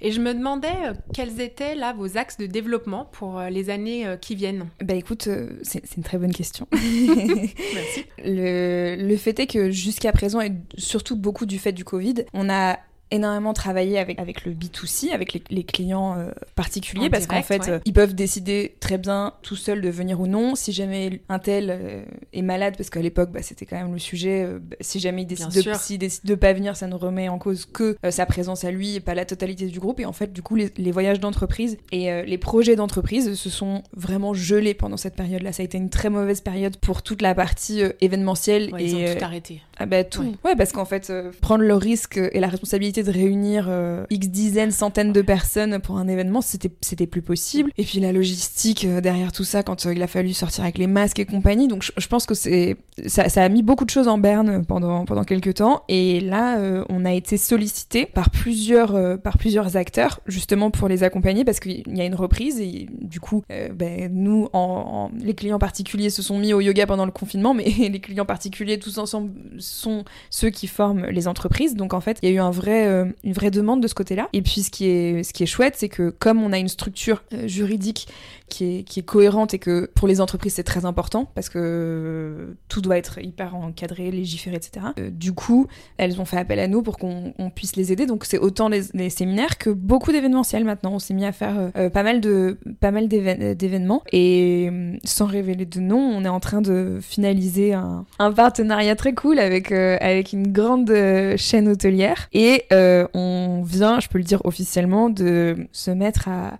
et 0.00 0.12
je 0.12 0.20
me 0.20 0.32
demandais 0.32 0.68
euh, 0.84 0.92
quels 1.12 1.40
étaient 1.40 1.74
là 1.74 1.92
vos 1.92 2.16
axes 2.16 2.36
de 2.36 2.46
développement 2.46 3.04
pour 3.04 3.38
euh, 3.38 3.50
les 3.50 3.70
années 3.70 4.06
euh, 4.06 4.16
qui 4.16 4.34
viennent? 4.34 4.68
Bah 4.82 4.94
écoute, 4.94 5.28
c'est 5.62 5.96
une 5.96 6.02
très 6.02 6.18
bonne 6.18 6.32
question. 6.32 6.68
Merci. 6.72 8.04
Le, 8.24 8.96
le 8.96 9.16
fait 9.16 9.40
est 9.40 9.46
que 9.46 9.70
jusqu'à 9.70 10.12
présent, 10.12 10.40
et 10.40 10.52
surtout 10.76 11.16
beaucoup 11.16 11.46
du 11.46 11.58
fait 11.58 11.72
du 11.72 11.84
Covid, 11.84 12.26
on 12.32 12.48
a 12.48 12.78
énormément 13.10 13.52
travaillé 13.52 13.98
avec, 13.98 14.18
avec 14.18 14.44
le 14.44 14.52
B2C, 14.52 15.12
avec 15.12 15.32
les, 15.32 15.42
les 15.50 15.64
clients 15.64 16.16
euh, 16.18 16.30
particuliers, 16.54 17.10
parce 17.10 17.26
qu'en 17.26 17.42
fait, 17.42 17.68
euh, 17.68 17.78
ils 17.84 17.92
peuvent 17.92 18.14
décider 18.14 18.76
très 18.80 18.98
bien 18.98 19.34
tout 19.42 19.56
seuls 19.56 19.80
de 19.80 19.88
venir 19.88 20.20
ou 20.20 20.26
non. 20.26 20.54
Si 20.54 20.72
jamais 20.72 21.22
un 21.28 21.38
tel 21.38 21.70
euh, 21.70 22.04
est 22.32 22.42
malade, 22.42 22.74
parce 22.76 22.90
qu'à 22.90 23.00
l'époque, 23.00 23.30
bah, 23.30 23.42
c'était 23.42 23.66
quand 23.66 23.76
même 23.76 23.92
le 23.92 23.98
sujet, 23.98 24.46
bah, 24.60 24.76
si 24.80 25.00
jamais 25.00 25.22
il 25.22 25.26
décide 25.26 25.48
de, 25.48 25.96
décide 25.96 26.26
de 26.26 26.34
pas 26.34 26.52
venir, 26.52 26.76
ça 26.76 26.86
ne 26.86 26.94
remet 26.94 27.28
en 27.28 27.38
cause 27.38 27.64
que 27.64 27.96
sa 28.10 28.26
présence 28.26 28.64
à 28.64 28.70
lui 28.70 28.96
et 28.96 29.00
pas 29.00 29.14
la 29.14 29.24
totalité 29.24 29.66
du 29.66 29.80
groupe. 29.80 30.00
Et 30.00 30.06
en 30.06 30.12
fait, 30.12 30.32
du 30.32 30.42
coup, 30.42 30.54
les, 30.54 30.70
les 30.76 30.90
voyages 30.90 31.20
d'entreprise 31.20 31.78
et 31.92 32.22
les 32.24 32.38
projets 32.38 32.76
d'entreprise 32.76 33.34
se 33.34 33.50
sont 33.50 33.82
vraiment 33.94 34.34
gelés 34.34 34.74
pendant 34.74 34.96
cette 34.96 35.16
période-là. 35.16 35.52
Ça 35.52 35.62
a 35.62 35.64
été 35.64 35.78
une 35.78 35.90
très 35.90 36.10
mauvaise 36.10 36.40
période 36.40 36.76
pour 36.76 37.02
toute 37.02 37.22
la 37.22 37.34
partie 37.34 37.82
événementielle. 38.00 38.70
et, 38.78 38.84
ils 38.84 38.96
ont 38.96 39.14
tout 39.14 39.24
arrêté. 39.24 39.62
Ah 39.78 39.86
bah 39.86 40.04
tout. 40.04 40.36
Ouais, 40.44 40.56
parce 40.56 40.72
qu'en 40.72 40.84
fait, 40.84 41.12
prendre 41.40 41.64
le 41.64 41.74
risque 41.74 42.18
et 42.18 42.40
la 42.40 42.48
responsabilité 42.48 42.97
de 43.02 43.10
réunir 43.10 43.66
euh, 43.68 44.04
X 44.10 44.28
dizaines, 44.28 44.70
centaines 44.70 45.12
de 45.12 45.22
personnes 45.22 45.78
pour 45.80 45.98
un 45.98 46.08
événement, 46.08 46.40
c'était, 46.40 46.70
c'était 46.80 47.06
plus 47.06 47.22
possible. 47.22 47.70
Et 47.76 47.84
puis 47.84 48.00
la 48.00 48.12
logistique 48.12 48.84
euh, 48.84 49.00
derrière 49.00 49.32
tout 49.32 49.44
ça, 49.44 49.62
quand 49.62 49.86
euh, 49.86 49.94
il 49.94 50.02
a 50.02 50.06
fallu 50.06 50.32
sortir 50.32 50.64
avec 50.64 50.78
les 50.78 50.86
masques 50.86 51.18
et 51.18 51.26
compagnie. 51.26 51.68
Donc 51.68 51.82
je, 51.96 52.08
pense 52.08 52.26
que 52.26 52.34
ça, 52.34 53.42
a 53.42 53.48
mis 53.48 53.62
beaucoup 53.62 53.84
de 53.84 53.90
choses 53.90 54.08
en 54.08 54.18
berne 54.18 54.64
pendant, 54.64 55.04
pendant 55.04 55.24
quelques 55.24 55.54
temps. 55.54 55.82
Et 55.88 56.20
là, 56.20 56.58
on 56.88 57.04
a 57.04 57.12
été 57.12 57.36
sollicité 57.36 58.06
par 58.06 58.30
plusieurs, 58.30 59.20
par 59.20 59.38
plusieurs 59.38 59.76
acteurs, 59.76 60.20
justement 60.26 60.70
pour 60.70 60.88
les 60.88 61.02
accompagner, 61.02 61.44
parce 61.44 61.60
qu'il 61.60 61.96
y 61.96 62.00
a 62.00 62.04
une 62.04 62.14
reprise. 62.14 62.60
Et 62.60 62.88
du 63.00 63.20
coup, 63.20 63.42
ben, 63.74 64.10
nous, 64.12 64.48
en, 64.52 65.10
les 65.20 65.34
clients 65.34 65.58
particuliers 65.58 66.10
se 66.10 66.22
sont 66.22 66.38
mis 66.38 66.52
au 66.52 66.60
yoga 66.60 66.86
pendant 66.86 67.06
le 67.06 67.12
confinement, 67.12 67.54
mais 67.54 67.64
les 67.78 68.00
clients 68.00 68.26
particuliers 68.26 68.78
tous 68.78 68.98
ensemble 68.98 69.30
sont 69.58 70.04
ceux 70.30 70.50
qui 70.50 70.66
forment 70.66 71.06
les 71.06 71.28
entreprises. 71.28 71.74
Donc 71.74 71.94
en 71.94 72.00
fait, 72.00 72.18
il 72.22 72.28
y 72.28 72.32
a 72.32 72.34
eu 72.34 72.40
un 72.40 72.50
vrai 72.50 72.87
euh, 72.88 73.04
une 73.24 73.32
vraie 73.32 73.50
demande 73.50 73.82
de 73.82 73.88
ce 73.88 73.94
côté-là. 73.94 74.28
Et 74.32 74.42
puis 74.42 74.62
ce 74.62 74.70
qui 74.70 74.86
est, 74.86 75.22
ce 75.22 75.32
qui 75.32 75.42
est 75.42 75.46
chouette, 75.46 75.74
c'est 75.76 75.88
que 75.88 76.10
comme 76.10 76.42
on 76.42 76.52
a 76.52 76.58
une 76.58 76.68
structure 76.68 77.22
euh, 77.32 77.46
juridique 77.46 78.08
qui 78.48 78.78
est, 78.78 78.82
qui 78.82 79.00
est 79.00 79.02
cohérente 79.02 79.52
et 79.54 79.58
que 79.58 79.90
pour 79.94 80.08
les 80.08 80.20
entreprises 80.20 80.54
c'est 80.54 80.62
très 80.62 80.86
important 80.86 81.30
parce 81.34 81.48
que 81.48 82.56
tout 82.68 82.80
doit 82.80 82.96
être 82.96 83.18
hyper 83.22 83.54
encadré, 83.54 84.10
légiféré, 84.10 84.56
etc. 84.56 84.86
Euh, 84.98 85.10
du 85.10 85.32
coup, 85.32 85.66
elles 85.98 86.20
ont 86.20 86.24
fait 86.24 86.38
appel 86.38 86.58
à 86.58 86.66
nous 86.66 86.82
pour 86.82 86.98
qu'on 86.98 87.32
puisse 87.54 87.76
les 87.76 87.92
aider. 87.92 88.06
Donc 88.06 88.24
c'est 88.24 88.38
autant 88.38 88.68
les, 88.68 89.10
séminaires 89.10 89.58
que 89.58 89.70
beaucoup 89.70 90.12
d'événementiels 90.12 90.64
maintenant. 90.64 90.94
On 90.94 90.98
s'est 90.98 91.14
mis 91.14 91.24
à 91.24 91.32
faire 91.32 91.70
pas 91.92 92.02
mal 92.02 92.20
de 92.20 92.58
pas 92.80 92.90
mal 92.90 93.08
d'événements 93.08 94.02
et 94.12 94.70
sans 95.04 95.26
révéler 95.26 95.66
de 95.66 95.80
nom, 95.80 95.98
on 95.98 96.24
est 96.24 96.28
en 96.28 96.40
train 96.40 96.60
de 96.60 96.98
finaliser 97.00 97.74
un, 97.74 98.04
un 98.18 98.32
partenariat 98.32 98.96
très 98.96 99.14
cool 99.14 99.38
avec 99.38 99.72
avec 99.72 100.32
une 100.32 100.52
grande 100.52 100.92
chaîne 101.36 101.68
hôtelière 101.68 102.28
et 102.32 102.64
euh, 102.72 102.77
on 103.14 103.62
vient, 103.64 104.00
je 104.00 104.08
peux 104.08 104.18
le 104.18 104.24
dire 104.24 104.40
officiellement, 104.44 105.10
de 105.10 105.68
se 105.72 105.90
mettre 105.90 106.28
à, 106.28 106.58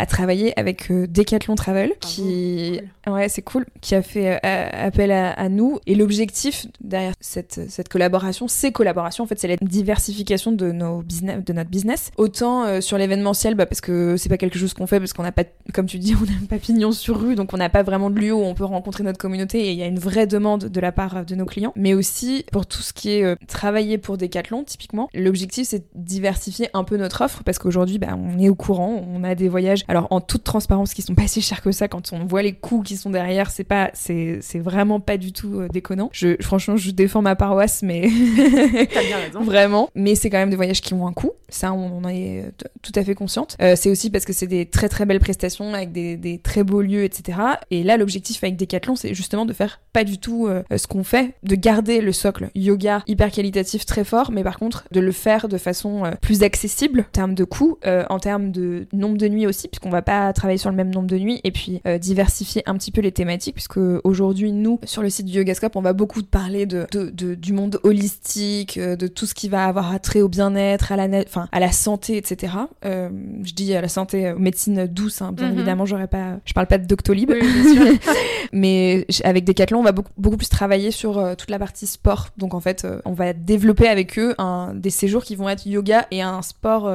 à 0.00 0.06
travailler 0.06 0.58
avec 0.58 0.90
euh, 0.90 1.06
Decathlon 1.06 1.56
Travel, 1.56 1.92
qui, 2.00 2.80
ouais, 3.06 3.28
c'est 3.28 3.42
cool, 3.42 3.66
qui 3.82 3.94
a 3.94 4.00
fait 4.00 4.40
euh, 4.42 4.68
appel 4.72 5.12
à, 5.12 5.48
nous. 5.50 5.78
Et 5.86 5.94
l'objectif 5.94 6.66
derrière 6.80 7.12
cette, 7.20 7.68
cette 7.68 7.90
collaboration, 7.90 8.48
ces 8.48 8.72
collaborations, 8.72 9.24
en 9.24 9.26
fait, 9.26 9.38
c'est 9.38 9.46
la 9.46 9.56
diversification 9.56 10.52
de 10.52 10.72
nos 10.72 11.02
business, 11.02 11.44
de 11.44 11.52
notre 11.52 11.68
business. 11.68 12.12
Autant 12.16 12.64
euh, 12.64 12.80
sur 12.80 12.96
l'événementiel, 12.96 13.54
bah, 13.54 13.66
parce 13.66 13.82
que 13.82 14.16
c'est 14.16 14.30
pas 14.30 14.38
quelque 14.38 14.58
chose 14.58 14.72
qu'on 14.72 14.86
fait, 14.86 15.00
parce 15.00 15.12
qu'on 15.12 15.22
n'a 15.22 15.32
pas, 15.32 15.44
comme 15.74 15.84
tu 15.84 15.98
dis, 15.98 16.14
on 16.20 16.24
n'a 16.24 16.46
pas 16.48 16.58
pignon 16.58 16.92
sur 16.92 17.20
rue, 17.20 17.34
donc 17.34 17.52
on 17.52 17.58
n'a 17.58 17.68
pas 17.68 17.82
vraiment 17.82 18.08
de 18.08 18.18
lieu 18.18 18.32
où 18.32 18.40
on 18.42 18.54
peut 18.54 18.64
rencontrer 18.64 19.04
notre 19.04 19.18
communauté 19.18 19.66
et 19.66 19.72
il 19.72 19.78
y 19.78 19.82
a 19.82 19.86
une 19.86 19.98
vraie 19.98 20.26
demande 20.26 20.64
de 20.64 20.80
la 20.80 20.92
part 20.92 21.26
de 21.26 21.34
nos 21.34 21.44
clients. 21.44 21.74
Mais 21.76 21.92
aussi 21.92 22.46
pour 22.52 22.64
tout 22.64 22.80
ce 22.80 22.94
qui 22.94 23.10
est 23.10 23.36
travailler 23.46 23.98
pour 23.98 24.16
Decathlon, 24.16 24.64
typiquement, 24.64 25.10
l'objectif 25.12 25.68
c'est 25.68 25.80
de 25.80 25.84
diversifier 25.94 26.70
un 26.72 26.84
peu 26.84 26.96
notre 26.96 27.20
offre 27.22 27.42
parce 27.44 27.58
qu'aujourd'hui, 27.58 27.98
bah, 27.98 28.16
on 28.16 28.38
est 28.38 28.48
au 28.48 28.54
courant, 28.54 29.04
on 29.06 29.24
a 29.24 29.34
des 29.34 29.50
voyages 29.50 29.84
alors 29.90 30.06
en 30.10 30.20
toute 30.20 30.44
transparence, 30.44 30.94
qui 30.94 31.02
sont 31.02 31.16
pas 31.16 31.26
si 31.26 31.42
chers 31.42 31.62
que 31.62 31.72
ça 31.72 31.88
quand 31.88 32.12
on 32.12 32.24
voit 32.24 32.42
les 32.42 32.52
coûts 32.52 32.82
qui 32.82 32.96
sont 32.96 33.10
derrière, 33.10 33.50
c'est 33.50 33.64
pas, 33.64 33.90
c'est, 33.92 34.38
c'est 34.40 34.60
vraiment 34.60 35.00
pas 35.00 35.16
du 35.16 35.32
tout 35.32 35.58
euh, 35.58 35.68
déconnant. 35.68 36.10
Je, 36.12 36.36
franchement, 36.40 36.76
je 36.76 36.92
défends 36.92 37.22
ma 37.22 37.34
paroisse, 37.34 37.82
mais 37.82 38.02
T'as 38.94 39.02
bien 39.02 39.18
raison. 39.18 39.42
vraiment. 39.42 39.90
Mais 39.96 40.14
c'est 40.14 40.30
quand 40.30 40.38
même 40.38 40.50
des 40.50 40.54
voyages 40.54 40.80
qui 40.80 40.94
ont 40.94 41.08
un 41.08 41.12
coût. 41.12 41.32
Ça, 41.48 41.72
on 41.72 42.04
en 42.04 42.08
est 42.08 42.44
euh, 42.44 42.50
tout 42.82 42.92
à 42.94 43.02
fait 43.02 43.16
consciente. 43.16 43.56
Euh, 43.60 43.74
c'est 43.74 43.90
aussi 43.90 44.10
parce 44.10 44.24
que 44.24 44.32
c'est 44.32 44.46
des 44.46 44.64
très 44.64 44.88
très 44.88 45.06
belles 45.06 45.18
prestations 45.18 45.74
avec 45.74 45.90
des, 45.90 46.16
des, 46.16 46.38
très 46.38 46.62
beaux 46.62 46.82
lieux, 46.82 47.02
etc. 47.02 47.38
Et 47.72 47.82
là, 47.82 47.96
l'objectif 47.96 48.44
avec 48.44 48.56
Decathlon, 48.56 48.94
c'est 48.94 49.12
justement 49.12 49.44
de 49.44 49.52
faire 49.52 49.80
pas 49.92 50.04
du 50.04 50.18
tout 50.18 50.48
ce 50.74 50.86
qu'on 50.86 51.04
fait, 51.04 51.34
de 51.42 51.54
garder 51.54 52.00
le 52.00 52.12
socle 52.12 52.50
yoga 52.54 53.02
hyper 53.06 53.30
qualitatif 53.30 53.84
très 53.86 54.04
fort, 54.04 54.30
mais 54.30 54.44
par 54.44 54.58
contre 54.58 54.84
de 54.90 55.00
le 55.00 55.12
faire 55.12 55.48
de 55.48 55.58
façon 55.58 56.10
plus 56.20 56.42
accessible 56.42 57.00
en 57.00 57.12
termes 57.12 57.34
de 57.34 57.44
coûts, 57.44 57.78
en 57.84 58.18
termes 58.18 58.52
de 58.52 58.86
nombre 58.92 59.18
de 59.18 59.28
nuits 59.28 59.46
aussi, 59.46 59.68
qu'on 59.80 59.90
va 59.90 60.02
pas 60.02 60.32
travailler 60.32 60.58
sur 60.58 60.70
le 60.70 60.76
même 60.76 60.90
nombre 60.90 61.08
de 61.08 61.18
nuits 61.18 61.40
et 61.42 61.50
puis 61.50 61.80
euh, 61.86 61.98
diversifier 61.98 62.62
un 62.66 62.74
petit 62.74 62.92
peu 62.92 63.00
les 63.00 63.12
thématiques 63.12 63.54
puisque 63.54 63.80
aujourd'hui 64.04 64.52
nous 64.52 64.78
sur 64.84 65.02
le 65.02 65.10
site 65.10 65.26
du 65.26 65.38
Yogascope 65.38 65.74
on 65.76 65.80
va 65.80 65.92
beaucoup 65.92 66.22
parler 66.22 66.66
de, 66.66 66.86
de, 66.92 67.34
du 67.34 67.52
monde 67.52 67.80
holistique, 67.82 68.76
euh, 68.76 68.96
de 68.96 69.06
tout 69.06 69.26
ce 69.26 69.34
qui 69.34 69.48
va 69.48 69.64
avoir 69.64 69.92
attrait 69.92 70.20
au 70.20 70.28
bien-être, 70.28 70.92
à 70.92 70.96
la 70.96 71.20
enfin 71.20 71.48
à 71.52 71.60
la 71.60 71.72
santé, 71.72 72.16
etc. 72.16 72.52
Euh, 72.84 73.08
je 73.42 73.52
dis 73.54 73.74
à 73.74 73.80
la 73.80 73.88
santé, 73.88 74.34
médecine 74.38 74.86
douce, 74.86 75.22
hein, 75.22 75.32
bien 75.32 75.48
mhm. 75.48 75.54
évidemment 75.54 75.86
j'aurais 75.86 76.08
pas, 76.08 76.38
je 76.44 76.52
parle 76.52 76.66
pas 76.66 76.78
de 76.78 76.86
Doctolib, 76.86 77.32
mais 78.52 79.06
avec 79.24 79.44
Decathlon 79.44 79.79
on 79.80 79.84
va 79.84 79.92
beaucoup, 79.92 80.36
plus 80.36 80.48
travailler 80.48 80.90
sur 80.90 81.36
toute 81.36 81.50
la 81.50 81.58
partie 81.58 81.86
sport. 81.86 82.28
Donc 82.36 82.54
en 82.54 82.60
fait 82.60 82.86
on 83.04 83.12
va 83.12 83.32
développer 83.32 83.88
avec 83.88 84.18
eux 84.18 84.34
des 84.74 84.90
séjours 84.90 85.24
qui 85.24 85.36
vont 85.36 85.48
être 85.48 85.66
yoga 85.66 86.06
et 86.10 86.22
un 86.22 86.42
sport 86.42 86.90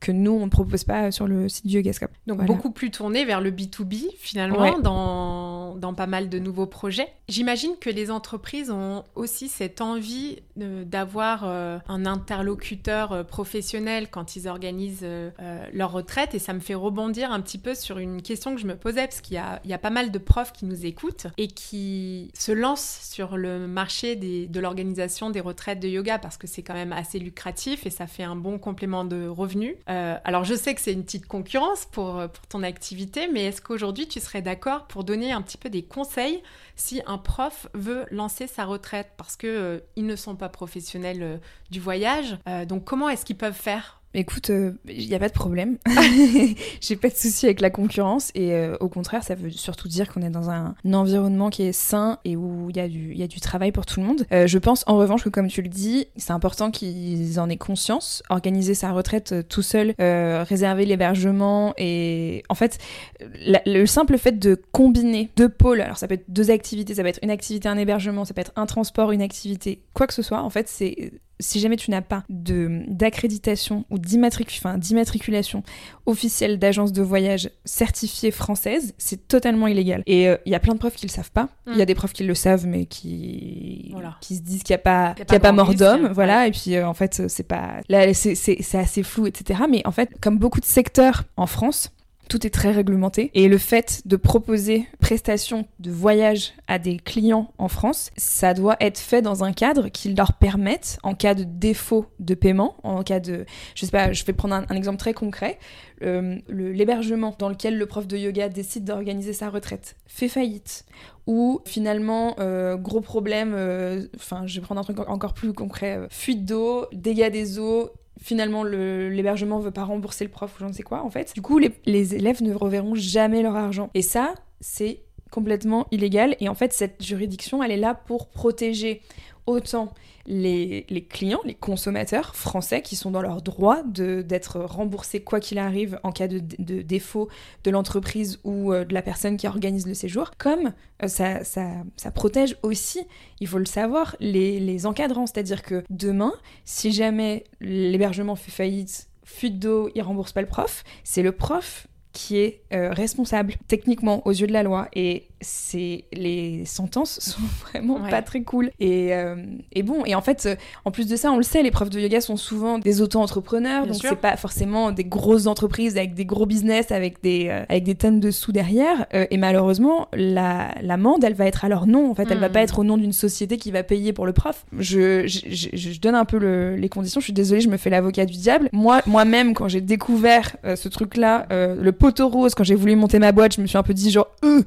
que 0.00 0.12
nous, 0.12 0.32
on 0.32 0.46
ne 0.46 0.50
propose 0.50 0.84
pas 0.84 1.10
sur 1.10 1.26
le 1.26 1.48
site 1.48 1.66
du 1.66 1.76
Yogascope. 1.76 2.10
Donc 2.26 2.44
beaucoup 2.44 2.70
plus 2.70 2.90
tourné 2.90 3.24
vers 3.24 3.40
le 3.40 3.50
B2B, 3.50 4.06
finalement, 4.18 4.78
dans, 4.78 5.74
dans, 5.76 5.94
pas 5.94 6.06
mal 6.06 6.28
de 6.28 6.38
nouveaux 6.38 6.66
projets. 6.66 7.08
J'imagine 7.28 7.72
que 7.80 7.88
les 7.90 8.10
entreprises 8.10 8.70
ont 8.70 9.04
aussi 9.14 9.48
cette 9.48 9.80
envie 9.80 10.38
d'avoir 10.56 11.44
euh, 11.44 11.78
un 11.88 12.06
interlocuteur 12.06 13.12
euh, 13.12 13.24
professionnel 13.24 14.08
quand 14.10 14.36
ils 14.36 14.48
organisent 14.48 15.00
euh, 15.02 15.30
leur 15.72 15.92
retraite. 15.92 16.34
Et 16.34 16.38
ça 16.38 16.52
me 16.52 16.60
fait 16.60 16.74
rebondir 16.74 17.32
un 17.32 17.40
petit 17.40 17.58
peu 17.58 17.74
sur 17.74 17.98
une 17.98 18.22
question 18.22 18.54
que 18.54 18.60
je 18.60 18.66
me 18.66 18.76
posais, 18.76 19.06
parce 19.06 19.20
qu'il 19.20 19.34
y 19.34 19.38
a, 19.38 19.60
il 19.64 19.70
y 19.70 19.74
a 19.74 19.78
pas 19.78 19.90
mal 19.90 20.10
de 20.10 20.18
profs 20.18 20.52
qui 20.52 20.66
nous 20.66 20.84
écoutent 20.84 21.26
et 21.38 21.48
qui 21.48 22.30
se 22.34 22.52
lancent 22.52 23.08
sur 23.10 23.36
le 23.36 23.66
marché 23.66 24.14
des, 24.14 24.46
de 24.46 24.60
l'organisation 24.60 25.30
des 25.30 25.40
retraites 25.40 25.80
de 25.80 25.88
yoga, 25.88 26.18
parce 26.18 26.36
que 26.36 26.46
c'est 26.46 26.62
quand 26.62 26.74
même 26.74 26.92
assez 26.92 27.18
lucratif 27.18 27.86
et 27.86 27.90
ça 27.90 28.06
fait 28.06 28.24
un 28.24 28.36
bon 28.36 28.58
complément 28.58 29.04
de 29.04 29.26
revenus. 29.26 29.74
Euh, 29.88 30.16
alors 30.24 30.44
je 30.44 30.54
sais 30.54 30.74
que 30.74 30.80
c'est 30.80 30.92
une 30.92 31.04
petite 31.04 31.26
concurrence 31.26 31.86
pour, 31.86 32.18
euh, 32.18 32.28
pour 32.28 32.46
ton 32.46 32.62
activité, 32.62 33.28
mais 33.32 33.44
est-ce 33.44 33.62
qu'aujourd'hui 33.62 34.08
tu 34.08 34.18
serais 34.18 34.42
d'accord 34.42 34.86
pour 34.86 35.04
donner 35.04 35.32
un 35.32 35.42
petit 35.42 35.58
peu 35.58 35.70
des 35.70 35.82
conseils 35.82 36.42
si 36.74 37.02
un 37.06 37.18
prof 37.18 37.68
veut 37.72 38.04
lancer 38.10 38.46
sa 38.46 38.64
retraite? 38.64 39.12
Parce 39.16 39.36
qu'ils 39.36 39.48
euh, 39.48 39.78
ils 39.94 40.06
ne 40.06 40.16
sont 40.16 40.34
pas 40.34 40.48
professionnels 40.48 41.40
du 41.70 41.80
voyage. 41.80 42.38
Donc 42.68 42.84
comment 42.84 43.08
est-ce 43.08 43.24
qu'ils 43.24 43.36
peuvent 43.36 43.52
faire 43.52 44.00
Écoute, 44.18 44.48
il 44.48 44.54
euh, 44.54 44.72
n'y 44.88 45.14
a 45.14 45.18
pas 45.18 45.28
de 45.28 45.34
problème. 45.34 45.76
J'ai 46.80 46.96
pas 46.96 47.10
de 47.10 47.14
souci 47.14 47.44
avec 47.44 47.60
la 47.60 47.68
concurrence 47.68 48.30
et 48.34 48.54
euh, 48.54 48.74
au 48.80 48.88
contraire, 48.88 49.22
ça 49.22 49.34
veut 49.34 49.50
surtout 49.50 49.88
dire 49.88 50.10
qu'on 50.10 50.22
est 50.22 50.30
dans 50.30 50.48
un, 50.48 50.74
environnement 50.90 51.50
qui 51.50 51.64
est 51.64 51.72
sain 51.72 52.18
et 52.24 52.34
où 52.34 52.70
il 52.70 52.76
y, 52.76 52.80
a 52.80 52.88
du, 52.88 53.14
y 53.14 53.22
a 53.22 53.26
du 53.26 53.40
travail 53.40 53.72
pour 53.72 53.84
tout 53.84 54.00
le 54.00 54.06
monde. 54.06 54.26
Euh, 54.32 54.46
je 54.46 54.56
pense 54.56 54.84
en 54.86 54.96
revanche 54.96 55.22
que, 55.22 55.28
comme 55.28 55.48
tu 55.48 55.60
le 55.60 55.68
dis, 55.68 56.06
c'est 56.16 56.32
important 56.32 56.70
qu'ils 56.70 57.38
en 57.38 57.50
aient 57.50 57.58
conscience. 57.58 58.22
Organiser 58.30 58.72
sa 58.72 58.90
retraite 58.92 59.34
tout 59.50 59.60
seul, 59.60 59.94
réserver 59.98 60.86
l'hébergement 60.86 61.74
et 61.76 62.42
en 62.48 62.54
fait, 62.54 62.78
le 63.20 63.84
simple 63.84 64.16
fait 64.16 64.38
de 64.38 64.58
combiner 64.72 65.28
deux 65.36 65.50
pôles, 65.50 65.82
alors 65.82 65.98
ça 65.98 66.08
peut 66.08 66.14
être 66.14 66.24
deux 66.28 66.50
activités, 66.50 66.94
ça 66.94 67.02
peut 67.02 67.08
être 67.08 67.20
une 67.22 67.30
activité, 67.30 67.68
un 67.68 67.76
hébergement, 67.76 68.24
ça 68.24 68.32
peut 68.32 68.40
être 68.40 68.52
un 68.56 68.64
transport, 68.64 69.12
une 69.12 69.22
activité, 69.22 69.82
quoi 69.92 70.06
que 70.06 70.14
ce 70.14 70.22
soit, 70.22 70.40
en 70.40 70.48
fait, 70.48 70.68
c'est 70.68 71.12
si 71.40 71.60
jamais 71.60 71.76
tu 71.76 71.90
n'as 71.90 72.02
pas 72.02 72.24
d'accréditation 72.28 73.84
ou 73.90 73.98
d'immatriculation 73.98 75.62
officielle 76.06 76.58
d'agence 76.58 76.92
de 76.92 77.02
voyage 77.02 77.50
certifiée 77.64 78.30
française, 78.30 78.94
c'est 78.98 79.28
totalement 79.28 79.66
illégal. 79.66 80.02
Et 80.06 80.28
euh, 80.28 80.36
il 80.46 80.52
y 80.52 80.54
a 80.54 80.60
plein 80.60 80.74
de 80.74 80.78
profs 80.78 80.96
qui 80.96 81.06
le 81.06 81.10
savent 81.10 81.30
pas. 81.30 81.48
Il 81.66 81.76
y 81.76 81.80
a 81.80 81.84
mm. 81.84 81.86
des 81.86 81.94
profs 81.94 82.12
qui 82.12 82.24
le 82.24 82.34
savent, 82.34 82.66
mais 82.66 82.86
qui 82.86 83.94
qui 84.20 84.36
se 84.36 84.42
disent 84.42 84.62
qu'il 84.62 84.74
n'y 84.74 84.80
a 84.80 84.82
pas 84.82 85.14
qu'il 85.14 85.36
a, 85.36 85.40
pas, 85.40 85.52
mort 85.52 85.74
d'homme, 85.74 86.08
voilà. 86.12 86.46
Et 86.46 86.50
puis 86.50 86.76
euh, 86.76 86.86
en 86.86 86.94
fait, 86.94 87.28
c'est 87.28 87.42
pas 87.42 87.80
là, 87.88 88.12
c'est 88.14 88.74
assez 88.74 89.02
flou, 89.02 89.26
etc. 89.26 89.60
Mais 89.70 89.82
en 89.86 89.92
fait, 89.92 90.10
comme 90.20 90.38
beaucoup 90.38 90.60
de 90.60 90.66
secteurs 90.66 91.24
en 91.36 91.46
France, 91.46 91.90
tout 92.28 92.46
est 92.46 92.50
très 92.50 92.70
réglementé. 92.70 93.30
Et 93.34 93.48
le 93.48 93.58
fait 93.58 94.02
de 94.04 94.16
proposer 94.16 94.86
prestation 95.00 95.66
de 95.78 95.90
voyage 95.90 96.52
à 96.66 96.78
des 96.78 96.96
clients 96.96 97.52
en 97.58 97.68
France, 97.68 98.10
ça 98.16 98.54
doit 98.54 98.76
être 98.80 98.98
fait 98.98 99.22
dans 99.22 99.44
un 99.44 99.52
cadre 99.52 99.88
qui 99.88 100.12
leur 100.14 100.34
permette, 100.34 100.98
en 101.02 101.14
cas 101.14 101.34
de 101.34 101.44
défaut 101.44 102.06
de 102.18 102.34
paiement, 102.34 102.76
en 102.82 103.02
cas 103.02 103.20
de, 103.20 103.44
je 103.74 103.86
sais 103.86 104.14
je 104.14 104.24
vais 104.24 104.32
prendre 104.32 104.54
un, 104.54 104.74
exemple 104.74 104.98
très 104.98 105.14
concret, 105.14 105.58
euh, 106.02 106.36
l'hébergement 106.48 107.34
dans 107.38 107.48
lequel 107.48 107.78
le 107.78 107.86
prof 107.86 108.06
de 108.06 108.16
yoga 108.16 108.48
décide 108.48 108.84
d'organiser 108.84 109.32
sa 109.32 109.48
retraite 109.48 109.96
fait 110.06 110.28
faillite. 110.28 110.84
Ou 111.26 111.60
finalement 111.64 112.36
euh, 112.38 112.76
gros 112.76 113.00
problème, 113.00 113.54
euh, 113.54 114.06
enfin 114.16 114.46
je 114.46 114.60
vais 114.60 114.64
prendre 114.64 114.80
un 114.80 114.84
truc 114.84 114.98
encore 115.00 115.34
plus 115.34 115.52
concret, 115.52 116.06
fuite 116.10 116.44
d'eau, 116.44 116.86
dégâts 116.92 117.30
des 117.30 117.58
eaux 117.58 117.90
finalement 118.20 118.64
l'hébergement 118.64 119.58
veut 119.58 119.70
pas 119.70 119.84
rembourser 119.84 120.24
le 120.24 120.30
prof 120.30 120.54
ou 120.56 120.60
je 120.60 120.66
ne 120.66 120.72
sais 120.72 120.82
quoi 120.82 121.02
en 121.02 121.10
fait. 121.10 121.34
Du 121.34 121.42
coup, 121.42 121.58
les, 121.58 121.72
les 121.86 122.14
élèves 122.14 122.42
ne 122.42 122.54
reverront 122.54 122.94
jamais 122.94 123.42
leur 123.42 123.56
argent. 123.56 123.90
Et 123.94 124.02
ça, 124.02 124.34
c'est 124.60 125.05
complètement 125.36 125.86
illégal. 125.90 126.34
Et 126.40 126.48
en 126.48 126.54
fait, 126.54 126.72
cette 126.72 127.04
juridiction, 127.04 127.62
elle 127.62 127.70
est 127.70 127.76
là 127.76 127.92
pour 127.92 128.28
protéger 128.28 129.02
autant 129.46 129.92
les, 130.26 130.86
clients, 131.10 131.42
les 131.44 131.54
consommateurs 131.54 132.34
français 132.34 132.80
qui 132.80 132.96
sont 132.96 133.10
dans 133.10 133.20
leur 133.20 133.42
droit 133.42 133.82
d'être 133.84 134.58
remboursés 134.60 135.20
quoi 135.20 135.38
qu'il 135.38 135.58
arrive 135.58 136.00
en 136.04 136.10
cas 136.10 136.26
de, 136.26 136.40
défaut 136.80 137.28
de 137.64 137.70
l'entreprise 137.70 138.40
ou 138.44 138.72
euh, 138.72 138.86
de 138.86 138.94
la 138.94 139.02
personne 139.02 139.36
qui 139.36 139.46
organise 139.46 139.86
le 139.86 139.92
séjour, 139.92 140.30
comme 140.38 140.72
euh, 141.02 141.06
ça, 141.06 141.44
ça, 141.44 142.10
protège 142.14 142.56
aussi, 142.62 143.02
il 143.40 143.46
faut 143.46 143.58
le 143.58 143.66
savoir, 143.66 144.16
les, 144.18 144.58
les 144.58 144.86
encadrants. 144.86 145.26
C'est-à-dire 145.26 145.62
que 145.62 145.84
demain, 145.90 146.32
si 146.64 146.92
jamais 146.92 147.44
l'hébergement 147.60 148.36
fait 148.36 148.50
faillite, 148.50 149.08
fuite 149.22 149.58
d'eau, 149.58 149.90
il 149.94 150.00
rembourse 150.00 150.32
pas 150.32 150.40
le 150.40 150.48
prof, 150.48 150.82
c'est 151.04 151.22
le 151.22 151.32
prof 151.32 151.86
qui 152.16 152.38
est 152.38 152.60
euh, 152.72 152.92
responsable 152.92 153.54
techniquement 153.68 154.26
aux 154.26 154.30
yeux 154.30 154.46
de 154.46 154.52
la 154.52 154.62
loi 154.62 154.88
et 154.94 155.24
c'est 155.40 156.04
les 156.12 156.64
sentences 156.64 157.20
sont 157.20 157.40
vraiment 157.68 158.00
pas 158.00 158.22
très 158.22 158.42
cool 158.42 158.70
et, 158.80 159.14
euh, 159.14 159.36
et, 159.72 159.82
bon 159.82 160.04
et 160.04 160.14
en 160.14 160.22
fait 160.22 160.46
euh, 160.46 160.56
en 160.84 160.90
plus 160.90 161.06
de 161.06 161.16
ça 161.16 161.30
on 161.30 161.36
le 161.36 161.42
sait 161.42 161.62
les 161.62 161.70
profs 161.70 161.90
de 161.90 162.00
yoga 162.00 162.20
sont 162.20 162.36
souvent 162.36 162.78
des 162.78 163.02
auto-entrepreneurs 163.02 163.86
donc 163.86 163.96
c'est 164.00 164.16
pas 164.16 164.36
forcément 164.36 164.92
des 164.92 165.04
grosses 165.04 165.46
entreprises 165.46 165.96
avec 165.96 166.14
des 166.14 166.24
gros 166.24 166.46
business 166.46 166.90
avec 166.90 167.22
des 167.22 167.50
avec 167.68 167.84
des 167.84 167.94
tonnes 167.94 168.20
de 168.20 168.30
sous 168.30 168.52
derrière 168.52 169.06
et 169.12 169.36
malheureusement 169.36 170.08
la 170.12 170.74
l'amende 170.80 171.22
elle 171.24 171.34
va 171.34 171.46
être 171.46 171.64
à 171.64 171.68
leur 171.68 171.86
nom 171.86 172.10
en 172.10 172.14
fait 172.14 172.30
elle 172.30 172.38
va 172.38 172.48
pas 172.48 172.60
hmm. 172.60 172.64
être 172.64 172.78
au 172.78 172.84
nom 172.84 172.96
d'une 172.96 173.12
société 173.12 173.58
qui 173.58 173.70
va 173.70 173.82
payer 173.82 174.12
pour 174.12 174.26
le 174.26 174.32
prof 174.32 174.64
je, 174.78 175.26
je, 175.26 175.68
je, 175.72 176.00
donne 176.00 176.14
un 176.14 176.24
peu 176.24 176.38
le, 176.38 176.76
les 176.76 176.88
conditions 176.88 177.20
je 177.20 177.24
suis 177.24 177.32
désolée 177.32 177.60
je 177.60 177.68
me 177.68 177.76
fais 177.76 177.90
l'avocat 177.90 178.26
du 178.26 178.36
diable 178.36 178.68
moi 178.72 179.02
moi-même 179.06 179.54
quand 179.54 179.68
j'ai 179.68 179.80
découvert 179.80 180.56
ce 180.64 180.88
truc 180.88 181.16
là 181.16 181.46
le 181.50 181.92
rose. 182.24 182.54
Quand 182.54 182.64
j'ai 182.64 182.74
voulu 182.74 182.96
monter 182.96 183.18
ma 183.18 183.32
boîte, 183.32 183.56
je 183.56 183.60
me 183.60 183.66
suis 183.66 183.78
un 183.78 183.82
peu 183.82 183.94
dit 183.94 184.10
genre, 184.10 184.28
euh. 184.44 184.62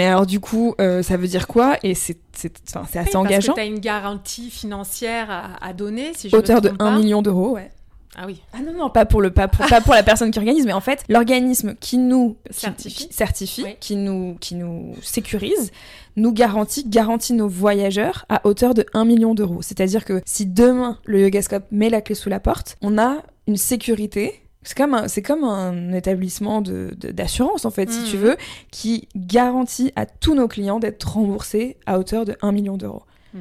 Mais 0.00 0.06
alors 0.06 0.24
du 0.24 0.40
coup, 0.40 0.74
euh, 0.80 1.02
ça 1.02 1.18
veut 1.18 1.26
dire 1.26 1.46
quoi? 1.46 1.76
Et 1.82 1.94
c'est 1.94 2.16
assez 2.34 2.88
oui, 2.88 3.16
engageant. 3.16 3.28
Parce 3.28 3.46
que 3.48 3.52
tu 3.52 3.60
as 3.60 3.64
une 3.64 3.80
garantie 3.80 4.48
financière 4.48 5.58
à, 5.60 5.72
donner, 5.74 6.12
si 6.14 6.30
je 6.30 6.36
Hauteur 6.36 6.62
de 6.62 6.72
1 6.78 6.98
million 6.98 7.20
d'euros, 7.20 7.50
ouais. 7.50 7.70
Ah 8.16 8.24
oui. 8.26 8.40
Ah 8.54 8.60
non, 8.62 8.72
non, 8.72 8.88
pas 8.88 9.04
pour, 9.04 9.20
le, 9.20 9.30
pas 9.30 9.46
pour, 9.46 9.66
pas 9.66 9.82
pour 9.82 9.92
la 9.92 10.02
personne 10.02 10.30
qui 10.30 10.38
organise, 10.38 10.64
mais 10.64 10.72
en 10.72 10.80
fait, 10.80 11.04
l'organisme 11.10 11.74
qui 11.78 11.98
nous 11.98 12.38
certifie, 12.48 13.08
qui, 13.08 13.14
certifie 13.14 13.66
qui, 13.78 13.96
nous, 13.96 14.38
qui 14.40 14.54
nous 14.54 14.94
sécurise, 15.02 15.70
nous 16.16 16.32
garantit, 16.32 16.88
garantit 16.88 17.34
nos 17.34 17.48
voyageurs 17.48 18.24
à 18.30 18.40
hauteur 18.46 18.72
de 18.72 18.86
1 18.94 19.04
million 19.04 19.34
d'euros. 19.34 19.60
C'est-à-dire 19.60 20.06
que 20.06 20.22
si 20.24 20.46
demain 20.46 20.98
le 21.04 21.20
Yogascope 21.20 21.66
met 21.72 21.90
la 21.90 22.00
clé 22.00 22.14
sous 22.14 22.30
la 22.30 22.40
porte, 22.40 22.78
on 22.80 22.96
a 22.96 23.18
une 23.46 23.58
sécurité 23.58 24.40
c'est 24.62 24.76
comme 24.76 24.94
un, 24.94 25.08
c'est 25.08 25.22
comme 25.22 25.44
un 25.44 25.92
établissement 25.92 26.60
de, 26.60 26.90
d'assurance, 26.94 27.64
en 27.64 27.70
fait, 27.70 27.90
si 27.90 28.04
tu 28.10 28.16
mmh. 28.16 28.20
veux, 28.20 28.36
qui 28.70 29.08
garantit 29.16 29.92
à 29.96 30.04
tous 30.04 30.34
nos 30.34 30.48
clients 30.48 30.80
d'être 30.80 31.04
remboursés 31.04 31.78
à 31.86 31.98
hauteur 31.98 32.24
de 32.24 32.36
1 32.42 32.52
million 32.52 32.76
d'euros. 32.76 33.04
Mmh. 33.32 33.38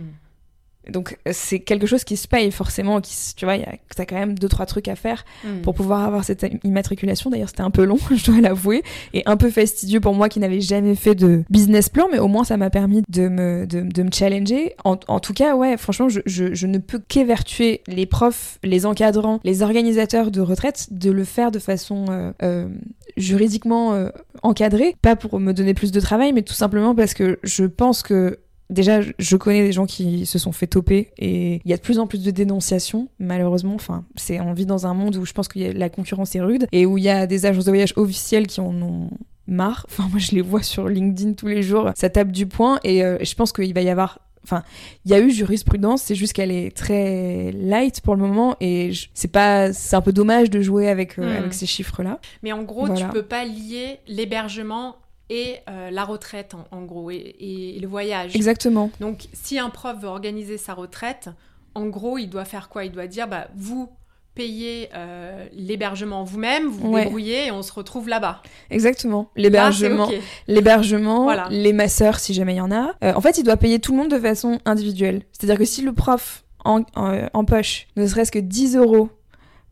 Donc 0.91 1.17
c'est 1.31 1.59
quelque 1.59 1.87
chose 1.87 2.03
qui 2.03 2.17
se 2.17 2.27
paye 2.27 2.51
forcément, 2.51 3.01
qui, 3.01 3.13
tu 3.35 3.45
vois, 3.45 3.57
t'as 3.95 4.05
quand 4.05 4.15
même 4.15 4.37
deux 4.37 4.47
trois 4.47 4.65
trucs 4.65 4.87
à 4.87 4.95
faire 4.95 5.25
hmm. 5.43 5.61
pour 5.61 5.73
pouvoir 5.73 6.03
avoir 6.03 6.23
cette 6.23 6.45
immatriculation. 6.63 7.29
D'ailleurs 7.29 7.49
c'était 7.49 7.61
un 7.61 7.71
peu 7.71 7.83
long, 7.83 7.97
je 8.15 8.25
dois 8.25 8.41
l'avouer, 8.41 8.83
et 9.13 9.23
un 9.25 9.37
peu 9.37 9.49
fastidieux 9.49 9.99
pour 9.99 10.13
moi 10.13 10.29
qui 10.29 10.39
n'avais 10.39 10.61
jamais 10.61 10.95
fait 10.95 11.15
de 11.15 11.43
business 11.49 11.89
plan, 11.89 12.07
mais 12.11 12.19
au 12.19 12.27
moins 12.27 12.43
ça 12.43 12.57
m'a 12.57 12.69
permis 12.69 13.03
de 13.09 13.27
me, 13.27 13.65
de, 13.65 13.81
de 13.81 14.03
me 14.03 14.11
challenger. 14.11 14.75
En, 14.83 14.97
en, 15.07 15.19
tout 15.19 15.33
cas, 15.33 15.55
ouais, 15.55 15.77
franchement, 15.77 16.09
je, 16.09 16.21
je, 16.25 16.53
je 16.53 16.67
ne 16.67 16.77
peux 16.77 16.99
qu'évertuer 16.99 17.81
les 17.87 18.05
profs, 18.05 18.59
les 18.63 18.85
encadrants, 18.85 19.39
les 19.43 19.61
organisateurs 19.61 20.31
de 20.31 20.41
retraite 20.41 20.87
de 20.91 21.11
le 21.11 21.23
faire 21.23 21.51
de 21.51 21.59
façon 21.59 22.05
euh, 22.09 22.31
euh, 22.43 22.69
juridiquement 23.17 23.93
euh, 23.93 24.09
encadrée, 24.43 24.95
pas 25.01 25.15
pour 25.15 25.39
me 25.39 25.53
donner 25.53 25.73
plus 25.73 25.91
de 25.91 25.99
travail, 25.99 26.33
mais 26.33 26.41
tout 26.41 26.53
simplement 26.53 26.95
parce 26.95 27.13
que 27.13 27.39
je 27.43 27.65
pense 27.65 28.03
que 28.03 28.39
Déjà, 28.69 29.01
je 29.01 29.35
connais 29.35 29.63
des 29.63 29.71
gens 29.71 29.87
qui 29.87 30.25
se 30.25 30.37
sont 30.37 30.51
fait 30.51 30.67
toper 30.67 31.11
et 31.17 31.61
il 31.65 31.69
y 31.69 31.73
a 31.73 31.77
de 31.77 31.81
plus 31.81 31.97
en 31.97 32.05
plus 32.05 32.23
de 32.23 32.29
dénonciations, 32.29 33.09
malheureusement. 33.17 33.73
Enfin, 33.73 34.05
c'est 34.15 34.39
on 34.39 34.53
vit 34.53 34.67
dans 34.67 34.85
un 34.85 34.93
monde 34.93 35.15
où 35.15 35.25
je 35.25 35.33
pense 35.33 35.47
que 35.47 35.59
la 35.59 35.89
concurrence 35.89 36.35
est 36.35 36.41
rude 36.41 36.67
et 36.71 36.85
où 36.85 36.97
il 36.97 37.03
y 37.03 37.09
a 37.09 37.25
des 37.25 37.47
agences 37.47 37.65
de 37.65 37.71
voyage 37.71 37.93
officielles 37.95 38.45
qui 38.45 38.61
en 38.61 38.79
ont 38.81 39.09
marre. 39.47 39.87
Enfin, 39.89 40.07
moi, 40.09 40.19
je 40.19 40.31
les 40.31 40.41
vois 40.41 40.61
sur 40.61 40.87
LinkedIn 40.87 41.33
tous 41.33 41.47
les 41.47 41.63
jours. 41.63 41.91
Ça 41.95 42.09
tape 42.09 42.31
du 42.31 42.45
poing 42.45 42.79
et 42.83 43.03
euh, 43.03 43.17
je 43.21 43.33
pense 43.33 43.51
qu'il 43.51 43.73
va 43.73 43.81
y 43.81 43.89
avoir 43.89 44.19
Enfin, 44.43 44.63
il 45.05 45.11
y 45.11 45.13
a 45.13 45.19
eu 45.19 45.29
jurisprudence, 45.31 46.01
c'est 46.01 46.15
juste 46.15 46.33
qu'elle 46.33 46.51
est 46.51 46.75
très 46.75 47.51
light 47.51 48.01
pour 48.01 48.15
le 48.15 48.21
moment 48.21 48.55
et 48.61 48.91
c'est 49.13 49.31
pas, 49.31 49.73
c'est 49.73 49.95
un 49.95 50.01
peu 50.01 50.13
dommage 50.13 50.49
de 50.49 50.61
jouer 50.61 50.89
avec 50.89 51.19
euh, 51.19 51.23
hmm. 51.23 51.37
avec 51.37 51.53
ces 51.53 51.65
chiffres-là. 51.65 52.19
Mais 52.41 52.51
en 52.51 52.63
gros, 52.63 52.87
tu 52.95 53.05
peux 53.07 53.23
pas 53.23 53.45
lier 53.45 53.99
l'hébergement 54.07 54.95
et 55.29 55.57
euh, 55.69 55.91
la 55.91 56.03
retraite 56.03 56.55
en, 56.71 56.83
gros 56.83 57.11
et, 57.11 57.77
le 57.79 57.87
voyage. 57.87 58.35
Exactement. 58.35 58.91
Donc 58.99 59.27
si 59.33 59.59
un 59.59 59.69
prof 59.69 59.97
veut 59.99 60.07
organiser 60.07 60.57
sa 60.57 60.73
retraite, 60.73 61.29
en 61.75 61.85
gros 61.87 62.17
il 62.17 62.29
doit 62.29 62.45
faire 62.45 62.69
quoi? 62.69 62.85
Il 62.85 62.91
doit 62.91 63.07
dire 63.07 63.27
bah 63.27 63.47
vous 63.55 63.89
payez 64.35 64.89
euh, 64.95 65.47
l'hébergement 65.53 66.23
vous-même, 66.23 66.67
vous 66.67 66.91
vous 66.91 66.95
débrouillez 66.95 67.47
et 67.47 67.51
on 67.51 67.61
se 67.61 67.73
retrouve 67.73 68.07
là-bas. 68.07 68.41
Exactement. 68.69 69.29
L'hébergement, 69.35 70.09
l'hébergement, 70.47 71.49
les 71.49 71.73
masseurs 71.73 72.19
si 72.19 72.33
jamais 72.33 72.53
il 72.53 72.57
y 72.57 72.61
en 72.61 72.71
a. 72.71 72.95
Euh, 73.03 73.13
en 73.13 73.21
fait, 73.21 73.37
il 73.37 73.43
doit 73.43 73.57
payer 73.57 73.79
tout 73.79 73.91
le 73.91 73.97
monde 73.97 74.11
de 74.11 74.19
façon 74.19 74.59
individuelle. 74.65 75.23
C'est-à-dire 75.31 75.57
que 75.57 75.65
si 75.65 75.81
le 75.81 75.93
prof 75.93 76.45
en, 76.65 76.83
en 76.95 77.45
poche 77.45 77.87
ne 77.95 78.05
serait-ce 78.05 78.31
que 78.31 78.39
10 78.39 78.75
euros 78.77 79.09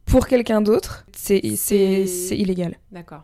pour 0.05 0.27
quelqu'un 0.27 0.61
d'autre, 0.61 1.05
c'est 1.13 1.39
illégal. 2.31 2.75
D'accord. 2.91 3.23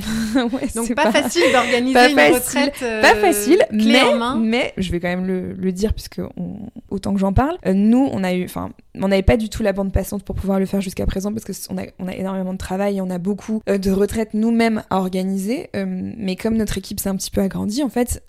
Donc 0.74 0.94
pas, 0.94 1.12
facile 1.12 1.42
d'organiser 1.52 2.10
une 2.10 2.34
retraite. 2.34 2.78
pas 2.80 3.14
euh, 3.14 3.20
facile, 3.20 3.64
mais, 3.70 4.02
mais 4.38 4.72
je 4.76 4.90
vais 4.90 5.00
quand 5.00 5.08
même 5.08 5.26
le, 5.26 5.72
dire 5.72 5.94
puisque 5.94 6.20
autant 6.90 7.14
que 7.14 7.20
j'en 7.20 7.32
parle. 7.32 7.56
Euh, 7.66 7.72
nous, 7.72 8.08
on 8.12 8.24
a 8.24 8.34
eu, 8.34 8.44
enfin, 8.44 8.70
on 8.94 9.08
n'avait 9.08 9.22
pas 9.22 9.36
du 9.36 9.48
tout 9.48 9.62
la 9.62 9.72
bande 9.72 9.92
passante 9.92 10.24
pour 10.24 10.34
pouvoir 10.34 10.58
le 10.58 10.66
faire 10.66 10.80
jusqu'à 10.80 11.06
présent 11.06 11.32
parce 11.32 11.44
que 11.44 11.52
on 11.70 11.78
a, 11.78 11.82
on 11.98 12.08
a 12.08 12.14
énormément 12.14 12.52
de 12.52 12.58
travail, 12.58 12.98
et 12.98 13.00
on 13.00 13.10
a 13.10 13.18
beaucoup 13.18 13.62
euh, 13.68 13.78
de 13.78 13.90
retraites 13.90 14.34
nous-mêmes 14.34 14.82
à 14.90 14.98
organiser. 14.98 15.70
mais 15.74 16.36
comme 16.36 16.56
notre 16.56 16.78
équipe 16.78 17.00
s'est 17.00 17.08
un 17.08 17.16
petit 17.16 17.30
peu 17.30 17.40
agrandie, 17.40 17.82
en 17.82 17.88
fait, 17.88 18.22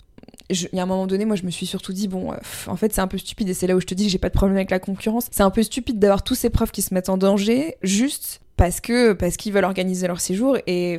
il 0.50 0.68
y 0.72 0.78
a 0.78 0.82
un 0.82 0.86
moment 0.86 1.06
donné, 1.06 1.24
moi, 1.24 1.36
je 1.36 1.44
me 1.44 1.50
suis 1.50 1.66
surtout 1.66 1.92
dit, 1.92 2.08
bon, 2.08 2.32
en 2.66 2.76
fait, 2.76 2.92
c'est 2.92 3.00
un 3.00 3.06
peu 3.06 3.18
stupide, 3.18 3.48
et 3.48 3.54
c'est 3.54 3.66
là 3.66 3.74
où 3.74 3.80
je 3.80 3.86
te 3.86 3.94
dis 3.94 4.04
que 4.04 4.10
j'ai 4.10 4.18
pas 4.18 4.28
de 4.28 4.34
problème 4.34 4.56
avec 4.56 4.70
la 4.70 4.78
concurrence. 4.78 5.26
C'est 5.30 5.42
un 5.42 5.50
peu 5.50 5.62
stupide 5.62 5.98
d'avoir 5.98 6.22
tous 6.22 6.34
ces 6.34 6.50
profs 6.50 6.72
qui 6.72 6.82
se 6.82 6.92
mettent 6.92 7.08
en 7.08 7.16
danger 7.16 7.76
juste 7.82 8.41
parce 8.56 8.80
que 8.80 9.12
parce 9.12 9.36
qu'ils 9.36 9.52
veulent 9.52 9.64
organiser 9.64 10.06
leur 10.06 10.20
séjour 10.20 10.56
et 10.66 10.98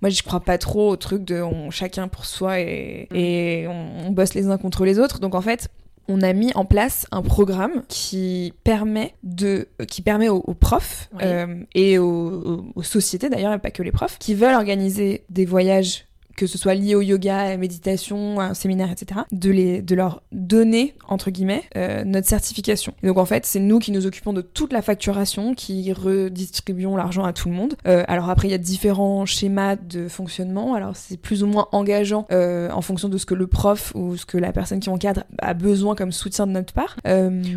moi 0.00 0.10
je 0.10 0.22
crois 0.22 0.40
pas 0.40 0.58
trop 0.58 0.90
au 0.90 0.96
truc 0.96 1.24
de 1.24 1.40
on, 1.40 1.70
chacun 1.70 2.08
pour 2.08 2.24
soi 2.24 2.60
et, 2.60 3.08
mm. 3.10 3.16
et 3.16 3.66
on, 3.68 4.10
bosse 4.10 4.34
les 4.34 4.46
uns 4.48 4.58
contre 4.58 4.84
les 4.84 4.98
autres 4.98 5.20
donc 5.20 5.34
en 5.34 5.40
fait 5.40 5.68
on 6.06 6.20
a 6.20 6.32
mis 6.32 6.52
en 6.54 6.64
place 6.64 7.06
un 7.12 7.22
programme 7.22 7.82
qui 7.88 8.52
permet 8.62 9.14
de 9.22 9.68
qui 9.88 10.02
permet 10.02 10.28
aux, 10.28 10.40
profs 10.54 11.08
euh, 11.22 11.62
et 11.74 11.98
aux, 11.98 12.66
aux 12.74 12.82
sociétés 12.82 13.30
d'ailleurs 13.30 13.58
pas 13.60 13.70
que 13.70 13.82
les 13.82 13.92
profs 13.92 14.18
qui 14.18 14.34
veulent 14.34 14.54
organiser 14.54 15.24
des 15.30 15.46
voyages 15.46 16.03
que 16.36 16.46
ce 16.46 16.58
soit 16.58 16.74
lié 16.74 16.94
au 16.94 17.00
yoga, 17.00 17.38
à 17.38 17.48
la 17.50 17.56
méditation, 17.56 18.40
à 18.40 18.44
un 18.46 18.54
séminaire, 18.54 18.90
etc., 18.90 19.20
de, 19.32 19.50
les, 19.50 19.82
de 19.82 19.94
leur 19.94 20.22
donner, 20.32 20.94
entre 21.08 21.30
guillemets, 21.30 21.62
euh, 21.76 22.04
notre 22.04 22.28
certification. 22.28 22.94
Et 23.02 23.06
donc 23.06 23.18
en 23.18 23.24
fait, 23.24 23.46
c'est 23.46 23.60
nous 23.60 23.78
qui 23.78 23.92
nous 23.92 24.06
occupons 24.06 24.32
de 24.32 24.40
toute 24.40 24.72
la 24.72 24.82
facturation, 24.82 25.54
qui 25.54 25.92
redistribuons 25.92 26.96
l'argent 26.96 27.24
à 27.24 27.32
tout 27.32 27.48
le 27.48 27.54
monde. 27.54 27.74
Euh, 27.86 28.04
alors 28.08 28.30
après, 28.30 28.48
il 28.48 28.50
y 28.50 28.54
a 28.54 28.58
différents 28.58 29.26
schémas 29.26 29.76
de 29.76 30.08
fonctionnement. 30.08 30.74
Alors 30.74 30.96
c'est 30.96 31.16
plus 31.16 31.42
ou 31.42 31.46
moins 31.46 31.68
engageant 31.72 32.26
euh, 32.32 32.70
en 32.70 32.82
fonction 32.82 33.08
de 33.08 33.18
ce 33.18 33.26
que 33.26 33.34
le 33.34 33.46
prof 33.46 33.92
ou 33.94 34.16
ce 34.16 34.26
que 34.26 34.38
la 34.38 34.52
personne 34.52 34.80
qui 34.80 34.90
encadre 34.90 35.24
a 35.38 35.54
besoin 35.54 35.94
comme 35.94 36.12
soutien 36.12 36.46
de 36.46 36.52
notre 36.52 36.72
part. 36.72 36.96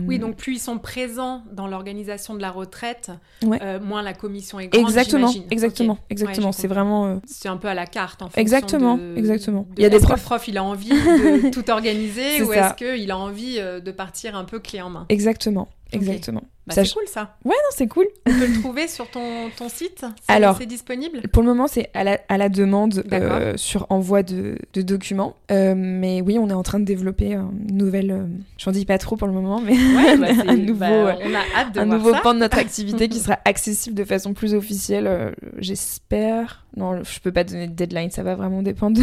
Oui, 0.06 0.20
donc 0.20 0.36
plus 0.36 0.56
ils 0.56 0.60
sont 0.60 0.78
présents 0.78 1.44
dans 1.52 1.68
l'organisation 1.68 2.36
de 2.36 2.42
la 2.42 2.52
retraite, 2.52 3.12
Ouais. 3.44 3.80
moins 3.80 4.02
la 4.02 4.14
commission 4.14 4.60
est 4.60 4.68
grande. 4.68 4.84
Exactement, 4.88 5.32
exactement, 5.52 5.98
exactement. 6.10 6.48
Ouais, 6.48 6.54
c'est 6.54 6.68
vraiment. 6.68 7.20
C'est 7.26 7.50
un 7.50 7.58
peu 7.58 7.68
à 7.68 7.74
la 7.74 7.86
carte 7.86 8.22
en 8.22 8.26
fonction 8.26 8.42
Exactement, 8.42 8.67
de- 8.98 9.18
exactement. 9.18 9.62
de- 9.62 9.68
Il 9.78 9.84
y 9.84 9.86
a 9.86 9.90
des 9.90 10.00
profs- 10.00 10.24
prof 10.24 10.48
il 10.48 10.58
a 10.58 10.64
envie 10.64 10.90
de 10.90 11.50
tout 11.52 11.70
organiser 11.70 12.42
ou 12.44 12.52
est-ce 12.54 12.74
qu'il 12.76 13.12
a 13.12 13.18
envie 13.18 13.58
euh, 13.60 13.80
de 13.80 13.92
partir 13.92 14.36
un 14.36 14.44
peu 14.44 14.60
clé 14.60 14.82
en 14.82 14.90
main? 14.90 15.06
Exactement, 15.10 15.68
exactement. 15.92 16.44
Bah, 16.68 16.74
C'est 16.76 16.94
cool 16.94 17.04
ça. 17.08 17.38
Non, 17.46 17.54
c'est 17.72 17.88
cool. 17.88 18.08
On 18.28 18.32
peut 18.34 18.46
le 18.46 18.60
trouver 18.60 18.90
sur 18.90 19.10
ton, 19.10 19.50
ton 19.56 19.70
site 19.70 20.04
Alors, 20.28 20.58
C'est 20.58 20.66
disponible 20.66 21.22
Pour 21.32 21.42
le 21.42 21.48
moment, 21.48 21.68
c'est 21.68 21.90
à 21.94 22.04
la, 22.04 22.20
à 22.28 22.38
la 22.38 22.50
demande 22.50 23.06
euh, 23.14 23.54
sur 23.56 23.86
envoi 23.90 24.22
de, 24.22 24.58
de 24.74 24.82
documents. 24.82 25.38
Euh, 25.50 25.76
mais 25.78 26.20
oui, 26.20 26.38
on 26.38 26.50
est 26.50 26.54
en 26.54 26.64
train 26.64 26.82
de 26.82 26.84
développer 26.86 27.32
une 27.36 27.78
nouvelle. 27.78 28.12
euh, 28.12 28.26
J'en 28.58 28.72
dis 28.72 28.84
pas 28.84 28.98
trop 28.98 29.16
pour 29.16 29.28
le 29.28 29.34
moment, 29.34 29.62
mais 29.62 29.72
Ouais, 29.78 30.18
bah, 30.18 30.28
un 30.48 30.58
nouveau, 30.58 30.80
bah, 30.80 30.90
euh, 30.90 31.14
on 31.24 31.34
a 31.34 31.40
hâte 31.62 31.74
de 31.74 31.80
un 31.80 31.86
voir 31.86 31.98
nouveau 32.00 32.12
ça. 32.14 32.20
pan 32.20 32.34
de 32.34 32.40
notre 32.40 32.58
activité 32.60 33.08
qui 33.08 33.20
sera 33.20 33.40
accessible 33.46 33.96
de 33.96 34.04
façon 34.04 34.34
plus 34.34 34.54
officielle. 34.54 35.08
euh, 35.08 35.32
J'espère. 35.60 36.66
Non, 36.76 37.02
je 37.02 37.20
peux 37.22 37.32
pas 37.32 37.46
donner 37.46 37.68
de 37.68 37.74
deadline, 37.74 38.12
ça 38.12 38.24
va 38.24 38.36
vraiment 38.36 38.62
dépendre. 38.62 39.00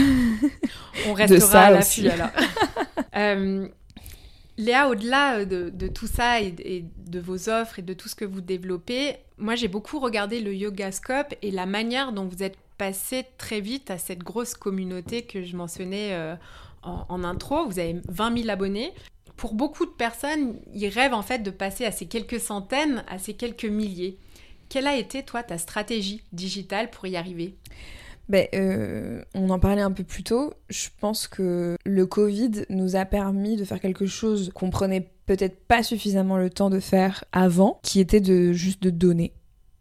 On 1.08 1.12
restera 1.14 1.40
ça 1.40 1.62
à 1.68 1.78
aussi. 1.78 2.02
l'affût 2.02 2.22
alors. 2.22 2.30
Euh, 4.58 4.62
Léa, 4.62 4.88
au-delà 4.88 5.44
de, 5.44 5.70
de 5.70 5.88
tout 5.88 6.06
ça 6.06 6.40
et, 6.40 6.52
de 6.52 7.20
vos 7.20 7.48
offres 7.48 7.78
et 7.78 7.82
de 7.82 7.94
tout 7.94 8.08
ce 8.08 8.14
que 8.14 8.24
vous 8.24 8.40
développez, 8.40 9.16
moi 9.38 9.54
j'ai 9.54 9.68
beaucoup 9.68 9.98
regardé 9.98 10.40
le 10.40 10.54
Yogascope 10.54 11.34
et 11.42 11.50
la 11.50 11.66
manière 11.66 12.12
dont 12.12 12.26
vous 12.26 12.42
êtes 12.42 12.56
passé 12.78 13.24
très 13.38 13.60
vite 13.60 13.90
à 13.90 13.98
cette 13.98 14.20
grosse 14.20 14.54
communauté 14.54 15.22
que 15.22 15.42
je 15.42 15.56
mentionnais 15.56 16.12
euh, 16.12 16.34
en, 16.82 17.06
en 17.08 17.24
intro. 17.24 17.66
Vous 17.66 17.78
avez 17.78 18.00
20 18.08 18.38
000 18.38 18.50
abonnés. 18.50 18.92
Pour 19.36 19.54
beaucoup 19.54 19.86
de 19.86 19.90
personnes, 19.90 20.60
ils 20.72 20.88
rêvent 20.88 21.14
en 21.14 21.22
fait 21.22 21.40
de 21.40 21.50
passer 21.50 21.84
à 21.84 21.92
ces 21.92 22.06
quelques 22.06 22.40
centaines, 22.40 23.04
à 23.08 23.18
ces 23.18 23.34
quelques 23.34 23.64
milliers. 23.64 24.18
Quelle 24.68 24.86
a 24.86 24.96
été, 24.96 25.22
toi, 25.22 25.42
ta 25.42 25.58
stratégie 25.58 26.22
digitale 26.32 26.90
pour 26.90 27.06
y 27.06 27.16
arriver? 27.16 27.54
Ben, 28.28 28.46
euh, 28.54 29.22
on 29.34 29.50
en 29.50 29.58
parlait 29.58 29.82
un 29.82 29.92
peu 29.92 30.04
plus 30.04 30.22
tôt. 30.22 30.54
Je 30.70 30.88
pense 31.00 31.28
que 31.28 31.76
le 31.84 32.06
Covid 32.06 32.64
nous 32.70 32.96
a 32.96 33.04
permis 33.04 33.56
de 33.56 33.64
faire 33.64 33.80
quelque 33.80 34.06
chose 34.06 34.50
qu'on 34.54 34.70
prenait 34.70 35.10
peut-être 35.26 35.58
pas 35.66 35.82
suffisamment 35.82 36.38
le 36.38 36.50
temps 36.50 36.70
de 36.70 36.80
faire 36.80 37.24
avant, 37.32 37.80
qui 37.82 38.00
était 38.00 38.20
de 38.20 38.52
juste 38.52 38.82
de 38.82 38.90
donner 38.90 39.32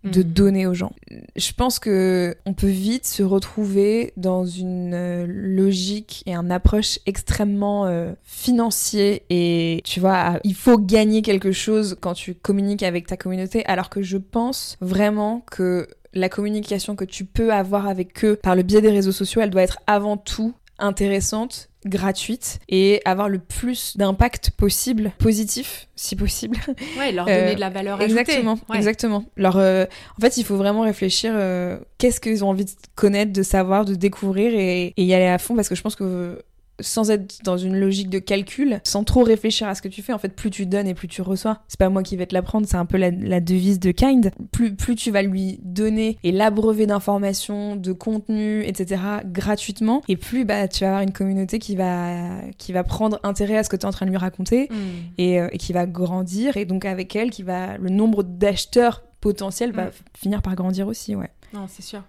de 0.03 0.21
Mhm. 0.21 0.33
donner 0.33 0.67
aux 0.67 0.73
gens. 0.73 0.91
Je 1.37 1.53
pense 1.53 1.79
que 1.79 2.35
on 2.45 2.53
peut 2.53 2.67
vite 2.67 3.05
se 3.05 3.23
retrouver 3.23 4.11
dans 4.17 4.45
une 4.45 4.93
euh, 4.93 5.25
logique 5.27 6.23
et 6.25 6.35
une 6.35 6.51
approche 6.51 6.99
extrêmement 7.05 7.85
euh, 7.85 8.11
financier 8.23 9.23
et 9.29 9.81
tu 9.85 10.01
vois, 10.01 10.39
il 10.43 10.55
faut 10.55 10.77
gagner 10.77 11.21
quelque 11.21 11.53
chose 11.53 11.95
quand 12.01 12.13
tu 12.15 12.35
communiques 12.35 12.83
avec 12.83 13.07
ta 13.07 13.15
communauté 13.15 13.65
alors 13.65 13.89
que 13.89 14.01
je 14.01 14.17
pense 14.17 14.77
vraiment 14.81 15.41
que 15.49 15.87
la 16.13 16.29
communication 16.29 16.95
que 16.95 17.05
tu 17.05 17.25
peux 17.25 17.51
avoir 17.53 17.87
avec 17.87 18.23
eux 18.25 18.35
par 18.35 18.55
le 18.55 18.63
biais 18.63 18.81
des 18.81 18.91
réseaux 18.91 19.11
sociaux, 19.11 19.41
elle 19.41 19.49
doit 19.49 19.63
être 19.63 19.79
avant 19.87 20.17
tout 20.17 20.53
intéressante, 20.79 21.69
gratuite 21.85 22.59
et 22.69 23.01
avoir 23.05 23.29
le 23.29 23.39
plus 23.39 23.95
d'impact 23.97 24.51
possible, 24.51 25.11
positif 25.19 25.87
si 25.95 26.15
possible, 26.15 26.57
Ouais, 26.97 27.11
leur 27.11 27.25
donner 27.25 27.51
Euh, 27.51 27.55
de 27.55 27.59
la 27.59 27.69
valeur 27.69 27.99
ajoutée. 28.01 28.19
Exactement, 28.19 28.57
Ouais. 28.69 28.77
exactement. 28.77 29.25
Alors, 29.37 29.57
euh, 29.57 29.85
en 30.17 30.21
fait, 30.21 30.37
il 30.37 30.43
faut 30.45 30.55
vraiment 30.55 30.81
réfléchir 30.81 31.31
euh, 31.35 31.77
qu'est-ce 31.97 32.19
qu'ils 32.21 32.43
ont 32.43 32.49
envie 32.49 32.65
de 32.65 32.71
connaître, 32.95 33.31
de 33.33 33.43
savoir, 33.43 33.85
de 33.85 33.95
découvrir 33.95 34.53
et, 34.53 34.93
et 34.97 35.03
y 35.03 35.13
aller 35.13 35.25
à 35.27 35.37
fond 35.37 35.55
parce 35.55 35.69
que 35.69 35.75
je 35.75 35.81
pense 35.81 35.95
que 35.95 36.41
sans 36.79 37.11
être 37.11 37.43
dans 37.43 37.57
une 37.57 37.77
logique 37.79 38.09
de 38.09 38.19
calcul, 38.19 38.79
sans 38.83 39.03
trop 39.03 39.23
réfléchir 39.23 39.67
à 39.67 39.75
ce 39.75 39.81
que 39.81 39.87
tu 39.87 40.01
fais, 40.01 40.11
en 40.13 40.17
fait, 40.17 40.29
plus 40.35 40.49
tu 40.49 40.65
donnes 40.65 40.87
et 40.87 40.93
plus 40.93 41.07
tu 41.07 41.21
reçois. 41.21 41.61
C'est 41.67 41.79
pas 41.79 41.89
moi 41.89 42.01
qui 42.03 42.17
vais 42.17 42.25
te 42.25 42.33
l'apprendre, 42.33 42.65
c'est 42.67 42.77
un 42.77 42.85
peu 42.85 42.97
la, 42.97 43.11
la 43.11 43.39
devise 43.39 43.79
de 43.79 43.91
Kind. 43.91 44.31
Plus, 44.51 44.75
plus 44.75 44.95
tu 44.95 45.11
vas 45.11 45.21
lui 45.21 45.59
donner 45.63 46.17
et 46.23 46.31
l'abreuver 46.31 46.85
d'informations, 46.87 47.75
de 47.75 47.91
contenu, 47.93 48.63
etc. 48.65 49.01
gratuitement, 49.25 50.01
et 50.07 50.17
plus 50.17 50.45
bah, 50.45 50.67
tu 50.67 50.81
vas 50.83 50.87
avoir 50.89 51.01
une 51.03 51.11
communauté 51.13 51.59
qui 51.59 51.75
va, 51.75 52.41
qui 52.57 52.73
va 52.73 52.83
prendre 52.83 53.19
intérêt 53.23 53.57
à 53.57 53.63
ce 53.63 53.69
que 53.69 53.75
tu 53.75 53.83
es 53.83 53.85
en 53.85 53.91
train 53.91 54.05
de 54.05 54.11
lui 54.11 54.17
raconter 54.17 54.69
et, 55.17 55.39
euh, 55.39 55.47
et 55.51 55.57
qui 55.57 55.73
va 55.73 55.85
grandir 55.85 56.57
et 56.57 56.65
donc 56.65 56.85
avec 56.85 57.15
elle 57.15 57.29
qui 57.29 57.43
va 57.43 57.77
le 57.77 57.89
nombre 57.89 58.23
d'acheteurs 58.23 59.03
potentiels 59.21 59.71
va 59.71 59.85
Mm. 59.85 59.91
finir 60.17 60.41
par 60.41 60.55
grandir 60.55 60.87
aussi 60.87 61.15
ouais 61.15 61.29
Non, 61.53 61.65
c'est 61.67 61.81
sûr. 61.83 62.01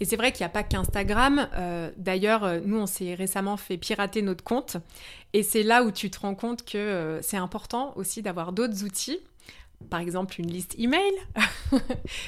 Et 0.00 0.04
c'est 0.04 0.16
vrai 0.16 0.32
qu'il 0.32 0.42
n'y 0.42 0.46
a 0.46 0.50
pas 0.50 0.62
qu'Instagram. 0.62 1.48
Euh, 1.54 1.90
D'ailleurs, 1.96 2.44
euh, 2.44 2.60
nous, 2.64 2.78
on 2.78 2.86
s'est 2.86 3.14
récemment 3.14 3.56
fait 3.56 3.76
pirater 3.76 4.22
notre 4.22 4.44
compte. 4.44 4.76
Et 5.32 5.42
c'est 5.42 5.62
là 5.62 5.82
où 5.82 5.90
tu 5.90 6.10
te 6.10 6.20
rends 6.20 6.34
compte 6.34 6.64
que 6.64 6.78
euh, 6.78 7.22
c'est 7.22 7.36
important 7.36 7.92
aussi 7.96 8.22
d'avoir 8.22 8.52
d'autres 8.52 8.84
outils. 8.84 9.20
Par 9.90 10.00
exemple, 10.00 10.38
une 10.40 10.50
liste 10.50 10.74
email. 10.78 11.12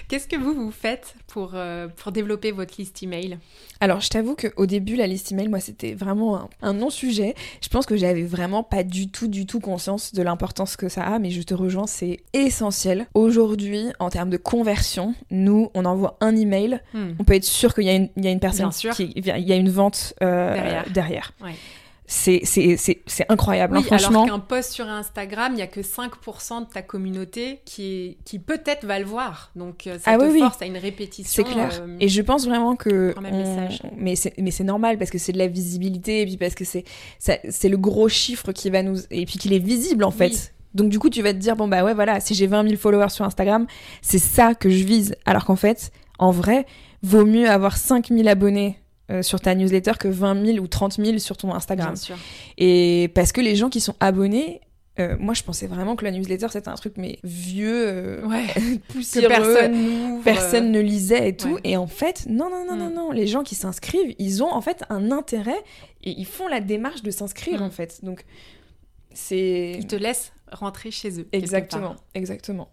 Qu'est-ce 0.09 0.27
que 0.29 0.37
vous, 0.37 0.55
vous 0.55 0.71
faites 0.71 1.15
pour, 1.27 1.53
euh, 1.55 1.89
pour 1.89 2.13
développer 2.13 2.53
votre 2.53 2.75
liste 2.79 3.03
email? 3.03 3.39
Alors 3.81 4.01
je 4.01 4.09
t'avoue 4.09 4.37
qu'au 4.37 4.67
début 4.67 4.95
la 4.97 5.07
liste 5.07 5.33
email 5.33 5.49
moi 5.49 5.59
c'était 5.61 5.95
vraiment 5.95 6.37
un, 6.37 6.49
un 6.61 6.73
non-sujet 6.75 7.35
je 7.63 7.69
pense 7.71 7.87
que 7.87 7.97
j'avais 7.97 8.25
vraiment 8.25 8.63
pas 8.63 8.83
du 8.83 9.09
tout 9.11 9.27
du 9.27 9.47
tout 9.47 9.59
conscience 9.59 10.13
de 10.13 10.21
l'importance 10.23 10.77
que 10.77 10.91
ça 10.91 11.03
a 11.05 11.19
mais 11.19 11.31
je 11.31 11.41
te 11.41 11.55
rejoins 11.55 11.87
c'est 11.87 12.21
essentiel 12.35 13.07
aujourd'hui 13.15 13.87
en 13.99 14.11
termes 14.11 14.29
de 14.29 14.37
conversion 14.37 15.15
nous 15.31 15.71
on 15.73 15.87
envoie 15.87 16.19
un 16.21 16.37
email 16.37 16.81
Hmm. 16.93 17.13
on 17.19 17.25
peut 17.25 17.35
être 17.35 17.45
sûr 17.45 17.73
qu'il 17.75 17.85
y, 17.85 17.89
a 17.89 17.95
une- 17.95 18.11
il 18.17 18.25
y 18.25 18.29
a 18.29 18.31
une 18.33 18.41
personne 18.41 18.67
Bien 18.67 18.71
sûr. 18.73 18.95
qui 18.95 19.13
il 19.17 19.25
y 19.27 19.53
a 19.53 19.57
une 19.57 19.71
vente 19.71 20.13
euh, 20.23 20.53
Derrière. 20.55 20.91
derrière. 20.91 21.33
Ouais. 21.43 21.55
C'est 22.13 22.41
c'est- 22.43 22.77
c'est 22.77 23.03
c'est 23.07 23.25
incroyable 23.31 23.77
hein, 23.77 23.81
Oui, 23.81 23.87
franchement 23.87 24.25
alors 24.25 24.35
qu'un 24.35 24.39
post 24.41 24.73
sur 24.73 24.89
Instagram, 24.89 25.53
il 25.53 25.57
n'y 25.57 25.63
a 25.63 25.69
que 25.69 25.81
5% 25.81 26.63
de 26.63 26.67
ta 26.67 26.83
communauté 26.83 27.61
qui, 27.65 27.85
est- 27.85 28.17
qui 28.25 28.41
peut-être 28.41 28.85
va 28.85 28.99
le 28.99 29.05
voir. 29.05 29.53
Donc, 29.55 29.87
euh, 29.87 29.97
ça 30.01 30.11
Ah 30.13 30.19
te 30.19 30.25
oui, 30.25 30.31
oui. 30.33 30.41
force 30.41 30.61
à 30.61 30.67
une 30.67 30.77
répétition. 30.77 31.45
C'est 31.47 31.49
clair. 31.51 31.71
euh, 31.81 31.97
Et 32.01 32.09
je 32.09 32.21
pense 32.21 32.47
vraiment 32.47 32.75
que. 32.75 33.15
on- 33.17 33.21
message. 33.21 33.81
Mais 33.97 34.17
c'est 34.17 34.35
mais 34.39 34.51
c'est 34.51 34.65
normal 34.65 34.99
parce 34.99 35.11
que 35.11 35.19
c'est 35.19 35.31
de 35.33 35.39
la 35.39 35.47
visibilité 35.47 36.23
et 36.23 36.27
puis 36.27 36.37
parce 36.37 36.57
que 36.57 36.65
c'est 36.65 36.83
ça- 37.21 37.39
c'est 37.49 37.69
le 37.69 37.77
gros 37.77 38.09
chiffre 38.09 38.51
qui 38.51 38.71
va 38.71 38.83
nous 38.83 38.99
et 39.13 39.25
puis 39.25 39.39
qu'il 39.39 39.53
est 39.53 39.59
visible 39.61 40.03
en 40.03 40.11
fait. 40.11 40.31
Oui. 40.33 40.39
Donc 40.75 40.89
du 40.89 40.99
coup 40.99 41.11
tu 41.11 41.23
vas 41.23 41.33
te 41.33 41.39
dire 41.39 41.55
bon 41.55 41.69
bah 41.69 41.85
ouais 41.85 41.95
voilà 41.95 42.19
si 42.19 42.35
j'ai 42.35 42.49
20 42.49 42.65
000 42.65 42.77
followers 42.77 43.11
sur 43.11 43.25
Instagram 43.25 43.67
c'est 44.03 44.19
ça 44.19 44.55
que 44.55 44.69
je 44.69 44.83
vise 44.85 45.15
alors 45.27 45.45
qu'en 45.45 45.57
fait 45.57 45.93
en 46.19 46.31
vrai 46.33 46.67
vaut 47.03 47.25
mieux 47.25 47.49
avoir 47.49 47.77
5 47.77 48.09
000 48.09 48.27
abonnés 48.29 48.79
euh, 49.11 49.23
sur 49.23 49.41
ta 49.41 49.55
newsletter 49.55 49.93
que 49.99 50.09
20 50.09 50.45
000 50.47 50.59
ou 50.59 50.67
30 50.69 50.95
000 51.05 51.19
sur 51.19 51.37
ton 51.37 51.53
Instagram. 51.55 51.89
Bien 51.95 51.97
sûr. 51.97 52.17
Et 52.59 53.11
parce 53.15 53.33
que 53.33 53.41
les 53.41 53.57
gens 53.57 53.69
qui 53.69 53.81
sont 53.81 53.95
abonnés 54.01 54.61
euh, 54.99 55.17
moi 55.21 55.35
je 55.35 55.43
pensais 55.45 55.67
vraiment 55.69 55.95
que 55.97 56.05
la 56.05 56.11
newsletter 56.11 56.49
c'était 56.51 56.69
un 56.69 56.75
truc 56.75 56.95
mais 56.97 57.21
vieux 57.25 57.87
euh, 57.89 58.27
Ouais. 58.27 58.45
poussiéreux 58.89 59.29
Que 59.29 59.33
personne 59.33 60.21
personne 60.25 60.73
ne 60.73 60.81
lisait 60.81 61.29
et 61.31 61.37
tout. 61.37 61.55
ouais. 61.55 61.61
Et 61.65 61.77
en 61.77 61.87
fait, 61.87 62.27
non, 62.29 62.51
non, 62.51 62.65
non, 62.69 62.77
non, 62.77 62.91
Mm. 62.91 62.95
non. 62.95 63.11
Les 63.13 63.27
gens 63.29 63.43
qui 63.43 63.55
s'inscrivent, 63.55 64.15
ils 64.19 64.43
ont 64.43 64.53
en 64.53 64.61
fait 64.61 64.83
un 64.91 65.11
intérêt 65.13 65.63
et 66.03 66.11
ils 66.11 66.27
font 66.27 66.49
la 66.49 66.61
démarche 66.61 67.03
de 67.03 67.11
s'inscrire 67.13 67.61
Mm. 67.61 67.65
en 67.65 67.71
fait. 67.71 68.05
Donc, 68.05 68.25
c'est. 69.15 69.77
Ils 69.79 69.87
te 69.87 69.97
laissent 69.97 70.33
rentrer 70.53 70.91
chez 70.91 71.21
eux. 71.21 71.29
Exactement, 71.33 71.97
exactement. 72.15 72.69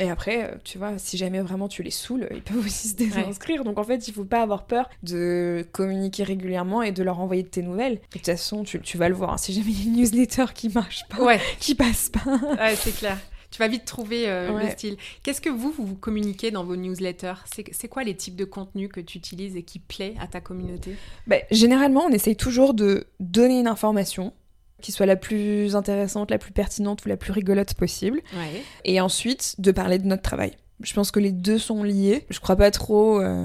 Et 0.00 0.10
après, 0.10 0.44
euh, 0.44 0.54
tu 0.64 0.78
vois, 0.78 0.96
si 0.98 1.16
jamais 1.16 1.40
vraiment 1.40 1.68
tu 1.68 1.82
les 1.82 1.90
saoules, 1.90 2.28
ils 2.32 2.42
peuvent 2.42 2.64
aussi 2.64 2.88
se 2.88 2.94
désinscrire. 2.96 3.64
Donc 3.64 3.78
en 3.78 3.84
fait, 3.84 4.06
il 4.08 4.14
faut 4.14 4.24
pas 4.24 4.42
avoir 4.42 4.64
peur 4.66 4.88
de 5.02 5.66
communiquer 5.72 6.22
régulièrement 6.24 6.82
et 6.82 6.92
de 6.92 7.02
leur 7.02 7.18
envoyer 7.20 7.42
de 7.42 7.48
tes 7.48 7.62
nouvelles. 7.62 7.94
De 7.96 8.00
toute 8.18 8.26
façon, 8.26 8.62
tu, 8.62 8.80
tu 8.80 8.96
vas 8.98 9.08
le 9.08 9.14
voir. 9.14 9.32
hein. 9.32 9.38
Si 9.38 9.52
jamais 9.52 9.70
il 9.70 9.78
y 9.78 9.82
a 9.82 9.92
une 9.92 9.96
newsletter 10.00 10.46
qui 10.54 10.68
marche 10.68 11.04
pas, 11.08 11.22
Ouais, 11.22 11.40
qui 11.60 11.74
passe 11.74 12.10
pas. 12.10 12.36
ouais 12.58 12.76
c'est 12.76 12.96
clair. 12.96 13.18
Tu 13.50 13.60
vas 13.60 13.68
vite 13.68 13.86
trouver 13.86 14.28
euh, 14.28 14.62
le 14.62 14.68
style. 14.68 14.98
Qu'est-ce 15.22 15.40
que 15.40 15.48
vous, 15.48 15.72
vous 15.78 15.94
communiquez 15.94 16.50
dans 16.50 16.64
vos 16.64 16.76
newsletters? 16.76 17.32
C'est 17.50 17.64
c'est 17.72 17.88
quoi 17.88 18.04
les 18.04 18.14
types 18.14 18.36
de 18.36 18.44
contenus 18.44 18.90
que 18.92 19.00
tu 19.00 19.16
utilises 19.16 19.56
et 19.56 19.62
qui 19.62 19.78
plaît 19.78 20.14
à 20.20 20.26
ta 20.26 20.42
communauté? 20.42 20.96
Ben, 21.26 21.40
généralement, 21.50 22.04
on 22.04 22.10
essaye 22.10 22.36
toujours 22.36 22.74
de 22.74 23.06
donner 23.20 23.58
une 23.58 23.66
information 23.66 24.34
qui 24.80 24.92
soit 24.92 25.06
la 25.06 25.16
plus 25.16 25.74
intéressante, 25.76 26.30
la 26.30 26.38
plus 26.38 26.52
pertinente 26.52 27.04
ou 27.04 27.08
la 27.08 27.16
plus 27.16 27.32
rigolote 27.32 27.74
possible. 27.74 28.20
Ouais. 28.34 28.62
Et 28.84 29.00
ensuite, 29.00 29.56
de 29.58 29.72
parler 29.72 29.98
de 29.98 30.06
notre 30.06 30.22
travail. 30.22 30.52
Je 30.82 30.94
pense 30.94 31.10
que 31.10 31.18
les 31.18 31.32
deux 31.32 31.58
sont 31.58 31.82
liés. 31.82 32.24
Je 32.30 32.38
crois 32.38 32.54
pas 32.56 32.70
trop 32.70 33.20
euh, 33.20 33.44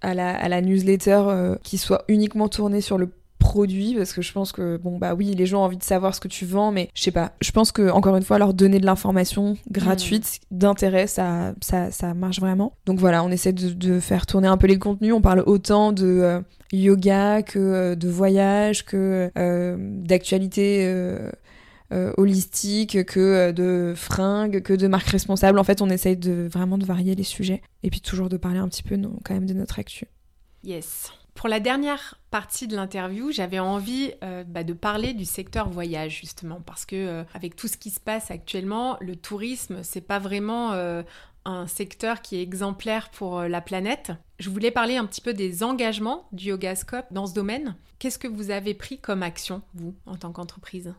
à, 0.00 0.14
la, 0.14 0.36
à 0.36 0.48
la 0.48 0.60
newsletter 0.60 1.22
euh, 1.26 1.56
qui 1.62 1.78
soit 1.78 2.04
uniquement 2.08 2.48
tournée 2.48 2.80
sur 2.80 2.98
le 2.98 3.10
produit 3.44 3.94
parce 3.94 4.14
que 4.14 4.22
je 4.22 4.32
pense 4.32 4.52
que 4.52 4.78
bon 4.78 4.96
bah 4.96 5.14
oui 5.14 5.34
les 5.34 5.44
gens 5.44 5.60
ont 5.60 5.64
envie 5.64 5.76
de 5.76 5.82
savoir 5.82 6.14
ce 6.14 6.20
que 6.20 6.28
tu 6.28 6.46
vends 6.46 6.72
mais 6.72 6.88
je 6.94 7.02
sais 7.02 7.10
pas. 7.10 7.32
Je 7.42 7.52
pense 7.52 7.72
que 7.72 7.90
encore 7.90 8.16
une 8.16 8.22
fois 8.22 8.38
leur 8.38 8.54
donner 8.54 8.80
de 8.80 8.86
l'information 8.86 9.58
gratuite 9.70 10.40
d'intérêt 10.50 11.06
ça, 11.06 11.54
ça 11.60 11.90
ça 11.90 12.14
marche 12.14 12.40
vraiment. 12.40 12.72
Donc 12.86 12.98
voilà 12.98 13.22
on 13.22 13.30
essaie 13.30 13.52
de, 13.52 14.00
faire 14.00 14.24
tourner 14.24 14.48
un 14.48 14.56
peu 14.56 14.66
les 14.66 14.78
contenus. 14.78 15.12
On 15.12 15.20
parle 15.20 15.42
autant 15.44 15.92
de 15.92 16.06
euh, 16.06 16.40
yoga 16.72 17.42
que 17.42 17.58
euh, 17.58 17.94
de 17.94 18.08
voyage 18.08 18.86
que 18.86 19.30
euh, 19.36 19.76
d'actualité 19.78 20.90
holistique 22.16 23.04
que 23.04 23.52
de 23.52 23.92
fringues 23.94 24.62
que 24.62 24.72
de 24.72 24.88
marques 24.88 25.10
responsables. 25.10 25.58
En 25.58 25.64
fait 25.64 25.82
on 25.82 25.90
essaye 25.90 26.16
de 26.16 26.48
vraiment 26.50 26.78
de 26.78 26.86
varier 26.86 27.14
les 27.14 27.24
sujets. 27.24 27.60
Et 27.82 27.90
puis 27.90 28.00
toujours 28.00 28.30
de 28.30 28.38
parler 28.38 28.58
un 28.58 28.68
petit 28.68 28.82
peu 28.82 28.98
quand 29.22 29.34
même 29.34 29.46
de 29.46 29.54
notre 29.54 29.78
actu. 29.78 30.06
Yes 30.64 31.12
pour 31.34 31.48
la 31.48 31.60
dernière 31.60 32.18
partie 32.30 32.68
de 32.68 32.76
l'interview, 32.76 33.32
j'avais 33.32 33.58
envie 33.58 34.12
euh, 34.22 34.44
bah, 34.44 34.64
de 34.64 34.72
parler 34.72 35.14
du 35.14 35.24
secteur 35.24 35.68
voyage 35.68 36.20
justement 36.20 36.60
parce 36.64 36.86
que 36.86 36.96
euh, 36.96 37.24
avec 37.34 37.56
tout 37.56 37.68
ce 37.68 37.76
qui 37.76 37.90
se 37.90 38.00
passe 38.00 38.30
actuellement, 38.30 38.96
le 39.00 39.16
tourisme 39.16 39.82
c'est 39.82 40.00
pas 40.00 40.20
vraiment 40.20 40.72
euh, 40.72 41.02
un 41.44 41.66
secteur 41.66 42.22
qui 42.22 42.36
est 42.36 42.42
exemplaire 42.42 43.10
pour 43.10 43.42
la 43.42 43.60
planète. 43.60 44.12
Je 44.38 44.48
voulais 44.48 44.70
parler 44.70 44.96
un 44.96 45.04
petit 45.06 45.20
peu 45.20 45.34
des 45.34 45.62
engagements 45.62 46.28
du 46.32 46.48
Yogascope 46.48 47.06
dans 47.10 47.26
ce 47.26 47.34
domaine. 47.34 47.76
Qu'est-ce 47.98 48.18
que 48.18 48.28
vous 48.28 48.50
avez 48.50 48.74
pris 48.74 48.98
comme 48.98 49.22
action 49.22 49.62
vous 49.74 49.94
en 50.06 50.16
tant 50.16 50.32
qu'entreprise? 50.32 50.94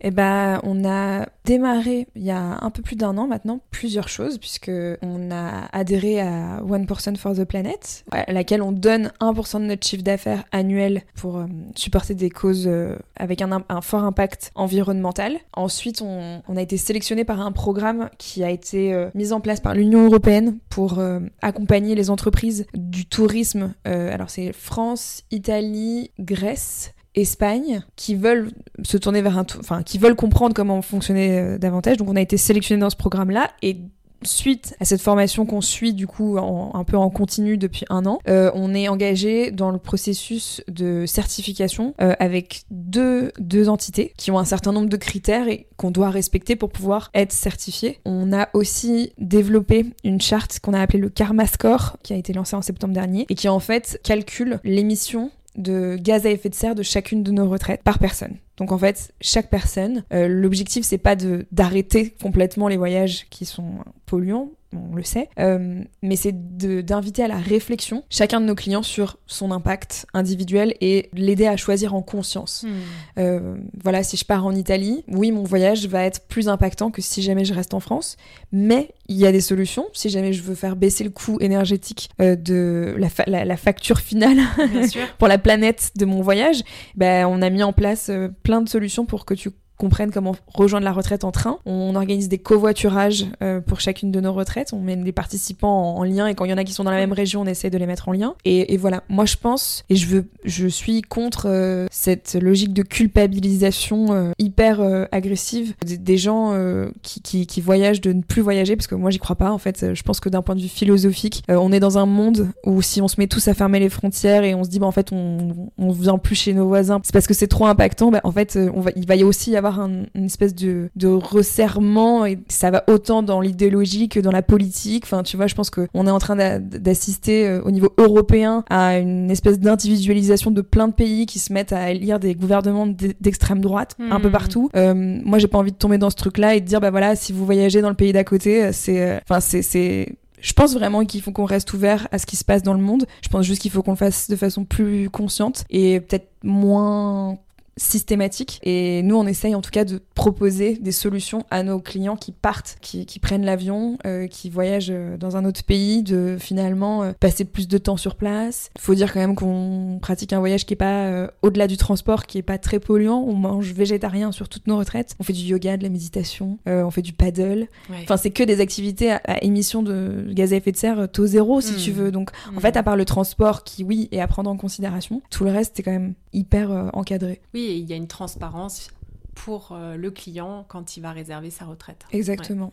Eh 0.00 0.10
ben, 0.10 0.60
on 0.62 0.84
a 0.84 1.26
démarré 1.44 2.06
il 2.14 2.22
y 2.22 2.30
a 2.30 2.58
un 2.62 2.70
peu 2.70 2.82
plus 2.82 2.96
d'un 2.96 3.16
an 3.18 3.26
maintenant 3.26 3.60
plusieurs 3.70 4.08
choses 4.08 4.38
puisque 4.38 4.70
on 5.02 5.30
a 5.30 5.66
adhéré 5.72 6.20
à 6.20 6.62
One 6.62 6.86
Person 6.86 7.14
for 7.16 7.34
the 7.34 7.44
Planet, 7.44 8.04
à 8.10 8.32
laquelle 8.32 8.62
on 8.62 8.72
donne 8.72 9.12
1% 9.20 9.60
de 9.60 9.64
notre 9.64 9.86
chiffre 9.86 10.02
d'affaires 10.02 10.44
annuel 10.52 11.02
pour 11.14 11.38
euh, 11.38 11.46
supporter 11.74 12.14
des 12.14 12.30
causes 12.30 12.66
euh, 12.66 12.96
avec 13.16 13.42
un, 13.42 13.80
fort 13.82 14.04
impact 14.04 14.50
environnemental. 14.54 15.38
Ensuite, 15.54 16.02
on, 16.02 16.40
a 16.56 16.62
été 16.62 16.76
sélectionné 16.76 17.24
par 17.24 17.40
un 17.40 17.52
programme 17.52 18.10
qui 18.18 18.44
a 18.44 18.50
été 18.50 18.92
euh, 18.92 19.08
mis 19.14 19.32
en 19.32 19.40
place 19.40 19.60
par 19.60 19.74
l'Union 19.74 20.06
européenne 20.06 20.58
pour 20.68 21.02
accompagner 21.42 21.94
les 21.94 22.10
entreprises 22.10 22.66
du 22.74 23.06
tourisme. 23.06 23.74
alors 23.84 24.30
c'est 24.30 24.52
France, 24.52 25.22
Italie, 25.30 26.10
Grèce 26.18 26.92
Espagne 27.14 27.82
qui 27.96 28.14
veulent 28.14 28.50
se 28.82 28.96
tourner 28.96 29.22
vers 29.22 29.38
un 29.38 29.46
enfin 29.58 29.82
qui 29.82 29.98
veulent 29.98 30.16
comprendre 30.16 30.54
comment 30.54 30.80
fonctionner 30.82 31.38
euh, 31.38 31.58
davantage 31.58 31.96
donc 31.96 32.08
on 32.08 32.16
a 32.16 32.20
été 32.20 32.36
sélectionné 32.36 32.80
dans 32.80 32.90
ce 32.90 32.96
programme 32.96 33.30
là 33.30 33.50
et 33.62 33.78
suite 34.22 34.74
à 34.80 34.84
cette 34.84 35.00
formation 35.00 35.46
qu'on 35.46 35.60
suit 35.60 35.94
du 35.94 36.06
coup 36.06 36.38
un 36.38 36.84
peu 36.84 36.96
en 36.96 37.10
continu 37.10 37.56
depuis 37.56 37.84
un 37.90 38.06
an, 38.06 38.18
euh, 38.28 38.50
on 38.54 38.74
est 38.74 38.88
engagé 38.88 39.50
dans 39.50 39.70
le 39.70 39.78
processus 39.78 40.62
de 40.68 41.06
certification 41.06 41.94
euh, 42.00 42.14
avec 42.18 42.62
deux, 42.70 43.32
deux 43.38 43.68
entités 43.68 44.12
qui 44.16 44.30
ont 44.30 44.38
un 44.38 44.44
certain 44.44 44.72
nombre 44.72 44.88
de 44.88 44.96
critères 44.96 45.48
et 45.48 45.66
qu'on 45.76 45.90
doit 45.90 46.10
respecter 46.10 46.56
pour 46.56 46.70
pouvoir 46.70 47.10
être 47.14 47.32
certifié. 47.32 48.00
On 48.04 48.32
a 48.32 48.48
aussi 48.54 49.12
développé 49.18 49.86
une 50.04 50.20
charte 50.20 50.60
qu'on 50.60 50.74
a 50.74 50.80
appelée 50.80 50.98
le 50.98 51.08
Karma 51.08 51.46
Score 51.46 51.96
qui 52.02 52.12
a 52.12 52.16
été 52.16 52.32
lancée 52.32 52.56
en 52.56 52.62
septembre 52.62 52.94
dernier 52.94 53.26
et 53.28 53.34
qui 53.34 53.48
en 53.48 53.60
fait 53.60 54.00
calcule 54.04 54.60
l'émission 54.64 55.30
de 55.56 55.96
gaz 56.00 56.26
à 56.26 56.30
effet 56.30 56.48
de 56.48 56.54
serre 56.54 56.74
de 56.74 56.82
chacune 56.82 57.22
de 57.22 57.30
nos 57.30 57.48
retraites 57.48 57.82
par 57.82 57.98
personne. 57.98 58.36
Donc 58.60 58.72
en 58.72 58.78
fait, 58.78 59.12
chaque 59.22 59.48
personne, 59.48 60.04
euh, 60.12 60.28
l'objectif 60.28 60.84
c'est 60.84 60.98
pas 60.98 61.16
de 61.16 61.46
d'arrêter 61.50 62.14
complètement 62.22 62.68
les 62.68 62.76
voyages 62.76 63.26
qui 63.30 63.46
sont 63.46 63.78
polluants, 64.04 64.50
on 64.72 64.94
le 64.94 65.02
sait, 65.02 65.28
euh, 65.38 65.82
mais 66.02 66.16
c'est 66.16 66.32
d'inviter 66.32 67.24
à 67.24 67.28
la 67.28 67.38
réflexion 67.38 68.04
chacun 68.08 68.40
de 68.40 68.46
nos 68.46 68.54
clients 68.54 68.82
sur 68.82 69.18
son 69.26 69.50
impact 69.50 70.06
individuel 70.14 70.74
et 70.80 71.10
l'aider 71.12 71.46
à 71.46 71.56
choisir 71.56 71.94
en 71.94 72.02
conscience. 72.02 72.64
Hmm. 72.66 72.72
Euh, 73.18 73.56
voilà, 73.82 74.02
si 74.02 74.16
je 74.16 74.24
pars 74.24 74.46
en 74.46 74.54
Italie, 74.54 75.04
oui, 75.08 75.32
mon 75.32 75.42
voyage 75.42 75.86
va 75.86 76.04
être 76.04 76.26
plus 76.28 76.48
impactant 76.48 76.90
que 76.90 77.02
si 77.02 77.22
jamais 77.22 77.44
je 77.44 77.52
reste 77.52 77.74
en 77.74 77.80
France, 77.80 78.16
mais 78.52 78.90
il 79.08 79.16
y 79.16 79.26
a 79.26 79.32
des 79.32 79.40
solutions. 79.40 79.86
Si 79.92 80.08
jamais 80.08 80.32
je 80.32 80.42
veux 80.42 80.54
faire 80.54 80.76
baisser 80.76 81.02
le 81.02 81.10
coût 81.10 81.38
énergétique 81.40 82.10
euh, 82.20 82.36
de 82.36 82.94
la, 82.96 83.56
facture 83.56 83.98
finale 83.98 84.38
pour 85.18 85.26
la 85.26 85.38
planète 85.38 85.90
de 85.96 86.04
mon 86.04 86.22
voyage, 86.22 86.62
ben, 86.94 87.26
on 87.26 87.42
a 87.42 87.50
mis 87.50 87.62
en 87.62 87.72
place 87.72 88.10
plein 88.42 88.49
de 88.62 88.68
solutions 88.68 89.06
pour 89.06 89.24
que 89.24 89.34
tu 89.34 89.50
comprennent 89.80 90.10
comment 90.10 90.36
rejoindre 90.46 90.84
la 90.84 90.92
retraite 90.92 91.24
en 91.24 91.32
train. 91.32 91.58
On 91.64 91.96
organise 91.96 92.28
des 92.28 92.36
covoiturages 92.36 93.26
euh, 93.42 93.62
pour 93.62 93.80
chacune 93.80 94.10
de 94.10 94.20
nos 94.20 94.34
retraites. 94.34 94.74
On 94.74 94.80
met 94.80 94.94
les 94.94 95.12
participants 95.12 95.96
en, 95.96 96.04
lien 96.04 96.26
et 96.26 96.34
quand 96.34 96.44
il 96.44 96.50
y 96.50 96.54
en 96.54 96.58
a 96.58 96.64
qui 96.64 96.74
sont 96.74 96.84
dans 96.84 96.90
la 96.90 96.98
même 96.98 97.14
région, 97.14 97.40
on 97.40 97.46
essaie 97.46 97.70
de 97.70 97.78
les 97.78 97.86
mettre 97.86 98.08
en 98.08 98.12
lien. 98.12 98.34
Et, 98.44 98.76
voilà, 98.76 99.02
moi 99.08 99.24
je 99.24 99.36
pense 99.36 99.84
et 99.88 99.96
je 99.96 100.06
veux, 100.06 100.28
je 100.44 100.66
suis 100.66 101.00
contre 101.00 101.46
euh, 101.46 101.86
cette 101.90 102.34
logique 102.40 102.74
de 102.74 102.82
culpabilisation 102.82 104.12
euh, 104.12 104.32
hyper 104.38 104.80
agressive 105.12 105.74
des, 105.84 106.18
gens 106.18 106.54
qui, 107.02 107.46
qui, 107.46 107.60
voyagent 107.60 108.00
de 108.02 108.12
ne 108.12 108.22
plus 108.22 108.42
voyager 108.42 108.76
parce 108.76 108.86
que 108.86 108.94
moi 108.94 109.10
j'y 109.10 109.18
crois 109.18 109.36
pas. 109.36 109.50
En 109.50 109.58
fait, 109.58 109.94
je 109.94 110.02
pense 110.02 110.20
que 110.20 110.28
d'un 110.28 110.42
point 110.42 110.56
de 110.56 110.60
vue 110.60 110.68
philosophique, 110.68 111.42
on 111.48 111.72
est 111.72 111.80
dans 111.80 111.96
un 111.96 112.06
monde 112.06 112.48
où 112.66 112.82
si 112.82 113.00
on 113.00 113.08
se 113.08 113.16
met 113.18 113.26
tous 113.26 113.48
à 113.48 113.54
fermer 113.54 113.80
les 113.80 113.88
frontières 113.88 114.44
et 114.44 114.54
on 114.54 114.64
se 114.64 114.68
dit 114.68 114.78
bah 114.78 114.86
en 114.86 114.92
fait 114.92 115.12
on, 115.12 115.70
on 115.78 115.90
vient 115.90 116.18
plus 116.18 116.34
chez 116.34 116.52
nos 116.52 116.66
voisins, 116.66 117.00
c'est 117.02 117.12
parce 117.12 117.26
que 117.26 117.34
c'est 117.34 117.46
trop 117.46 117.66
impactant. 117.66 118.10
Bah, 118.10 118.20
en 118.24 118.32
fait, 118.32 118.58
on 118.74 118.80
va, 118.80 118.90
il 118.96 119.06
va 119.06 119.16
y 119.16 119.24
aussi 119.24 119.52
y 119.52 119.56
avoir 119.56 119.69
une 119.78 120.24
espèce 120.24 120.54
de, 120.54 120.90
de 120.96 121.06
resserrement 121.06 122.26
et 122.26 122.38
ça 122.48 122.70
va 122.70 122.84
autant 122.88 123.22
dans 123.22 123.40
l'idéologie 123.40 124.08
que 124.08 124.20
dans 124.20 124.30
la 124.30 124.42
politique. 124.42 125.04
Enfin, 125.04 125.22
tu 125.22 125.36
vois, 125.36 125.46
je 125.46 125.54
pense 125.54 125.70
qu'on 125.70 126.06
est 126.06 126.10
en 126.10 126.18
train 126.18 126.58
d'assister 126.58 127.46
euh, 127.46 127.62
au 127.62 127.70
niveau 127.70 127.92
européen 127.98 128.64
à 128.70 128.98
une 128.98 129.30
espèce 129.30 129.58
d'individualisation 129.58 130.50
de 130.50 130.60
plein 130.60 130.88
de 130.88 130.92
pays 130.92 131.26
qui 131.26 131.38
se 131.38 131.52
mettent 131.52 131.72
à 131.72 131.90
élire 131.90 132.18
des 132.18 132.34
gouvernements 132.34 132.86
d'extrême 133.20 133.60
droite 133.60 133.96
un 133.98 134.20
peu 134.20 134.28
hmm. 134.28 134.32
partout. 134.32 134.70
Euh, 134.76 134.94
moi, 134.94 135.38
j'ai 135.38 135.48
pas 135.48 135.58
envie 135.58 135.72
de 135.72 135.76
tomber 135.76 135.98
dans 135.98 136.10
ce 136.10 136.16
truc-là 136.16 136.54
et 136.54 136.60
de 136.60 136.66
dire, 136.66 136.80
bah 136.80 136.90
voilà, 136.90 137.16
si 137.16 137.32
vous 137.32 137.44
voyagez 137.44 137.80
dans 137.80 137.88
le 137.88 137.94
pays 137.94 138.12
d'à 138.12 138.24
côté, 138.24 138.64
euh, 138.64 138.70
c'est, 138.72 139.20
enfin, 139.28 139.40
c'est, 139.40 140.16
je 140.40 140.52
pense 140.52 140.74
vraiment 140.74 141.04
qu'il 141.04 141.20
faut 141.22 141.32
qu'on 141.32 141.44
reste 141.44 141.72
ouvert 141.72 142.08
à 142.12 142.18
ce 142.18 142.26
qui 142.26 142.36
se 142.36 142.44
passe 142.44 142.62
dans 142.62 142.74
le 142.74 142.80
monde. 142.80 143.06
Je 143.22 143.28
pense 143.28 143.44
juste 143.44 143.62
qu'il 143.62 143.70
faut 143.70 143.82
qu'on 143.82 143.92
le 143.92 143.96
fasse 143.96 144.28
de 144.28 144.36
façon 144.36 144.64
plus 144.64 145.10
consciente 145.10 145.64
et 145.70 146.00
peut-être 146.00 146.28
moins 146.42 147.38
systématique. 147.76 148.60
Et 148.62 149.02
nous, 149.02 149.16
on 149.16 149.26
essaye 149.26 149.54
en 149.54 149.60
tout 149.60 149.70
cas 149.70 149.84
de 149.84 150.00
proposer 150.14 150.76
des 150.76 150.92
solutions 150.92 151.44
à 151.50 151.62
nos 151.62 151.80
clients 151.80 152.16
qui 152.16 152.32
partent, 152.32 152.76
qui, 152.80 153.06
prennent 153.20 153.44
l'avion, 153.44 153.98
euh, 154.06 154.26
qui 154.26 154.50
voyagent 154.50 154.90
euh, 154.90 155.16
dans 155.16 155.36
un 155.36 155.44
autre 155.44 155.64
pays, 155.64 156.02
de 156.02 156.36
finalement 156.38 157.02
euh, 157.02 157.12
passer 157.18 157.44
plus 157.44 157.68
de 157.68 157.78
temps 157.78 157.96
sur 157.96 158.16
place. 158.16 158.70
Il 158.76 158.80
faut 158.80 158.94
dire 158.94 159.12
quand 159.12 159.20
même 159.20 159.34
qu'on 159.34 159.98
pratique 160.00 160.32
un 160.32 160.38
voyage 160.38 160.66
qui 160.66 160.74
est 160.74 160.76
pas 160.76 161.30
au-delà 161.42 161.66
du 161.66 161.76
transport, 161.76 162.26
qui 162.26 162.38
est 162.38 162.42
pas 162.42 162.58
très 162.58 162.80
polluant. 162.80 163.24
On 163.26 163.34
mange 163.34 163.72
végétarien 163.72 164.32
sur 164.32 164.48
toutes 164.48 164.66
nos 164.66 164.78
retraites. 164.78 165.14
On 165.18 165.22
fait 165.22 165.32
du 165.32 165.40
yoga, 165.40 165.76
de 165.76 165.82
la 165.82 165.88
méditation, 165.88 166.58
on 166.66 166.90
fait 166.90 167.02
du 167.02 167.12
paddle. 167.12 167.66
Enfin, 168.02 168.16
c'est 168.16 168.30
que 168.30 168.42
des 168.42 168.60
activités 168.60 169.12
à, 169.12 169.42
émission 169.42 169.82
de 169.82 170.26
gaz 170.32 170.52
à 170.52 170.56
effet 170.56 170.72
de 170.72 170.76
serre 170.76 171.08
taux 171.10 171.26
zéro, 171.26 171.60
si 171.60 171.76
tu 171.76 171.92
hmm. 171.92 171.94
veux. 171.94 172.10
Donc, 172.10 172.30
en 172.48 172.58
hmm. 172.58 172.60
fait, 172.60 172.76
à 172.76 172.82
part 172.82 172.96
le 172.96 173.04
transport, 173.04 173.64
qui 173.64 173.84
oui 173.84 174.08
est 174.12 174.20
à 174.20 174.26
prendre 174.26 174.50
en 174.50 174.56
considération, 174.56 175.22
tout 175.30 175.44
le 175.44 175.50
reste 175.50 175.74
c'est 175.76 175.82
quand 175.82 175.92
même 175.92 176.14
hyper 176.32 176.90
encadré. 176.92 177.40
Oui, 177.54 177.59
il 177.60 177.88
y 177.88 177.92
a 177.92 177.96
une 177.96 178.08
transparence 178.08 178.90
pour 179.34 179.70
euh, 179.72 179.96
le 179.96 180.10
client 180.10 180.64
quand 180.68 180.96
il 180.96 181.00
va 181.00 181.12
réserver 181.12 181.50
sa 181.50 181.64
retraite. 181.64 182.04
Exactement. 182.12 182.72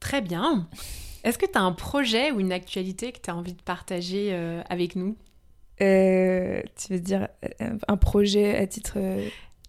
Très 0.00 0.20
bien. 0.20 0.68
Est-ce 1.22 1.38
que 1.38 1.46
tu 1.46 1.56
as 1.56 1.62
un 1.62 1.72
projet 1.72 2.30
ou 2.32 2.40
une 2.40 2.52
actualité 2.52 3.12
que 3.12 3.18
tu 3.20 3.30
as 3.30 3.36
envie 3.36 3.54
de 3.54 3.62
partager 3.62 4.30
euh, 4.32 4.62
avec 4.68 4.96
nous? 4.96 5.16
Euh, 5.80 6.60
Tu 6.76 6.92
veux 6.92 7.00
dire 7.00 7.28
un 7.88 7.96
projet 7.96 8.56
à 8.56 8.66
titre... 8.66 8.98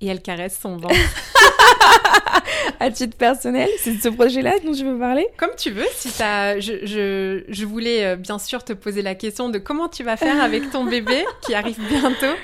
Et 0.01 0.07
elle 0.07 0.21
caresse 0.21 0.59
son 0.59 0.75
ventre. 0.75 0.93
à 2.79 2.91
titre 2.91 3.17
personnel 3.17 3.69
C'est 3.79 3.95
ce 3.95 4.09
projet-là 4.09 4.53
dont 4.63 4.73
je 4.73 4.83
veux 4.85 4.97
parler 4.97 5.27
Comme 5.37 5.55
tu 5.57 5.71
veux. 5.71 5.87
Si 5.93 6.09
as, 6.21 6.59
je, 6.59 6.85
je, 6.85 7.43
je, 7.47 7.65
voulais 7.65 8.05
euh, 8.05 8.15
bien 8.15 8.39
sûr 8.39 8.63
te 8.63 8.73
poser 8.73 9.01
la 9.01 9.15
question 9.15 9.49
de 9.49 9.59
comment 9.59 9.89
tu 9.89 10.03
vas 10.03 10.17
faire 10.17 10.41
avec 10.41 10.69
ton 10.71 10.85
bébé 10.85 11.25
qui 11.45 11.53
arrive 11.53 11.79
bientôt 11.87 12.35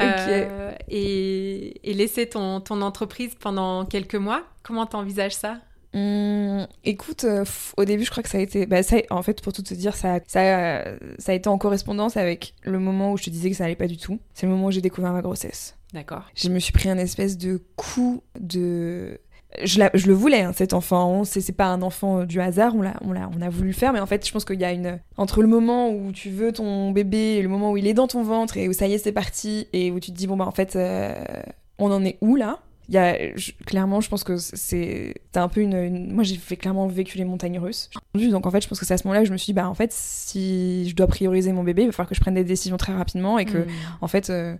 euh, 0.00 0.72
et, 0.88 1.90
et, 1.90 1.94
laisser 1.94 2.28
ton, 2.28 2.60
ton 2.60 2.82
entreprise 2.82 3.34
pendant 3.38 3.84
quelques 3.84 4.14
mois. 4.14 4.42
Comment 4.62 4.86
t'envisages 4.86 5.34
ça? 5.34 5.58
Hum, 5.94 6.66
écoute, 6.82 7.22
euh, 7.22 7.44
au 7.76 7.84
début, 7.84 8.04
je 8.04 8.10
crois 8.10 8.22
que 8.24 8.28
ça 8.28 8.38
a 8.38 8.40
été. 8.40 8.66
Bah, 8.66 8.82
ça, 8.82 8.96
en 9.10 9.22
fait, 9.22 9.40
pour 9.42 9.52
tout 9.52 9.62
te 9.62 9.74
dire, 9.74 9.94
ça, 9.94 10.18
ça, 10.26 10.84
ça 11.18 11.32
a 11.32 11.34
été 11.34 11.48
en 11.48 11.56
correspondance 11.56 12.16
avec 12.16 12.54
le 12.62 12.80
moment 12.80 13.12
où 13.12 13.16
je 13.16 13.24
te 13.24 13.30
disais 13.30 13.50
que 13.50 13.56
ça 13.56 13.64
allait 13.64 13.76
pas 13.76 13.86
du 13.86 13.96
tout. 13.96 14.18
C'est 14.32 14.46
le 14.46 14.52
moment 14.52 14.66
où 14.66 14.70
j'ai 14.72 14.80
découvert 14.80 15.12
ma 15.12 15.22
grossesse. 15.22 15.76
D'accord. 15.94 16.24
Je 16.34 16.48
me 16.48 16.58
suis 16.58 16.72
pris 16.72 16.90
un 16.90 16.98
espèce 16.98 17.38
de 17.38 17.62
coup 17.76 18.24
de 18.38 19.20
je, 19.62 19.80
je, 19.94 20.06
le 20.06 20.14
voulais, 20.14 20.42
hein, 20.42 20.52
cet 20.52 20.72
enfant. 20.72 21.24
C'est 21.24 21.52
pas 21.52 21.66
un 21.66 21.82
enfant 21.82 22.20
euh, 22.20 22.26
du 22.26 22.40
hasard, 22.40 22.74
on 22.74 22.84
a, 22.84 22.94
on, 23.02 23.14
a, 23.14 23.30
on 23.36 23.40
a 23.40 23.48
voulu 23.48 23.68
le 23.68 23.74
faire, 23.74 23.92
mais 23.92 24.00
en 24.00 24.06
fait, 24.06 24.26
je 24.26 24.32
pense 24.32 24.44
qu'il 24.44 24.60
y 24.60 24.64
a 24.64 24.72
une. 24.72 24.98
Entre 25.16 25.42
le 25.42 25.48
moment 25.48 25.90
où 25.90 26.12
tu 26.12 26.30
veux 26.30 26.52
ton 26.52 26.90
bébé 26.90 27.36
et 27.36 27.42
le 27.42 27.48
moment 27.48 27.72
où 27.72 27.76
il 27.76 27.86
est 27.86 27.94
dans 27.94 28.08
ton 28.08 28.22
ventre 28.22 28.56
et 28.56 28.68
où 28.68 28.72
ça 28.72 28.86
y 28.86 28.94
est, 28.94 28.98
c'est 28.98 29.12
parti, 29.12 29.68
et 29.72 29.90
où 29.90 30.00
tu 30.00 30.10
te 30.10 30.16
dis, 30.16 30.26
bon, 30.26 30.36
bah 30.36 30.46
en 30.46 30.52
fait, 30.52 30.76
euh, 30.76 31.14
on 31.78 31.90
en 31.90 32.04
est 32.04 32.18
où 32.20 32.36
là? 32.36 32.58
Il 32.90 32.94
y 32.94 32.98
a, 32.98 33.16
clairement, 33.64 34.02
je 34.02 34.10
pense 34.10 34.24
que 34.24 34.36
c'est 34.36 35.14
un 35.34 35.48
peu 35.48 35.62
une, 35.62 36.12
Moi, 36.12 36.22
j'ai 36.22 36.36
fait 36.36 36.56
clairement 36.56 36.86
vécu 36.86 37.16
les 37.16 37.24
montagnes 37.24 37.58
russes. 37.58 37.88
Donc, 38.14 38.46
en 38.46 38.50
fait, 38.50 38.60
je 38.60 38.68
pense 38.68 38.78
que 38.78 38.84
c'est 38.84 38.92
à 38.92 38.98
ce 38.98 39.06
moment-là 39.06 39.22
que 39.22 39.28
je 39.28 39.32
me 39.32 39.38
suis 39.38 39.46
dit, 39.46 39.52
bah, 39.54 39.70
en 39.70 39.74
fait, 39.74 39.90
si 39.90 40.86
je 40.90 40.94
dois 40.94 41.06
prioriser 41.06 41.52
mon 41.52 41.64
bébé, 41.64 41.82
il 41.82 41.86
va 41.86 41.92
falloir 41.92 42.10
que 42.10 42.14
je 42.14 42.20
prenne 42.20 42.34
des 42.34 42.44
décisions 42.44 42.76
très 42.76 42.92
rapidement 42.92 43.38
et 43.38 43.46
que, 43.46 43.56
mm. 43.56 43.68
en 44.02 44.08
fait, 44.08 44.28
euh, 44.28 44.54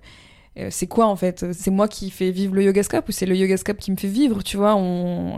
euh, 0.59 0.69
c'est 0.71 0.87
quoi 0.87 1.07
en 1.07 1.17
fait? 1.17 1.53
C'est 1.53 1.71
moi 1.71 1.89
qui 1.89 2.11
fais 2.11 2.31
vivre 2.31 2.55
le 2.55 2.63
Yogascope 2.63 3.09
ou 3.09 3.13
c'est 3.13 3.27
le 3.27 3.37
Yogascope 3.37 3.79
qui 3.79 3.91
me 3.91 3.97
fait 3.97 4.09
vivre 4.09 4.43
Tu 4.43 4.57
vois, 4.57 4.77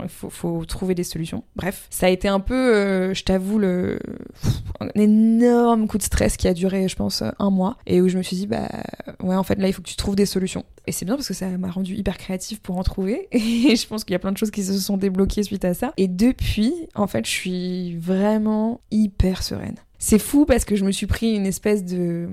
faut, 0.07 0.29
faut, 0.29 0.65
trouver 0.65 0.95
des 0.95 1.03
solutions. 1.03 1.43
Bref, 1.55 1.87
ça 1.89 2.07
a 2.07 2.09
été 2.09 2.27
un 2.27 2.39
peu, 2.39 2.75
euh, 2.75 3.13
je 3.13 3.23
t'avoue, 3.23 3.57
le 3.57 3.99
un 4.79 4.89
énorme 4.95 5.87
coup 5.87 5.97
de 5.97 6.03
stress 6.03 6.37
qui 6.37 6.47
a 6.47 6.53
duré, 6.53 6.87
je 6.87 6.95
pense, 6.95 7.23
un 7.39 7.49
mois 7.49 7.77
et 7.87 8.01
où 8.01 8.09
je 8.09 8.17
me 8.17 8.23
suis 8.23 8.35
dit, 8.35 8.47
bah 8.47 8.69
ouais, 9.23 9.35
en 9.35 9.43
fait 9.43 9.59
là, 9.59 9.67
il 9.67 9.73
faut 9.73 9.81
que 9.81 9.87
tu 9.89 9.95
trouves 9.95 10.15
des 10.15 10.25
solutions. 10.25 10.65
Et 10.85 10.91
c'est 10.91 11.05
bien 11.05 11.15
parce 11.15 11.27
que 11.27 11.33
ça 11.33 11.49
m'a 11.49 11.69
rendu 11.69 11.95
hyper 11.95 12.17
créative 12.17 12.61
pour 12.61 12.77
en 12.77 12.83
trouver. 12.83 13.27
Et 13.31 13.75
je 13.75 13.87
pense 13.87 14.03
qu'il 14.03 14.13
y 14.13 14.15
a 14.15 14.19
plein 14.19 14.31
de 14.31 14.37
choses 14.37 14.51
qui 14.51 14.63
se 14.63 14.77
sont 14.79 14.97
débloquées 14.97 15.43
suite 15.43 15.65
à 15.65 15.73
ça. 15.73 15.93
Et 15.97 16.07
depuis, 16.07 16.73
en 16.95 17.07
fait, 17.07 17.25
je 17.25 17.31
suis 17.31 17.95
vraiment 17.97 18.79
hyper 18.91 19.43
sereine. 19.43 19.75
C'est 19.99 20.19
fou 20.19 20.45
parce 20.45 20.63
que 20.63 20.75
je 20.75 20.85
me 20.85 20.91
suis 20.91 21.07
pris 21.07 21.35
une 21.35 21.45
espèce 21.45 21.83
de 21.83 22.29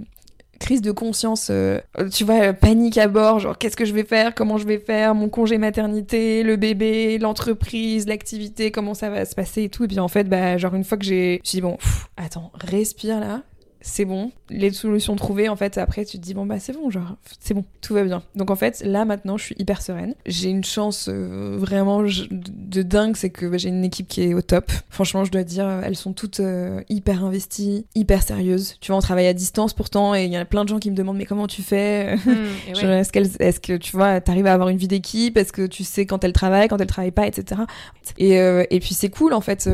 crise 0.65 0.81
de 0.81 0.93
conscience, 0.93 1.49
euh, 1.51 1.79
tu 2.11 2.25
vois, 2.25 2.55
panique 2.55 2.97
à 2.97 3.07
bord, 3.07 3.39
genre 3.39 3.59
qu'est-ce 3.59 3.77
que 3.77 3.85
je 3.85 3.93
vais 3.93 4.03
faire, 4.03 4.35
comment 4.35 4.57
je 4.57 4.67
vais 4.67 4.79
faire, 4.79 5.15
mon 5.15 5.29
congé 5.29 5.59
maternité, 5.59 6.43
le 6.43 6.57
bébé, 6.57 7.19
l'entreprise, 7.19 8.07
l'activité, 8.07 8.71
comment 8.71 8.95
ça 8.95 9.11
va 9.11 9.27
se 9.27 9.35
passer 9.35 9.65
et 9.65 9.69
tout. 9.69 9.85
Et 9.85 9.89
puis 9.89 10.01
en 10.01 10.09
fait, 10.09 10.25
bah, 10.25 10.57
genre 10.57 10.75
une 10.75 10.85
fois 10.85 10.97
que 10.97 11.05
j'ai, 11.05 11.43
je 11.45 11.51
dit 11.51 11.61
bon, 11.61 11.77
attends, 12.17 12.51
respire 12.55 13.21
là, 13.21 13.43
c'est 13.87 14.07
bon, 14.07 14.33
les 14.49 14.73
solutions 14.73 15.15
trouvées, 15.15 15.51
en 15.51 15.57
fait, 15.57 15.77
après, 15.77 16.07
tu 16.07 16.17
te 16.17 16.23
dis, 16.23 16.33
bon, 16.33 16.47
bah, 16.47 16.59
c'est 16.59 16.73
bon, 16.73 16.89
genre, 16.89 17.17
c'est 17.39 17.53
bon, 17.53 17.67
tout 17.83 17.93
va 17.93 18.03
bien. 18.03 18.23
Donc, 18.35 18.51
en 18.51 18.57
fait, 18.57 18.83
là, 18.83 19.05
maintenant, 19.05 19.37
je 19.37 19.45
suis 19.45 19.55
hyper 19.59 19.83
sereine. 19.83 20.15
J'ai 20.25 20.49
une 20.49 20.65
chance 20.65 21.11
euh, 21.13 21.57
vraiment 21.59 22.03
de 22.03 22.83
dingue, 22.83 23.15
c'est 23.15 23.29
que 23.29 23.45
bah, 23.45 23.59
j'ai 23.59 23.69
une 23.69 23.85
équipe 23.85 24.09
qui 24.09 24.23
est 24.23 24.33
au 24.33 24.41
top. 24.41 24.73
Franchement, 24.89 25.27
je 25.27 25.31
dois 25.31 25.43
dire, 25.43 25.69
elles 25.85 25.97
sont 25.97 26.15
toutes 26.15 26.41
euh, 26.41 26.81
hyper 26.89 27.27
investies, 27.27 27.85
hyper 27.95 28.23
sérieuses. 28.23 28.79
Tu 28.81 28.91
vois, 28.91 28.97
on 28.97 29.03
travaille 29.03 29.27
à 29.27 29.35
distance 29.35 29.75
pourtant, 29.75 30.15
et 30.15 30.25
il 30.25 30.33
y 30.33 30.37
a 30.37 30.47
plein 30.47 30.65
de 30.65 30.71
gens 30.71 30.79
qui 30.79 30.91
me 30.91 30.97
demandent, 30.97 31.19
mais 31.19 31.27
comment 31.27 31.47
tu 31.47 31.61
fais? 31.61 32.17
Mmh, 32.17 32.75
Est-ce 32.85 33.61
que, 33.61 33.77
tu 33.77 33.93
vois, 33.95 34.23
t'arrives 34.23 34.47
à 34.47 34.55
avoir 34.55 34.71
une 34.71 34.79
vie 34.79 34.89
d'équipe? 34.89 35.37
Est-ce 35.37 35.53
que 35.53 35.67
tu 35.67 35.85
sais 35.85 36.07
quand 36.07 36.25
elle 36.25 36.33
travaille, 36.33 36.69
quand 36.69 36.81
elle 36.81 36.87
travaille 36.87 37.11
pas, 37.11 37.27
etc. 37.27 37.61
Et, 38.17 38.41
euh, 38.41 38.65
et 38.71 38.81
puis, 38.81 38.95
c'est 38.95 39.11
cool, 39.11 39.35
en 39.35 39.43
fait, 39.43 39.69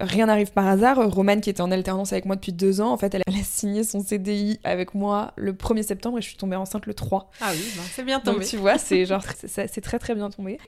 rien 0.00 0.26
n'arrive 0.26 0.52
par 0.52 0.68
hasard. 0.68 0.98
Romane, 1.10 1.40
qui 1.40 1.50
était 1.50 1.62
en 1.62 1.72
alternance 1.72 2.12
avec 2.12 2.26
moi 2.26 2.36
depuis 2.36 2.52
deux 2.52 2.80
ans, 2.80 2.92
en 2.92 2.96
fait, 2.96 3.12
elle, 3.12 3.22
elle 3.26 3.39
signé 3.42 3.84
son 3.84 4.00
CDI 4.00 4.60
avec 4.64 4.94
moi 4.94 5.32
le 5.36 5.52
1er 5.52 5.82
septembre 5.82 6.18
et 6.18 6.22
je 6.22 6.28
suis 6.28 6.36
tombée 6.36 6.56
enceinte 6.56 6.86
le 6.86 6.94
3. 6.94 7.30
Ah 7.40 7.50
oui, 7.52 7.64
ben, 7.76 7.82
c'est 7.90 8.04
bien 8.04 8.20
tombé. 8.20 8.38
Donc 8.38 8.48
tu 8.48 8.56
vois, 8.56 8.78
c'est 8.78 9.04
genre 9.06 9.22
c'est 9.46 9.80
très 9.80 9.98
très 9.98 10.14
bien 10.14 10.30
tombé. 10.30 10.58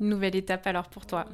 Une 0.00 0.08
nouvelle 0.08 0.36
étape 0.36 0.66
alors 0.66 0.88
pour 0.88 1.06
toi. 1.06 1.26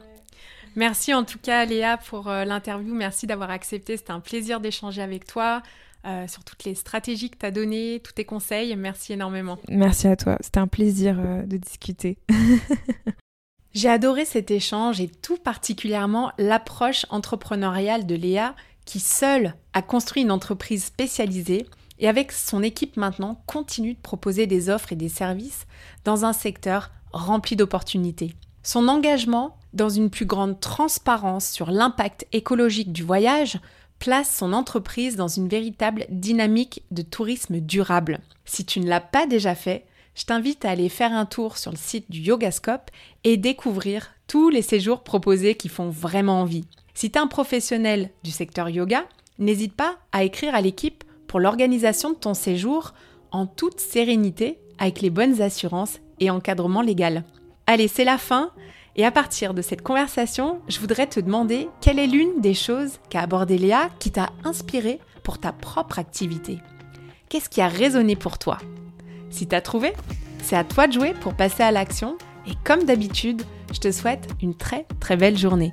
Merci 0.77 1.15
en 1.15 1.25
tout 1.25 1.39
cas 1.39 1.65
Léa 1.65 1.97
pour 1.99 2.29
euh, 2.29 2.45
l'interview, 2.45 2.95
merci 2.95 3.27
d'avoir 3.27 3.51
accepté, 3.51 3.97
c'était 3.97 4.11
un 4.11 4.21
plaisir 4.21 4.61
d'échanger 4.61 5.03
avec 5.03 5.27
toi. 5.27 5.63
Euh, 6.07 6.29
sur 6.29 6.45
toutes 6.45 6.65
les 6.65 6.75
stratégies 6.75 7.31
que 7.31 7.39
tu 7.39 7.47
as 7.47 7.51
données, 7.51 7.99
tous 8.05 8.13
tes 8.13 8.27
conseils. 8.27 8.77
Merci 8.77 9.15
énormément. 9.15 9.59
Merci 9.71 10.07
à 10.07 10.17
toi. 10.17 10.37
C'était 10.43 10.61
un 10.61 10.67
plaisir 10.67 11.17
euh, 11.19 11.43
de 11.45 11.57
discuter. 11.57 12.19
J'ai 13.73 13.89
adoré 13.89 14.27
cet 14.27 14.51
échange 14.51 15.01
et 15.01 15.09
tout 15.09 15.39
particulièrement 15.39 16.31
l'approche 16.37 17.07
entrepreneuriale 17.09 18.05
de 18.05 18.15
Léa 18.15 18.55
qui 18.85 19.01
seule 19.01 19.55
a 19.73 19.83
construit 19.83 20.23
une 20.23 20.31
entreprise 20.31 20.85
spécialisée 20.85 21.67
et 21.99 22.09
avec 22.09 22.33
son 22.33 22.63
équipe 22.63 22.97
maintenant 22.97 23.43
continue 23.47 23.95
de 23.95 24.01
proposer 24.01 24.47
des 24.47 24.69
offres 24.69 24.93
et 24.93 24.97
des 24.97 25.09
services 25.09 25.67
dans 26.05 26.25
un 26.25 26.33
secteur 26.33 26.91
rempli 27.13 27.57
d'opportunités. 27.57 28.35
Son 28.63 28.89
engagement 28.89 29.57
dans 29.73 29.89
une 29.89 30.11
plus 30.11 30.27
grande 30.27 30.61
transparence 30.61 31.49
sur 31.49 31.71
l'impact 31.71 32.27
écologique 32.33 32.93
du 32.93 33.03
voyage 33.03 33.59
place 33.99 34.35
son 34.37 34.53
entreprise 34.53 35.17
dans 35.17 35.29
une 35.29 35.49
véritable 35.49 36.07
dynamique 36.09 36.83
de 36.91 37.03
tourisme 37.03 37.61
durable. 37.61 38.19
Si 38.45 38.65
tu 38.65 38.81
ne 38.81 38.89
l'as 38.89 39.01
pas 39.01 39.27
déjà 39.27 39.55
fait, 39.55 39.87
je 40.15 40.25
t'invite 40.25 40.65
à 40.65 40.71
aller 40.71 40.89
faire 40.89 41.13
un 41.13 41.27
tour 41.27 41.59
sur 41.59 41.71
le 41.71 41.77
site 41.77 42.11
du 42.11 42.21
Yogascope 42.21 42.91
et 43.25 43.37
découvrir 43.37 44.11
tous 44.27 44.49
les 44.49 44.63
séjours 44.63 45.03
proposés 45.03 45.55
qui 45.55 45.69
font 45.69 45.89
vraiment 45.89 46.41
envie. 46.41 46.67
Si 46.95 47.11
tu 47.11 47.19
es 47.19 47.21
un 47.21 47.27
professionnel 47.27 48.11
du 48.23 48.31
secteur 48.31 48.69
yoga, 48.69 49.05
n'hésite 49.39 49.75
pas 49.75 49.97
à 50.13 50.23
écrire 50.23 50.55
à 50.55 50.61
l'équipe 50.61 51.03
pour 51.27 51.41
l'organisation 51.41 52.11
de 52.11 52.15
ton 52.15 52.35
séjour 52.35 52.95
en 53.33 53.47
toute 53.47 53.81
sérénité 53.81 54.59
avec 54.79 55.01
les 55.01 55.11
bonnes 55.11 55.43
assurances 55.43 55.99
et 56.21 56.31
encadrement 56.31 56.83
légal. 56.83 57.25
Allez, 57.67 57.89
c'est 57.89 58.05
la 58.05 58.19
fin. 58.19 58.51
Et 58.97 59.05
à 59.05 59.11
partir 59.11 59.55
de 59.55 59.63
cette 59.63 59.83
conversation, 59.83 60.61
je 60.69 60.79
voudrais 60.79 61.09
te 61.09 61.19
demander 61.19 61.69
quelle 61.81 61.99
est 61.99 62.07
l'une 62.07 62.41
des 62.41 62.55
choses 62.55 63.01
qu'a 63.11 63.23
abordé 63.23 63.59
Léa 63.59 63.89
qui 63.99 64.13
t'a 64.13 64.31
inspiré 64.45 65.01
pour 65.25 65.39
ta 65.39 65.51
propre 65.53 65.99
activité. 65.99 66.61
Qu'est-ce 67.29 67.49
qui 67.49 67.61
a 67.61 67.67
résonné 67.67 68.15
pour 68.15 68.39
toi? 68.39 68.59
Si 69.31 69.49
t'as 69.49 69.61
trouvé, 69.61 69.95
c'est 70.45 70.55
à 70.55 70.63
toi 70.63 70.87
de 70.87 70.93
jouer 70.93 71.13
pour 71.15 71.35
passer 71.35 71.65
à 71.65 71.73
l'action. 71.73 72.17
Et 72.47 72.53
comme 72.63 72.85
d'habitude, 72.85 73.43
je 73.73 73.81
te 73.81 73.91
souhaite 73.91 74.29
une 74.41 74.55
très 74.55 74.87
très 75.01 75.17
belle 75.17 75.37
journée. 75.37 75.73